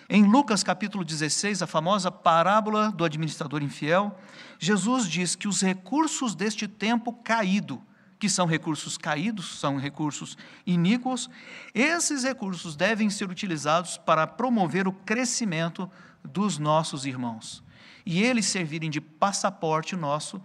Em 0.09 0.23
Lucas 0.23 0.63
capítulo 0.63 1.05
16, 1.05 1.61
a 1.61 1.67
famosa 1.67 2.09
parábola 2.09 2.93
do 2.93 3.05
administrador 3.05 3.61
infiel, 3.61 4.17
Jesus 4.57 5.09
diz 5.09 5.35
que 5.35 5.49
os 5.49 5.61
recursos 5.61 6.37
deste 6.37 6.69
tempo 6.69 7.13
caído, 7.13 7.83
que 8.23 8.29
são 8.29 8.47
recursos 8.47 8.97
caídos, 8.97 9.59
são 9.59 9.79
recursos 9.79 10.39
iníquos, 10.65 11.29
esses 11.75 12.23
recursos 12.23 12.77
devem 12.77 13.11
ser 13.11 13.29
utilizados 13.29 13.99
para 13.99 14.29
promover 14.29 14.87
o 14.87 14.93
crescimento 14.93 15.91
dos 16.23 16.57
nossos 16.57 17.05
irmãos 17.05 17.65
e 18.07 18.23
eles 18.23 18.47
servirem 18.47 18.89
de 18.89 19.01
passaporte 19.01 19.97
nosso 19.97 20.41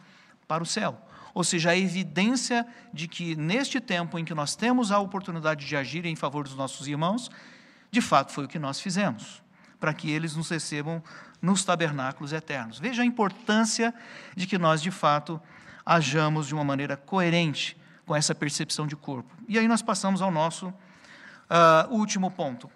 para 0.47 0.63
o 0.63 0.65
céu. 0.65 0.99
Ou 1.36 1.43
seja, 1.43 1.69
a 1.69 1.78
evidência 1.78 2.65
de 2.91 3.07
que 3.07 3.36
neste 3.36 3.80
tempo 3.80 4.17
em 4.17 4.25
que 4.25 4.34
nós 4.34 4.55
temos 4.55 4.91
a 4.91 4.97
oportunidade 4.97 5.63
de 5.63 5.75
agir 5.75 6.03
em 6.03 6.15
favor 6.15 6.45
dos 6.45 6.55
nossos 6.55 6.88
irmãos, 6.88 7.30
de 7.91 8.01
fato 8.01 8.32
foi 8.32 8.45
o 8.45 8.47
que 8.47 8.57
nós 8.57 8.82
fizemos 8.82 9.43
para 9.80 9.93
que 9.93 10.09
eles 10.09 10.36
nos 10.36 10.49
recebam 10.49 11.03
nos 11.39 11.63
tabernáculos 11.63 12.34
eternos. 12.34 12.80
Veja 12.80 13.03
a 13.03 13.05
importância 13.05 13.93
de 14.36 14.47
que 14.47 14.57
nós, 14.57 14.82
de 14.82 14.89
fato, 14.89 15.39
hajamos 15.88 16.47
de 16.47 16.53
uma 16.53 16.65
maneira 16.65 16.97
coerente 16.97 17.77
com 18.05 18.13
essa 18.13 18.35
percepção 18.35 18.85
de 18.85 18.95
corpo. 18.95 19.33
E 19.47 19.57
aí 19.57 19.69
nós 19.69 19.81
passamos 19.81 20.21
ao 20.21 20.29
nosso 20.29 20.67
uh, 20.67 20.73
último 21.89 22.29
ponto. 22.29 22.69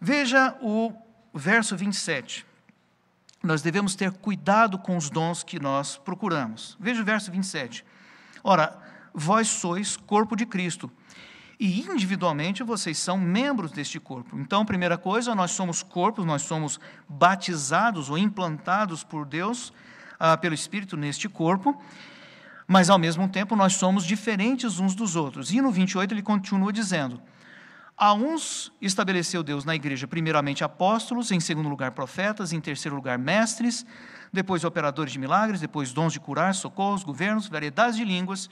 Veja 0.00 0.56
o 0.62 0.94
verso 1.34 1.76
27. 1.76 2.46
Nós 3.42 3.60
devemos 3.60 3.94
ter 3.94 4.10
cuidado 4.12 4.78
com 4.78 4.96
os 4.96 5.10
dons 5.10 5.42
que 5.42 5.60
nós 5.60 5.98
procuramos. 5.98 6.74
Veja 6.80 7.02
o 7.02 7.04
verso 7.04 7.30
27. 7.30 7.84
Ora, 8.42 8.74
vós 9.12 9.48
sois 9.48 9.98
corpo 9.98 10.34
de 10.34 10.46
Cristo 10.46 10.90
e 11.60 11.82
individualmente 11.82 12.62
vocês 12.62 12.96
são 12.96 13.18
membros 13.18 13.72
deste 13.72 14.00
corpo. 14.00 14.38
Então, 14.38 14.64
primeira 14.64 14.96
coisa, 14.96 15.34
nós 15.34 15.50
somos 15.50 15.82
corpos, 15.82 16.24
nós 16.24 16.42
somos 16.42 16.80
batizados 17.06 18.08
ou 18.08 18.16
implantados 18.16 19.04
por 19.04 19.26
Deus, 19.26 19.70
ah, 20.18 20.36
pelo 20.36 20.54
Espírito, 20.54 20.96
neste 20.96 21.28
corpo, 21.28 21.80
mas 22.66 22.90
ao 22.90 22.98
mesmo 22.98 23.28
tempo 23.28 23.54
nós 23.54 23.74
somos 23.74 24.04
diferentes 24.04 24.80
uns 24.80 24.94
dos 24.94 25.16
outros. 25.16 25.52
E 25.52 25.60
no 25.60 25.70
28 25.70 26.12
ele 26.12 26.22
continua 26.22 26.72
dizendo: 26.72 27.20
A 27.96 28.12
uns 28.12 28.72
estabeleceu 28.80 29.42
Deus 29.42 29.64
na 29.64 29.74
igreja, 29.74 30.08
primeiramente 30.08 30.64
apóstolos, 30.64 31.30
em 31.30 31.40
segundo 31.40 31.68
lugar 31.68 31.92
profetas, 31.92 32.52
em 32.52 32.60
terceiro 32.60 32.96
lugar 32.96 33.18
mestres, 33.18 33.86
depois 34.32 34.64
operadores 34.64 35.12
de 35.12 35.18
milagres, 35.18 35.60
depois 35.60 35.92
dons 35.92 36.12
de 36.12 36.20
curar, 36.20 36.54
socorros, 36.54 37.04
governos, 37.04 37.48
variedades 37.48 37.96
de 37.96 38.04
línguas 38.04 38.50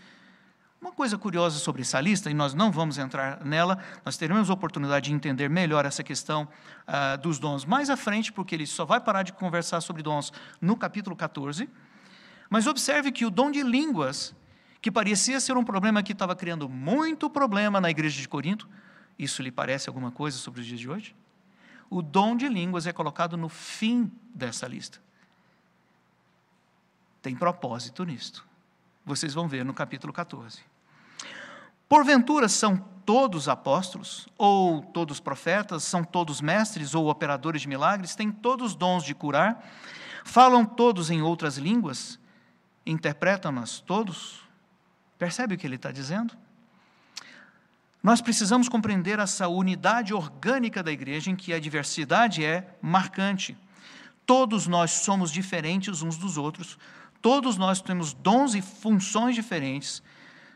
uma 0.85 0.93
coisa 0.93 1.16
curiosa 1.16 1.59
sobre 1.59 1.80
essa 1.80 1.99
lista, 1.99 2.30
e 2.30 2.35
nós 2.35 2.53
não 2.53 2.70
vamos 2.70 2.99
entrar 2.99 3.43
nela, 3.43 3.78
nós 4.05 4.18
teremos 4.18 4.51
oportunidade 4.51 5.09
de 5.09 5.14
entender 5.14 5.49
melhor 5.49 5.87
essa 5.87 6.03
questão 6.03 6.47
ah, 6.87 7.16
dos 7.16 7.39
dons 7.39 7.64
mais 7.64 7.89
à 7.89 7.97
frente, 7.97 8.30
porque 8.30 8.55
ele 8.55 8.66
só 8.66 8.85
vai 8.85 9.01
parar 9.01 9.22
de 9.22 9.32
conversar 9.32 9.80
sobre 9.80 10.03
dons 10.03 10.30
no 10.61 10.76
capítulo 10.76 11.16
14. 11.16 11.70
Mas 12.51 12.66
observe 12.66 13.11
que 13.11 13.24
o 13.24 13.30
dom 13.30 13.51
de 13.51 13.62
línguas, 13.62 14.37
que 14.82 14.91
parecia 14.91 15.41
ser 15.41 15.57
um 15.57 15.64
problema 15.64 16.03
que 16.03 16.12
estava 16.12 16.37
criando 16.37 16.68
muito 16.68 17.30
problema 17.30 17.80
na 17.80 17.89
igreja 17.89 18.20
de 18.20 18.28
Corinto, 18.28 18.68
isso 19.18 19.43
lhe 19.43 19.51
parece 19.51 19.89
alguma 19.89 20.11
coisa 20.11 20.37
sobre 20.37 20.61
os 20.61 20.66
dias 20.66 20.80
de 20.80 20.91
hoje? 20.91 21.16
O 21.89 22.03
dom 22.03 22.37
de 22.37 22.47
línguas 22.47 22.87
é 22.87 22.93
colocado 22.93 23.39
no 23.39 23.49
fim 23.49 24.12
dessa 24.35 24.68
lista. 24.68 25.01
Tem 27.22 27.35
propósito 27.35 28.05
nisto. 28.05 28.47
Vocês 29.03 29.32
vão 29.32 29.49
ver 29.49 29.64
no 29.64 29.72
capítulo 29.72 30.12
14. 30.12 30.74
Porventura 31.95 32.49
são 32.49 32.76
todos 33.07 33.49
apóstolos, 33.49 34.26
ou 34.36 34.82
todos 34.82 35.20
profetas, 35.20 35.84
são 35.84 36.03
todos 36.03 36.40
mestres 36.40 36.92
ou 36.92 37.09
operadores 37.09 37.62
de 37.62 37.68
milagres, 37.68 38.16
têm 38.16 38.32
todos 38.32 38.74
dons 38.74 39.05
de 39.05 39.14
curar, 39.14 39.64
falam 40.24 40.64
todos 40.64 41.09
em 41.09 41.22
outras 41.22 41.57
línguas, 41.57 42.18
interpretam-nas 42.84 43.78
todos? 43.78 44.42
Percebe 45.16 45.55
o 45.55 45.57
que 45.57 45.68
ele 45.68 45.76
está 45.76 45.92
dizendo? 45.92 46.36
Nós 48.03 48.20
precisamos 48.20 48.68
compreender 48.68 49.20
essa 49.20 49.47
unidade 49.47 50.12
orgânica 50.12 50.82
da 50.82 50.90
igreja 50.90 51.30
em 51.30 51.36
que 51.36 51.53
a 51.53 51.61
diversidade 51.61 52.45
é 52.45 52.76
marcante. 52.82 53.57
Todos 54.26 54.66
nós 54.66 54.90
somos 54.90 55.30
diferentes 55.30 56.03
uns 56.03 56.16
dos 56.16 56.36
outros, 56.36 56.76
todos 57.22 57.57
nós 57.57 57.80
temos 57.80 58.12
dons 58.12 58.57
e 58.57 58.61
funções 58.61 59.36
diferentes 59.36 60.03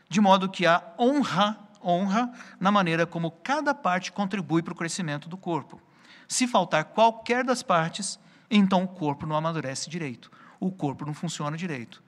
de 0.09 0.19
modo 0.19 0.49
que 0.49 0.65
há 0.65 0.83
honra, 0.99 1.57
honra 1.81 2.33
na 2.59 2.71
maneira 2.71 3.05
como 3.05 3.29
cada 3.29 3.73
parte 3.73 4.11
contribui 4.11 4.63
para 4.63 4.73
o 4.73 4.75
crescimento 4.75 5.29
do 5.29 5.37
corpo. 5.37 5.79
Se 6.27 6.47
faltar 6.47 6.85
qualquer 6.85 7.43
das 7.43 7.61
partes, 7.63 8.19
então 8.49 8.83
o 8.83 8.87
corpo 8.87 9.25
não 9.25 9.35
amadurece 9.35 9.89
direito. 9.89 10.31
o 10.59 10.69
corpo 10.69 11.05
não 11.05 11.13
funciona 11.13 11.55
direito. 11.55 12.03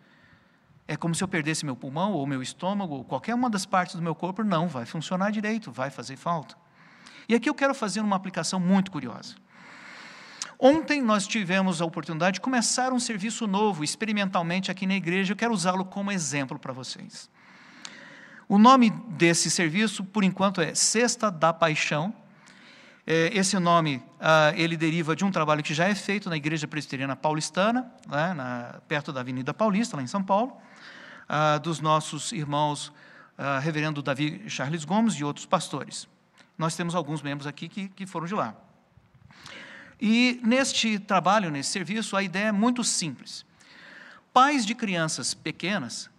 É 0.85 0.97
como 0.97 1.15
se 1.15 1.23
eu 1.23 1.27
perdesse 1.27 1.63
meu 1.65 1.73
pulmão, 1.73 2.11
ou 2.11 2.27
meu 2.27 2.41
estômago, 2.41 2.95
ou 2.95 3.03
qualquer 3.05 3.33
uma 3.33 3.49
das 3.49 3.65
partes 3.65 3.95
do 3.95 4.01
meu 4.01 4.13
corpo, 4.13 4.43
não 4.43 4.67
vai 4.67 4.85
funcionar 4.85 5.31
direito, 5.31 5.71
vai 5.71 5.89
fazer 5.89 6.17
falta. 6.17 6.53
E 7.29 7.35
aqui 7.35 7.49
eu 7.49 7.55
quero 7.55 7.73
fazer 7.73 8.01
uma 8.01 8.17
aplicação 8.17 8.59
muito 8.59 8.91
curiosa. 8.91 9.35
Ontem 10.59 11.01
nós 11.01 11.25
tivemos 11.25 11.81
a 11.81 11.85
oportunidade 11.85 12.35
de 12.35 12.41
começar 12.41 12.91
um 12.91 12.99
serviço 12.99 13.47
novo, 13.47 13.85
experimentalmente 13.85 14.69
aqui 14.69 14.85
na 14.85 14.95
igreja, 14.95 15.31
eu 15.31 15.37
quero 15.37 15.53
usá-lo 15.53 15.85
como 15.85 16.11
exemplo 16.11 16.59
para 16.59 16.73
vocês. 16.73 17.29
O 18.51 18.57
nome 18.57 18.89
desse 19.07 19.49
serviço, 19.49 20.03
por 20.03 20.25
enquanto, 20.25 20.59
é 20.59 20.75
Sexta 20.75 21.31
da 21.31 21.53
Paixão. 21.53 22.13
É, 23.07 23.29
esse 23.33 23.57
nome 23.57 24.03
ah, 24.19 24.51
ele 24.57 24.75
deriva 24.75 25.15
de 25.15 25.23
um 25.23 25.31
trabalho 25.31 25.63
que 25.63 25.73
já 25.73 25.87
é 25.87 25.95
feito 25.95 26.29
na 26.29 26.35
Igreja 26.35 26.67
Presbiteriana 26.67 27.15
Paulistana, 27.15 27.89
né, 28.09 28.33
na, 28.33 28.81
perto 28.89 29.13
da 29.13 29.21
Avenida 29.21 29.53
Paulista, 29.53 29.95
lá 29.95 30.03
em 30.03 30.07
São 30.07 30.21
Paulo, 30.21 30.51
ah, 31.29 31.59
dos 31.59 31.79
nossos 31.79 32.33
irmãos 32.33 32.91
ah, 33.37 33.57
Reverendo 33.59 34.01
Davi 34.01 34.43
Charles 34.49 34.83
Gomes 34.83 35.13
e 35.13 35.23
outros 35.23 35.45
pastores. 35.45 36.05
Nós 36.57 36.75
temos 36.75 36.93
alguns 36.93 37.21
membros 37.21 37.47
aqui 37.47 37.69
que, 37.69 37.87
que 37.87 38.05
foram 38.05 38.27
de 38.27 38.35
lá. 38.35 38.53
E 39.97 40.41
neste 40.43 40.99
trabalho, 40.99 41.49
nesse 41.49 41.69
serviço, 41.69 42.17
a 42.17 42.21
ideia 42.21 42.47
é 42.47 42.51
muito 42.51 42.83
simples. 42.83 43.45
Pais 44.33 44.65
de 44.65 44.75
crianças 44.75 45.33
pequenas 45.33 46.10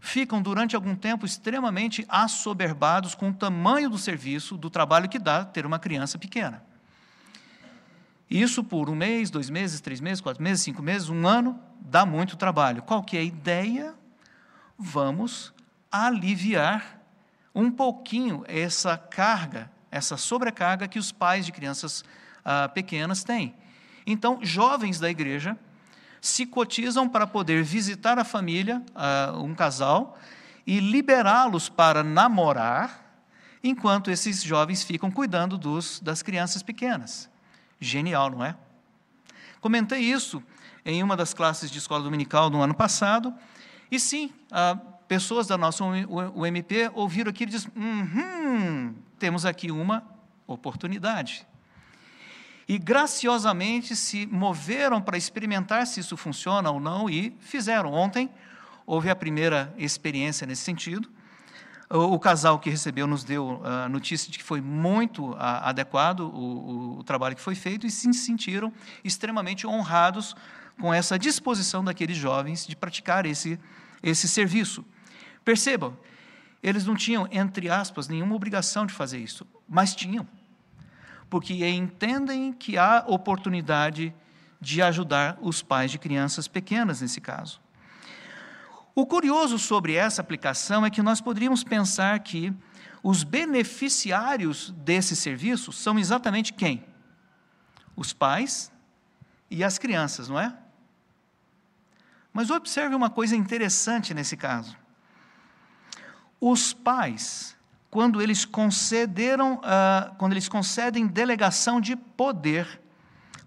ficam 0.00 0.40
durante 0.40 0.74
algum 0.74 0.96
tempo 0.96 1.26
extremamente 1.26 2.04
assoberbados 2.08 3.14
com 3.14 3.28
o 3.28 3.34
tamanho 3.34 3.90
do 3.90 3.98
serviço, 3.98 4.56
do 4.56 4.70
trabalho 4.70 5.08
que 5.08 5.18
dá 5.18 5.44
ter 5.44 5.66
uma 5.66 5.78
criança 5.78 6.18
pequena. 6.18 6.64
Isso 8.28 8.64
por 8.64 8.88
um 8.88 8.94
mês, 8.94 9.28
dois 9.28 9.50
meses, 9.50 9.80
três 9.80 10.00
meses, 10.00 10.20
quatro 10.20 10.42
meses, 10.42 10.62
cinco 10.62 10.82
meses, 10.82 11.08
um 11.08 11.26
ano, 11.26 11.60
dá 11.80 12.06
muito 12.06 12.36
trabalho. 12.36 12.82
Qual 12.82 13.02
que 13.02 13.16
é 13.16 13.20
a 13.20 13.24
ideia? 13.24 13.94
Vamos 14.78 15.52
aliviar 15.92 16.98
um 17.54 17.70
pouquinho 17.70 18.44
essa 18.46 18.96
carga, 18.96 19.70
essa 19.90 20.16
sobrecarga 20.16 20.88
que 20.88 20.98
os 20.98 21.12
pais 21.12 21.44
de 21.44 21.52
crianças 21.52 22.04
ah, 22.44 22.68
pequenas 22.68 23.24
têm. 23.24 23.54
Então, 24.06 24.38
jovens 24.42 24.98
da 24.98 25.10
igreja 25.10 25.58
se 26.20 26.44
cotizam 26.46 27.08
para 27.08 27.26
poder 27.26 27.62
visitar 27.62 28.18
a 28.18 28.24
família, 28.24 28.82
um 29.42 29.54
casal, 29.54 30.18
e 30.66 30.78
liberá-los 30.78 31.68
para 31.68 32.02
namorar, 32.02 33.24
enquanto 33.64 34.10
esses 34.10 34.42
jovens 34.42 34.82
ficam 34.82 35.10
cuidando 35.10 35.56
dos, 35.56 36.00
das 36.00 36.22
crianças 36.22 36.62
pequenas. 36.62 37.28
Genial, 37.80 38.30
não 38.30 38.44
é? 38.44 38.54
Comentei 39.60 40.00
isso 40.00 40.42
em 40.84 41.02
uma 41.02 41.16
das 41.16 41.34
classes 41.34 41.70
de 41.70 41.78
escola 41.78 42.02
dominical 42.02 42.50
no 42.50 42.60
ano 42.62 42.74
passado, 42.74 43.34
e 43.90 43.98
sim, 43.98 44.32
uh, 44.52 44.78
pessoas 45.08 45.46
da 45.46 45.58
nossa 45.58 45.84
UMP 45.84 46.90
ouviram 46.94 47.30
aquilo 47.30 47.50
e 47.50 47.54
disseram: 47.54 47.74
uhum, 47.76 48.94
temos 49.18 49.44
aqui 49.44 49.70
uma 49.70 50.04
oportunidade 50.46 51.46
e 52.70 52.78
graciosamente 52.78 53.96
se 53.96 54.26
moveram 54.26 55.02
para 55.02 55.18
experimentar 55.18 55.84
se 55.88 55.98
isso 55.98 56.16
funciona 56.16 56.70
ou 56.70 56.78
não 56.78 57.10
e 57.10 57.36
fizeram. 57.40 57.92
Ontem 57.92 58.30
houve 58.86 59.10
a 59.10 59.16
primeira 59.16 59.74
experiência 59.76 60.46
nesse 60.46 60.62
sentido. 60.62 61.10
O, 61.90 62.14
o 62.14 62.18
casal 62.20 62.60
que 62.60 62.70
recebeu 62.70 63.08
nos 63.08 63.24
deu 63.24 63.60
a 63.64 63.88
notícia 63.88 64.30
de 64.30 64.38
que 64.38 64.44
foi 64.44 64.60
muito 64.60 65.34
a, 65.36 65.68
adequado 65.68 66.20
o, 66.20 66.98
o, 66.98 67.02
trabalho 67.02 67.34
que 67.34 67.42
foi 67.42 67.56
feito 67.56 67.88
e 67.88 67.90
se 67.90 68.14
sentiram 68.14 68.72
extremamente 69.02 69.66
honrados 69.66 70.36
com 70.80 70.94
essa 70.94 71.18
disposição 71.18 71.82
daqueles 71.82 72.16
jovens 72.16 72.64
de 72.64 72.76
praticar 72.76 73.26
esse, 73.26 73.58
esse 74.00 74.28
serviço. 74.28 74.84
Percebam, 75.44 75.98
eles 76.62 76.86
não 76.86 76.94
tinham, 76.94 77.26
entre 77.32 77.68
aspas, 77.68 78.06
nenhuma 78.06 78.36
obrigação 78.36 78.86
de 78.86 78.94
fazer 78.94 79.18
isso, 79.18 79.44
mas 79.68 79.92
tinham 79.92 80.24
porque 81.30 81.64
entendem 81.66 82.52
que 82.52 82.76
há 82.76 83.04
oportunidade 83.06 84.12
de 84.60 84.82
ajudar 84.82 85.38
os 85.40 85.62
pais 85.62 85.90
de 85.90 85.98
crianças 85.98 86.48
pequenas 86.48 87.00
nesse 87.00 87.20
caso. 87.20 87.60
O 88.94 89.06
curioso 89.06 89.58
sobre 89.58 89.94
essa 89.94 90.20
aplicação 90.20 90.84
é 90.84 90.90
que 90.90 91.00
nós 91.00 91.20
poderíamos 91.20 91.62
pensar 91.62 92.18
que 92.18 92.52
os 93.02 93.22
beneficiários 93.22 94.72
desse 94.72 95.14
serviço 95.14 95.72
são 95.72 95.98
exatamente 95.98 96.52
quem? 96.52 96.84
Os 97.96 98.12
pais 98.12 98.70
e 99.48 99.62
as 99.64 99.78
crianças, 99.78 100.28
não 100.28 100.38
é? 100.38 100.54
Mas 102.32 102.50
observe 102.50 102.94
uma 102.94 103.08
coisa 103.08 103.36
interessante 103.36 104.12
nesse 104.12 104.36
caso. 104.36 104.76
Os 106.40 106.72
pais 106.72 107.56
quando 107.90 108.22
eles 108.22 108.44
concederam, 108.44 109.54
uh, 109.54 110.14
quando 110.16 110.32
eles 110.32 110.48
concedem 110.48 111.06
delegação 111.06 111.80
de 111.80 111.96
poder 111.96 112.80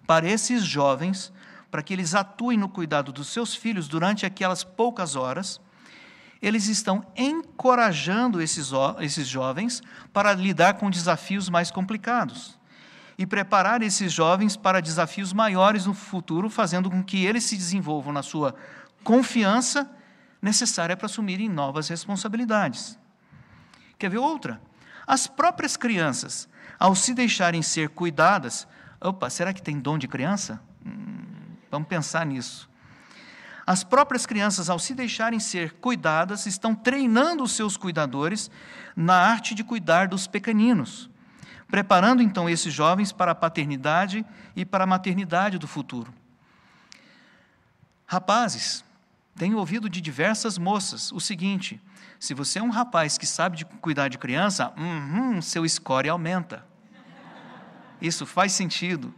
para 0.06 0.28
esses 0.28 0.62
jovens, 0.62 1.32
para 1.70 1.82
que 1.82 1.94
eles 1.94 2.14
atuem 2.14 2.58
no 2.58 2.68
cuidado 2.68 3.10
dos 3.10 3.28
seus 3.28 3.54
filhos 3.54 3.88
durante 3.88 4.26
aquelas 4.26 4.62
poucas 4.62 5.16
horas, 5.16 5.60
eles 6.42 6.66
estão 6.66 7.06
encorajando 7.16 8.40
esses, 8.42 8.70
esses 9.00 9.26
jovens 9.26 9.82
para 10.12 10.34
lidar 10.34 10.74
com 10.74 10.90
desafios 10.90 11.48
mais 11.48 11.70
complicados 11.70 12.58
e 13.16 13.24
preparar 13.24 13.82
esses 13.82 14.12
jovens 14.12 14.56
para 14.56 14.82
desafios 14.82 15.32
maiores 15.32 15.86
no 15.86 15.94
futuro, 15.94 16.50
fazendo 16.50 16.90
com 16.90 17.02
que 17.02 17.24
eles 17.24 17.44
se 17.44 17.56
desenvolvam 17.56 18.12
na 18.12 18.22
sua 18.22 18.54
confiança 19.02 19.90
necessária 20.42 20.96
para 20.96 21.06
assumirem 21.06 21.48
novas 21.48 21.88
responsabilidades. 21.88 22.98
Quer 24.04 24.10
ver 24.10 24.18
outra? 24.18 24.60
As 25.06 25.26
próprias 25.26 25.78
crianças, 25.78 26.46
ao 26.78 26.94
se 26.94 27.14
deixarem 27.14 27.62
ser 27.62 27.88
cuidadas, 27.88 28.68
opa, 29.00 29.30
será 29.30 29.50
que 29.50 29.62
tem 29.62 29.80
dom 29.80 29.96
de 29.96 30.06
criança? 30.06 30.60
Hum, 30.84 31.56
vamos 31.70 31.88
pensar 31.88 32.26
nisso. 32.26 32.68
As 33.66 33.82
próprias 33.82 34.26
crianças, 34.26 34.68
ao 34.68 34.78
se 34.78 34.94
deixarem 34.94 35.40
ser 35.40 35.72
cuidadas, 35.76 36.44
estão 36.44 36.74
treinando 36.74 37.42
os 37.42 37.52
seus 37.52 37.78
cuidadores 37.78 38.50
na 38.94 39.14
arte 39.14 39.54
de 39.54 39.64
cuidar 39.64 40.06
dos 40.06 40.26
pequeninos, 40.26 41.08
preparando 41.66 42.22
então 42.22 42.46
esses 42.46 42.74
jovens 42.74 43.10
para 43.10 43.32
a 43.32 43.34
paternidade 43.34 44.22
e 44.54 44.66
para 44.66 44.84
a 44.84 44.86
maternidade 44.86 45.56
do 45.56 45.66
futuro. 45.66 46.12
Rapazes, 48.04 48.84
tenho 49.36 49.58
ouvido 49.58 49.88
de 49.88 50.00
diversas 50.00 50.58
moças 50.58 51.10
o 51.12 51.20
seguinte: 51.20 51.80
se 52.18 52.34
você 52.34 52.58
é 52.58 52.62
um 52.62 52.70
rapaz 52.70 53.18
que 53.18 53.26
sabe 53.26 53.56
de 53.56 53.64
cuidar 53.64 54.08
de 54.08 54.18
criança, 54.18 54.72
uhum, 54.76 55.42
seu 55.42 55.68
score 55.68 56.08
aumenta. 56.08 56.66
Isso 58.00 58.26
faz 58.26 58.52
sentido. 58.52 59.14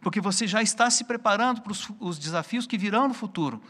Porque 0.00 0.20
você 0.20 0.46
já 0.46 0.62
está 0.62 0.88
se 0.88 1.04
preparando 1.04 1.60
para 1.60 1.72
os, 1.72 1.88
os 1.98 2.18
desafios 2.18 2.66
que 2.66 2.78
virão 2.78 3.08
no 3.08 3.14
futuro. 3.14 3.62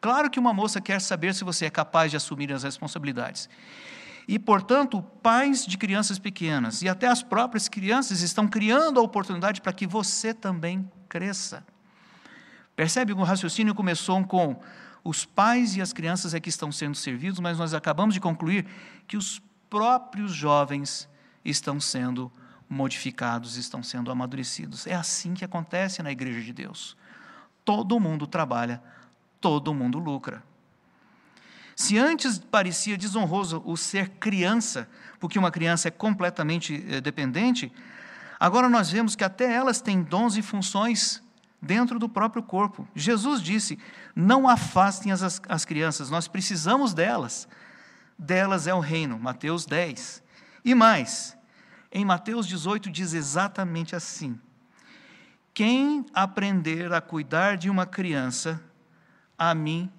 Claro 0.00 0.28
que 0.28 0.38
uma 0.38 0.52
moça 0.52 0.80
quer 0.80 1.00
saber 1.00 1.34
se 1.34 1.44
você 1.44 1.66
é 1.66 1.70
capaz 1.70 2.10
de 2.10 2.16
assumir 2.16 2.52
as 2.52 2.64
responsabilidades. 2.64 3.48
E, 4.28 4.38
portanto, 4.38 5.00
pais 5.22 5.64
de 5.64 5.78
crianças 5.78 6.18
pequenas 6.18 6.82
e 6.82 6.88
até 6.88 7.06
as 7.06 7.22
próprias 7.22 7.68
crianças 7.68 8.20
estão 8.20 8.48
criando 8.48 8.98
a 8.98 9.02
oportunidade 9.02 9.60
para 9.60 9.72
que 9.72 9.86
você 9.86 10.34
também 10.34 10.90
cresça. 11.08 11.64
Percebe 12.74 13.12
o 13.12 13.22
raciocínio 13.22 13.74
começou 13.74 14.22
com 14.24 14.60
os 15.06 15.24
pais 15.24 15.76
e 15.76 15.80
as 15.80 15.92
crianças 15.92 16.34
é 16.34 16.40
que 16.40 16.48
estão 16.48 16.72
sendo 16.72 16.96
servidos, 16.96 17.38
mas 17.38 17.58
nós 17.58 17.72
acabamos 17.72 18.14
de 18.14 18.20
concluir 18.20 18.66
que 19.06 19.16
os 19.16 19.40
próprios 19.70 20.32
jovens 20.32 21.08
estão 21.44 21.80
sendo 21.80 22.30
modificados, 22.68 23.56
estão 23.56 23.82
sendo 23.82 24.10
amadurecidos. 24.10 24.86
É 24.86 24.94
assim 24.94 25.34
que 25.34 25.44
acontece 25.44 26.02
na 26.02 26.10
igreja 26.10 26.40
de 26.40 26.52
Deus. 26.52 26.96
Todo 27.64 28.00
mundo 28.00 28.26
trabalha, 28.26 28.82
todo 29.40 29.72
mundo 29.72 29.98
lucra. 29.98 30.42
Se 31.76 31.98
antes 31.98 32.38
parecia 32.38 32.96
desonroso 32.96 33.62
o 33.64 33.76
ser 33.76 34.08
criança, 34.08 34.88
porque 35.20 35.38
uma 35.38 35.50
criança 35.50 35.88
é 35.88 35.90
completamente 35.90 36.84
eh, 36.88 37.00
dependente, 37.00 37.70
agora 38.40 38.68
nós 38.68 38.90
vemos 38.90 39.14
que 39.14 39.22
até 39.22 39.52
elas 39.52 39.80
têm 39.80 40.02
dons 40.02 40.36
e 40.36 40.42
funções 40.42 41.22
dentro 41.66 41.98
do 41.98 42.08
próprio 42.08 42.42
corpo. 42.42 42.88
Jesus 42.94 43.42
disse: 43.42 43.78
não 44.14 44.48
afastem 44.48 45.12
as, 45.12 45.40
as 45.48 45.64
crianças, 45.64 46.08
nós 46.08 46.28
precisamos 46.28 46.94
delas. 46.94 47.48
Delas 48.18 48.66
é 48.66 48.72
o 48.72 48.80
reino. 48.80 49.18
Mateus 49.18 49.66
10. 49.66 50.22
E 50.64 50.74
mais, 50.74 51.36
em 51.92 52.04
Mateus 52.04 52.46
18 52.46 52.90
diz 52.90 53.12
exatamente 53.12 53.94
assim: 53.94 54.40
Quem 55.52 56.06
aprender 56.14 56.92
a 56.92 57.00
cuidar 57.00 57.56
de 57.56 57.68
uma 57.68 57.84
criança, 57.84 58.62
a 59.36 59.54
mim 59.54 59.90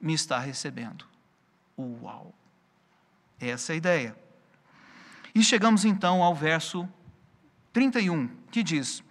me 0.00 0.14
está 0.14 0.38
recebendo. 0.38 1.04
Uau! 1.76 2.32
Essa 3.40 3.72
é 3.72 3.74
a 3.74 3.76
ideia. 3.76 4.16
E 5.34 5.42
chegamos 5.42 5.84
então 5.84 6.22
ao 6.22 6.34
verso 6.34 6.88
31, 7.72 8.28
que 8.52 8.62
diz: 8.62 9.02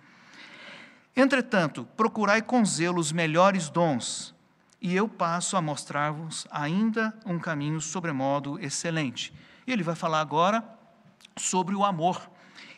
Entretanto, 1.16 1.88
procurai 1.95 2.41
com 2.41 2.66
zelo 2.66 2.99
os 2.99 3.11
melhores 3.11 3.70
dons, 3.70 4.34
e 4.82 4.95
eu 4.95 5.07
passo 5.07 5.55
a 5.55 5.61
mostrar-vos 5.61 6.47
ainda 6.51 7.18
um 7.26 7.39
caminho 7.39 7.80
sobremodo 7.80 8.59
excelente. 8.59 9.34
E 9.66 9.72
ele 9.72 9.84
vai 9.84 9.95
falar 9.95 10.20
agora 10.20 10.64
sobre 11.38 11.74
o 11.76 11.86
amor 11.86 12.30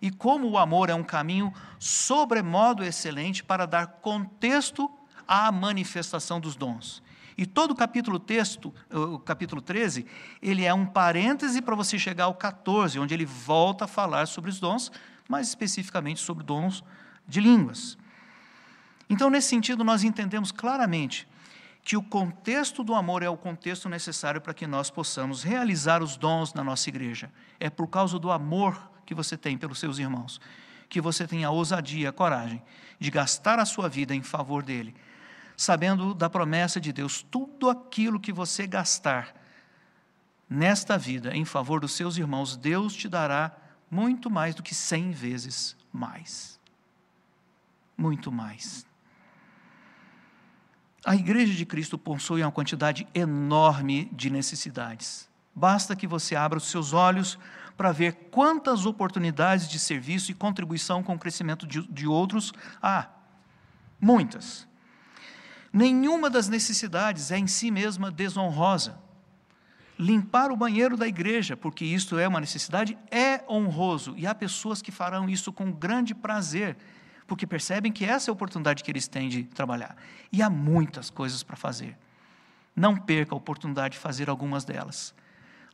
e 0.01 0.11
como 0.11 0.47
o 0.49 0.57
amor 0.57 0.89
é 0.89 0.95
um 0.95 1.03
caminho 1.03 1.53
sobremodo 1.79 2.83
excelente 2.83 3.43
para 3.43 3.65
dar 3.65 3.87
contexto 3.87 4.91
à 5.27 5.51
manifestação 5.51 6.39
dos 6.39 6.55
dons. 6.55 7.01
E 7.37 7.45
todo 7.45 7.71
o 7.71 7.75
capítulo 7.75 8.17
texto, 8.17 8.73
o 8.89 9.19
capítulo 9.19 9.61
13, 9.61 10.05
ele 10.41 10.63
é 10.63 10.73
um 10.73 10.85
parêntese 10.85 11.61
para 11.61 11.75
você 11.75 11.99
chegar 11.99 12.25
ao 12.25 12.35
14, 12.35 12.97
onde 12.99 13.13
ele 13.13 13.25
volta 13.25 13.85
a 13.85 13.87
falar 13.87 14.27
sobre 14.27 14.49
os 14.49 14.59
dons, 14.59 14.91
mais 15.27 15.47
especificamente 15.47 16.21
sobre 16.21 16.43
dons 16.43 16.83
de 17.27 17.41
línguas. 17.41 17.97
Então, 19.09 19.29
nesse 19.29 19.49
sentido, 19.49 19.83
nós 19.83 20.03
entendemos 20.03 20.51
claramente 20.51 21.27
que 21.83 21.95
o 21.95 22.01
contexto 22.01 22.83
do 22.83 22.95
amor 22.95 23.21
é 23.21 23.29
o 23.29 23.37
contexto 23.37 23.87
necessário 23.87 24.41
para 24.41 24.53
que 24.53 24.65
nós 24.65 24.89
possamos 24.89 25.43
realizar 25.43 26.01
os 26.01 26.17
dons 26.17 26.53
na 26.53 26.63
nossa 26.63 26.89
igreja. 26.89 27.31
É 27.59 27.69
por 27.69 27.87
causa 27.87 28.17
do 28.17 28.31
amor 28.31 28.91
que 29.05 29.13
você 29.13 29.37
tem 29.37 29.57
pelos 29.57 29.79
seus 29.79 29.99
irmãos 29.99 30.41
que 30.89 31.01
você 31.01 31.27
tenha 31.27 31.47
a 31.47 31.51
ousadia, 31.51 32.09
a 32.09 32.13
coragem 32.13 32.61
de 32.99 33.11
gastar 33.11 33.59
a 33.59 33.65
sua 33.65 33.89
vida 33.89 34.15
em 34.15 34.21
favor 34.21 34.63
dele, 34.63 34.95
sabendo 35.57 36.13
da 36.13 36.29
promessa 36.29 36.79
de 36.79 36.91
Deus, 36.93 37.25
tudo 37.29 37.69
aquilo 37.69 38.19
que 38.19 38.31
você 38.31 38.67
gastar 38.67 39.33
nesta 40.49 40.97
vida 40.97 41.35
em 41.35 41.45
favor 41.45 41.79
dos 41.79 41.93
seus 41.93 42.17
irmãos, 42.17 42.55
Deus 42.55 42.95
te 42.95 43.09
dará 43.09 43.55
muito 43.89 44.29
mais 44.29 44.55
do 44.55 44.63
que 44.63 44.75
cem 44.75 45.11
vezes 45.11 45.75
mais. 45.91 46.59
Muito 47.97 48.31
mais. 48.31 48.85
A 51.05 51.15
igreja 51.15 51.53
de 51.53 51.67
Cristo 51.67 51.99
possui 51.99 52.41
uma 52.41 52.51
quantidade 52.51 53.07
enorme 53.13 54.09
de 54.11 54.31
necessidades. 54.31 55.29
Basta 55.53 55.95
que 55.95 56.07
você 56.07 56.35
abra 56.35 56.57
os 56.57 56.65
seus 56.71 56.93
olhos 56.93 57.37
para 57.77 57.91
ver 57.91 58.13
quantas 58.31 58.87
oportunidades 58.87 59.69
de 59.69 59.77
serviço 59.77 60.31
e 60.31 60.33
contribuição 60.33 61.03
com 61.03 61.13
o 61.13 61.19
crescimento 61.19 61.67
de, 61.67 61.85
de 61.87 62.07
outros 62.07 62.51
há. 62.81 63.07
Muitas. 64.01 64.67
Nenhuma 65.71 66.27
das 66.27 66.49
necessidades 66.49 67.29
é 67.29 67.37
em 67.37 67.45
si 67.45 67.69
mesma 67.69 68.09
desonrosa. 68.09 68.97
Limpar 69.99 70.51
o 70.51 70.57
banheiro 70.57 70.97
da 70.97 71.07
igreja, 71.07 71.55
porque 71.55 71.85
isto 71.85 72.17
é 72.17 72.27
uma 72.27 72.39
necessidade, 72.39 72.97
é 73.11 73.43
honroso. 73.47 74.15
E 74.17 74.25
há 74.25 74.33
pessoas 74.33 74.81
que 74.81 74.91
farão 74.91 75.29
isso 75.29 75.53
com 75.53 75.71
grande 75.71 76.15
prazer, 76.15 76.75
porque 77.27 77.47
percebem 77.47 77.91
que 77.91 78.05
essa 78.05 78.29
é 78.29 78.31
a 78.31 78.33
oportunidade 78.33 78.83
que 78.83 78.91
eles 78.91 79.07
têm 79.07 79.29
de 79.29 79.43
trabalhar. 79.43 79.95
E 80.31 80.41
há 80.41 80.49
muitas 80.49 81.09
coisas 81.09 81.43
para 81.43 81.55
fazer. 81.55 81.97
Não 82.75 82.95
perca 82.95 83.33
a 83.33 83.37
oportunidade 83.37 83.93
de 83.93 83.99
fazer 83.99 84.29
algumas 84.29 84.63
delas. 84.65 85.13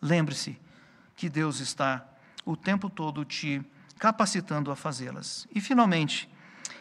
Lembre-se 0.01 0.57
que 1.15 1.29
Deus 1.29 1.59
está 1.59 2.05
o 2.45 2.55
tempo 2.55 2.89
todo 2.89 3.25
te 3.25 3.61
capacitando 3.99 4.71
a 4.71 4.75
fazê-las. 4.75 5.47
E, 5.53 5.61
finalmente, 5.61 6.29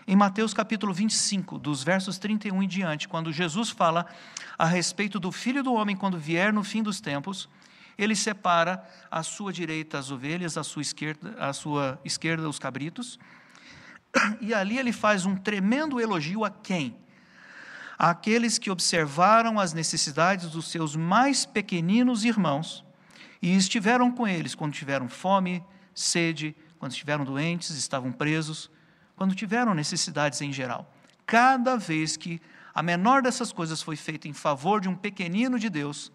em 0.06 0.16
Mateus 0.16 0.54
capítulo 0.54 0.92
25, 0.92 1.58
dos 1.58 1.82
versos 1.82 2.18
31 2.18 2.62
em 2.62 2.68
diante, 2.68 3.06
quando 3.06 3.32
Jesus 3.32 3.70
fala 3.70 4.06
a 4.58 4.64
respeito 4.64 5.20
do 5.20 5.30
filho 5.30 5.62
do 5.62 5.74
homem 5.74 5.96
quando 5.96 6.18
vier 6.18 6.52
no 6.52 6.64
fim 6.64 6.82
dos 6.82 7.00
tempos, 7.00 7.48
ele 7.98 8.16
separa 8.16 8.82
à 9.10 9.22
sua 9.22 9.52
direita 9.52 9.98
as 9.98 10.10
ovelhas, 10.10 10.56
à 10.56 10.64
sua 10.64 10.80
esquerda, 10.80 11.36
à 11.38 11.52
sua 11.52 12.00
esquerda 12.04 12.48
os 12.48 12.58
cabritos. 12.58 13.18
E 14.40 14.52
ali 14.52 14.78
ele 14.78 14.92
faz 14.92 15.24
um 15.24 15.36
tremendo 15.36 16.00
elogio 16.00 16.44
a 16.44 16.50
quem? 16.50 16.96
Aqueles 17.98 18.58
que 18.58 18.70
observaram 18.70 19.60
as 19.60 19.72
necessidades 19.72 20.50
dos 20.50 20.70
seus 20.70 20.96
mais 20.96 21.44
pequeninos 21.44 22.24
irmãos 22.24 22.84
e 23.42 23.54
estiveram 23.56 24.10
com 24.10 24.26
eles 24.26 24.54
quando 24.54 24.72
tiveram 24.72 25.08
fome, 25.08 25.62
sede, 25.94 26.56
quando 26.78 26.92
estiveram 26.92 27.24
doentes, 27.24 27.70
estavam 27.70 28.10
presos 28.10 28.70
quando 29.16 29.34
tiveram 29.34 29.74
necessidades 29.74 30.40
em 30.40 30.52
geral. 30.52 30.90
Cada 31.26 31.76
vez 31.76 32.16
que 32.16 32.40
a 32.74 32.82
menor 32.82 33.20
dessas 33.20 33.52
coisas 33.52 33.82
foi 33.82 33.96
feita 33.96 34.26
em 34.26 34.32
favor 34.32 34.80
de 34.80 34.88
um 34.88 34.96
pequenino 34.96 35.58
de 35.58 35.68
Deus, 35.68 36.10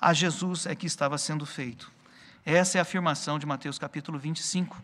a 0.00 0.12
Jesus 0.12 0.66
é 0.66 0.74
que 0.74 0.86
estava 0.86 1.18
sendo 1.18 1.44
feito. 1.44 1.90
Essa 2.44 2.78
é 2.78 2.78
a 2.78 2.82
afirmação 2.82 3.38
de 3.38 3.46
Mateus 3.46 3.78
capítulo 3.78 4.18
25. 4.18 4.80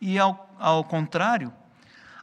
E 0.00 0.18
ao, 0.18 0.54
ao 0.58 0.82
contrário, 0.84 1.52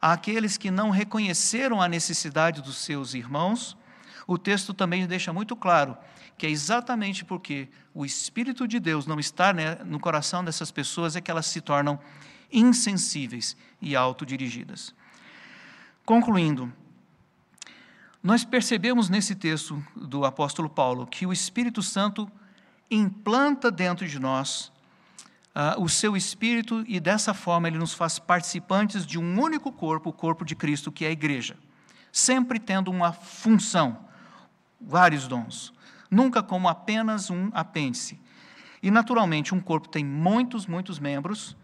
aqueles 0.02 0.58
que 0.58 0.72
não 0.72 0.90
reconheceram 0.90 1.82
a 1.82 1.88
necessidade 1.88 2.62
dos 2.62 2.78
seus 2.78 3.14
irmãos, 3.14 3.78
o 4.26 4.38
texto 4.38 4.74
também 4.74 5.06
deixa 5.06 5.32
muito 5.32 5.56
claro 5.56 5.98
que 6.38 6.46
é 6.46 6.50
exatamente 6.50 7.26
porque 7.26 7.68
o 7.94 8.06
Espírito 8.06 8.68
de 8.68 8.80
Deus 8.80 9.08
não 9.08 9.20
está 9.20 9.52
né, 9.52 9.76
no 9.84 10.00
coração 10.00 10.44
dessas 10.44 10.70
pessoas 10.70 11.16
é 11.16 11.22
que 11.22 11.32
elas 11.32 11.48
se 11.48 11.60
tornam 11.60 12.00
insensíveis 12.52 13.58
e 13.82 13.96
autodirigidas. 13.96 14.94
Concluindo, 16.06 16.72
nós 18.22 18.46
percebemos 18.46 19.10
nesse 19.10 19.36
texto 19.36 19.84
do 19.96 20.26
apóstolo 20.26 20.70
Paulo 20.70 21.08
que 21.08 21.26
o 21.26 21.34
Espírito 21.34 21.82
Santo 21.82 22.30
implanta 22.90 23.72
dentro 23.72 24.08
de 24.08 24.20
nós 24.20 24.72
uh, 25.58 25.82
o 25.82 25.90
seu 25.90 26.16
Espírito 26.16 26.86
e 26.88 27.00
dessa 27.00 27.34
forma 27.34 27.68
ele 27.68 27.80
nos 27.80 27.94
faz 27.94 28.20
participantes 28.20 29.06
de 29.06 29.18
um 29.18 29.42
único 29.42 29.72
corpo, 29.72 30.12
o 30.12 30.14
corpo 30.14 30.46
de 30.46 30.56
Cristo, 30.56 30.92
que 30.92 31.04
é 31.04 31.08
a 31.08 31.12
igreja, 31.12 31.58
sempre 32.12 32.60
tendo 32.60 32.92
uma 32.92 33.12
função, 33.12 34.06
vários 34.80 35.28
dons, 35.28 35.74
nunca 36.12 36.44
como 36.44 36.70
apenas 36.70 37.32
um 37.32 37.50
apêndice. 37.54 38.20
E, 38.82 38.92
naturalmente, 38.92 39.56
um 39.56 39.60
corpo 39.60 39.90
tem 39.90 40.06
muitos, 40.06 40.68
muitos 40.68 41.00
membros, 41.00 41.58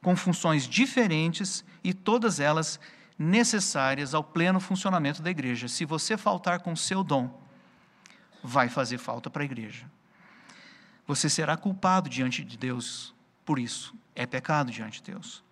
com 0.00 0.14
funções 0.14 0.66
diferentes 0.66 1.64
e 1.82 1.92
todas 1.92 2.38
elas 2.38 2.78
necessárias 3.18 4.14
ao 4.14 4.22
pleno 4.22 4.60
funcionamento 4.60 5.20
da 5.20 5.30
igreja. 5.30 5.66
Se 5.66 5.84
você 5.84 6.16
faltar 6.16 6.60
com 6.60 6.74
seu 6.74 7.02
dom, 7.02 7.40
vai 8.42 8.68
fazer 8.68 8.98
falta 8.98 9.28
para 9.28 9.42
a 9.42 9.44
igreja. 9.44 9.86
Você 11.06 11.28
será 11.28 11.56
culpado 11.56 12.08
diante 12.08 12.44
de 12.44 12.56
Deus 12.56 13.12
por 13.52 13.58
isso. 13.58 13.94
É 14.16 14.24
pecado 14.24 14.72
diante 14.72 15.02
de 15.02 15.12
Deus. 15.12 15.44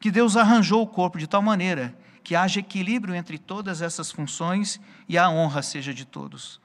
Que 0.00 0.10
Deus 0.10 0.36
arranjou 0.36 0.82
o 0.82 0.86
corpo 0.88 1.20
de 1.20 1.28
tal 1.28 1.40
maneira 1.40 1.96
que 2.24 2.34
haja 2.34 2.58
equilíbrio 2.58 3.14
entre 3.14 3.38
todas 3.38 3.80
essas 3.80 4.10
funções 4.10 4.80
e 5.08 5.16
a 5.16 5.30
honra 5.30 5.62
seja 5.62 5.94
de 5.94 6.04
todos. 6.04 6.60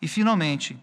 E, 0.00 0.06
finalmente, 0.06 0.78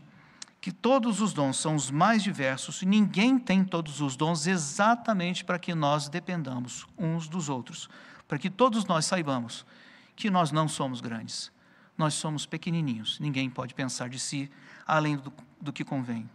que 0.59 0.69
todos 0.69 1.21
os 1.21 1.31
dons 1.31 1.55
são 1.55 1.75
os 1.75 1.89
mais 1.89 2.21
diversos 2.21 2.81
e 2.81 2.85
ninguém 2.85 3.39
tem 3.39 3.63
todos 3.63 4.01
os 4.01 4.17
dons 4.17 4.45
exatamente 4.47 5.45
para 5.45 5.57
que 5.57 5.73
nós 5.73 6.09
dependamos 6.09 6.85
uns 6.97 7.29
dos 7.29 7.47
outros, 7.47 7.89
para 8.27 8.37
que 8.37 8.49
todos 8.49 8.83
nós 8.83 9.05
saibamos 9.05 9.65
que 10.13 10.29
nós 10.29 10.51
não 10.51 10.67
somos 10.67 10.99
grandes, 10.99 11.49
nós 11.97 12.15
somos 12.15 12.45
pequenininhos, 12.45 13.17
ninguém 13.17 13.49
pode 13.49 13.73
pensar 13.73 14.09
de 14.09 14.19
si 14.19 14.51
além 14.85 15.15
do, 15.15 15.31
do 15.61 15.71
que 15.71 15.85
convém. 15.85 16.29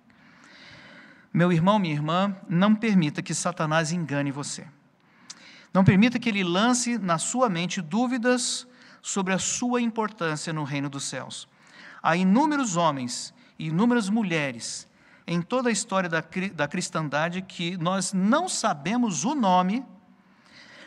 Meu 1.35 1.53
irmão, 1.53 1.80
minha 1.80 1.93
irmã, 1.93 2.37
não 2.49 2.76
permita 2.76 3.20
que 3.20 3.35
Satanás 3.35 3.91
engane 3.91 4.30
você. 4.30 4.66
Não 5.72 5.85
permita 5.85 6.18
que 6.18 6.28
ele 6.28 6.45
lance 6.45 6.97
na 6.97 7.18
sua 7.18 7.49
mente 7.49 7.82
dúvidas 7.82 8.68
sobre 9.03 9.32
a 9.32 9.39
sua 9.39 9.82
importância 9.82 10.53
no 10.53 10.62
reino 10.62 10.89
dos 10.89 11.03
céus. 11.03 11.49
Há 12.01 12.16
inúmeros 12.16 12.76
homens 12.76 13.35
inúmeras 13.59 14.09
mulheres 14.09 14.89
em 15.26 15.41
toda 15.41 15.68
a 15.68 15.72
história 15.72 16.09
da, 16.09 16.22
da 16.55 16.68
cristandade 16.68 17.43
que 17.43 17.76
nós 17.78 18.12
não 18.12 18.49
sabemos 18.49 19.24
o 19.24 19.35
nome, 19.35 19.85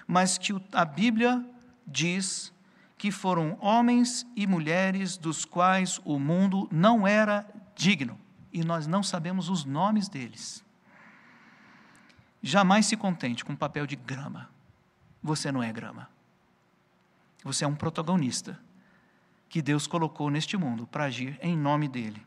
mas 0.07 0.37
que 0.37 0.55
a 0.71 0.85
Bíblia 0.85 1.43
diz 1.85 2.53
que 2.97 3.11
foram 3.11 3.57
homens 3.61 4.25
e 4.35 4.47
mulheres 4.47 5.17
dos 5.17 5.43
quais 5.43 5.99
o 6.05 6.19
mundo 6.19 6.67
não 6.71 7.07
era 7.07 7.47
digno, 7.75 8.17
e 8.51 8.63
nós 8.63 8.87
não 8.87 9.03
sabemos 9.03 9.49
os 9.49 9.65
nomes 9.65 10.07
deles. 10.07 10.63
Jamais 12.41 12.85
se 12.85 12.95
contente 12.95 13.43
com 13.43 13.55
papel 13.55 13.85
de 13.85 13.95
grama. 13.95 14.49
Você 15.21 15.51
não 15.51 15.61
é 15.61 15.71
grama. 15.71 16.09
Você 17.43 17.65
é 17.65 17.67
um 17.67 17.75
protagonista 17.75 18.59
que 19.49 19.61
Deus 19.61 19.87
colocou 19.87 20.29
neste 20.29 20.57
mundo 20.57 20.85
para 20.87 21.05
agir 21.05 21.37
em 21.41 21.57
nome 21.57 21.87
dele. 21.87 22.25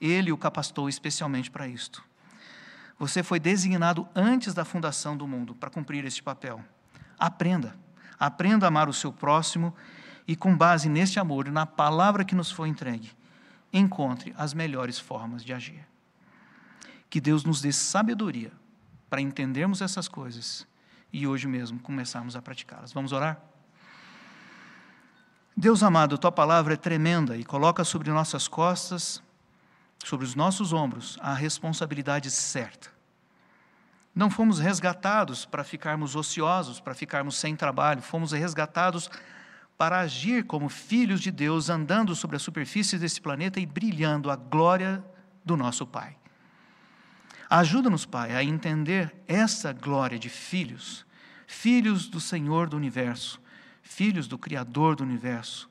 Ele 0.00 0.32
o 0.32 0.38
capacitou 0.38 0.88
especialmente 0.88 1.50
para 1.50 1.68
isto. 1.68 2.02
Você 2.98 3.22
foi 3.22 3.40
designado 3.40 4.08
antes 4.14 4.54
da 4.54 4.64
fundação 4.64 5.16
do 5.16 5.26
mundo 5.26 5.54
para 5.54 5.70
cumprir 5.70 6.04
este 6.04 6.22
papel. 6.22 6.62
Aprenda. 7.18 7.76
Aprenda 8.18 8.66
a 8.66 8.68
amar 8.68 8.88
o 8.88 8.92
seu 8.92 9.12
próximo 9.12 9.74
e, 10.26 10.36
com 10.36 10.56
base 10.56 10.88
neste 10.88 11.18
amor 11.18 11.48
e 11.48 11.50
na 11.50 11.66
palavra 11.66 12.24
que 12.24 12.34
nos 12.34 12.50
foi 12.50 12.68
entregue, 12.68 13.10
encontre 13.72 14.34
as 14.36 14.52
melhores 14.52 14.98
formas 14.98 15.44
de 15.44 15.52
agir. 15.52 15.86
Que 17.08 17.20
Deus 17.20 17.44
nos 17.44 17.60
dê 17.60 17.72
sabedoria 17.72 18.52
para 19.08 19.20
entendermos 19.20 19.80
essas 19.80 20.08
coisas 20.08 20.66
e 21.12 21.26
hoje 21.26 21.46
mesmo 21.46 21.78
começarmos 21.80 22.34
a 22.34 22.42
praticá-las. 22.42 22.92
Vamos 22.92 23.12
orar? 23.12 23.40
Deus 25.56 25.82
amado, 25.82 26.16
tua 26.16 26.32
palavra 26.32 26.74
é 26.74 26.76
tremenda 26.76 27.36
e 27.36 27.44
coloca 27.44 27.84
sobre 27.84 28.10
nossas 28.10 28.48
costas, 28.48 29.22
sobre 30.02 30.24
os 30.24 30.34
nossos 30.34 30.72
ombros, 30.72 31.18
a 31.20 31.34
responsabilidade 31.34 32.30
certa. 32.30 32.90
Não 34.14 34.30
fomos 34.30 34.58
resgatados 34.58 35.44
para 35.44 35.62
ficarmos 35.62 36.16
ociosos, 36.16 36.80
para 36.80 36.94
ficarmos 36.94 37.36
sem 37.36 37.54
trabalho, 37.54 38.02
fomos 38.02 38.32
resgatados 38.32 39.10
para 39.76 40.00
agir 40.00 40.44
como 40.44 40.68
filhos 40.68 41.20
de 41.20 41.30
Deus, 41.30 41.68
andando 41.68 42.14
sobre 42.14 42.36
a 42.36 42.40
superfície 42.40 42.98
desse 42.98 43.20
planeta 43.20 43.58
e 43.58 43.66
brilhando 43.66 44.30
a 44.30 44.36
glória 44.36 45.04
do 45.44 45.56
nosso 45.56 45.86
Pai. 45.86 46.16
Ajuda-nos, 47.50 48.06
Pai, 48.06 48.34
a 48.34 48.42
entender 48.42 49.14
essa 49.26 49.72
glória 49.72 50.18
de 50.18 50.28
filhos, 50.28 51.04
filhos 51.46 52.08
do 52.08 52.20
Senhor 52.20 52.68
do 52.68 52.76
universo, 52.76 53.40
filhos 53.82 54.26
do 54.26 54.38
Criador 54.38 54.96
do 54.96 55.04
universo. 55.04 55.68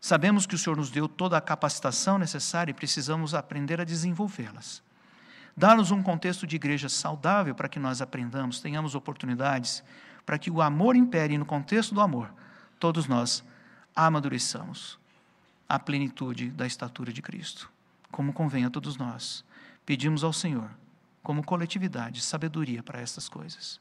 Sabemos 0.00 0.46
que 0.46 0.54
o 0.54 0.58
Senhor 0.58 0.76
nos 0.76 0.90
deu 0.90 1.08
toda 1.08 1.36
a 1.36 1.40
capacitação 1.40 2.16
necessária 2.16 2.70
e 2.70 2.74
precisamos 2.74 3.34
aprender 3.34 3.80
a 3.80 3.84
desenvolvê-las. 3.84 4.82
Dá-nos 5.56 5.90
um 5.90 6.02
contexto 6.02 6.46
de 6.46 6.54
igreja 6.54 6.88
saudável 6.88 7.54
para 7.54 7.68
que 7.68 7.78
nós 7.78 8.00
aprendamos, 8.00 8.60
tenhamos 8.60 8.94
oportunidades, 8.94 9.82
para 10.26 10.38
que 10.38 10.50
o 10.50 10.60
amor 10.60 10.96
impere 10.96 11.34
e 11.34 11.38
no 11.38 11.46
contexto 11.46 11.94
do 11.94 12.00
amor, 12.00 12.34
todos 12.80 13.06
nós 13.06 13.44
amadureçamos 13.94 14.98
a 15.68 15.78
plenitude 15.78 16.50
da 16.50 16.66
estatura 16.66 17.12
de 17.12 17.22
Cristo, 17.22 17.70
como 18.10 18.32
convém 18.32 18.64
a 18.64 18.70
todos 18.70 18.96
nós. 18.96 19.44
Pedimos 19.86 20.24
ao 20.24 20.32
Senhor, 20.32 20.68
como 21.22 21.44
coletividade, 21.44 22.20
sabedoria 22.20 22.82
para 22.82 23.00
estas 23.00 23.28
coisas. 23.28 23.80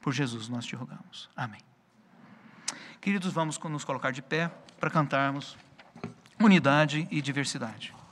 Por 0.00 0.12
Jesus 0.12 0.48
nós 0.48 0.66
te 0.66 0.74
rogamos. 0.74 1.30
Amém. 1.36 1.60
Queridos, 3.00 3.32
vamos 3.32 3.58
nos 3.58 3.84
colocar 3.84 4.10
de 4.10 4.20
pé 4.20 4.50
para 4.78 4.90
cantarmos 4.90 5.56
unidade 6.38 7.06
e 7.10 7.22
diversidade. 7.22 7.94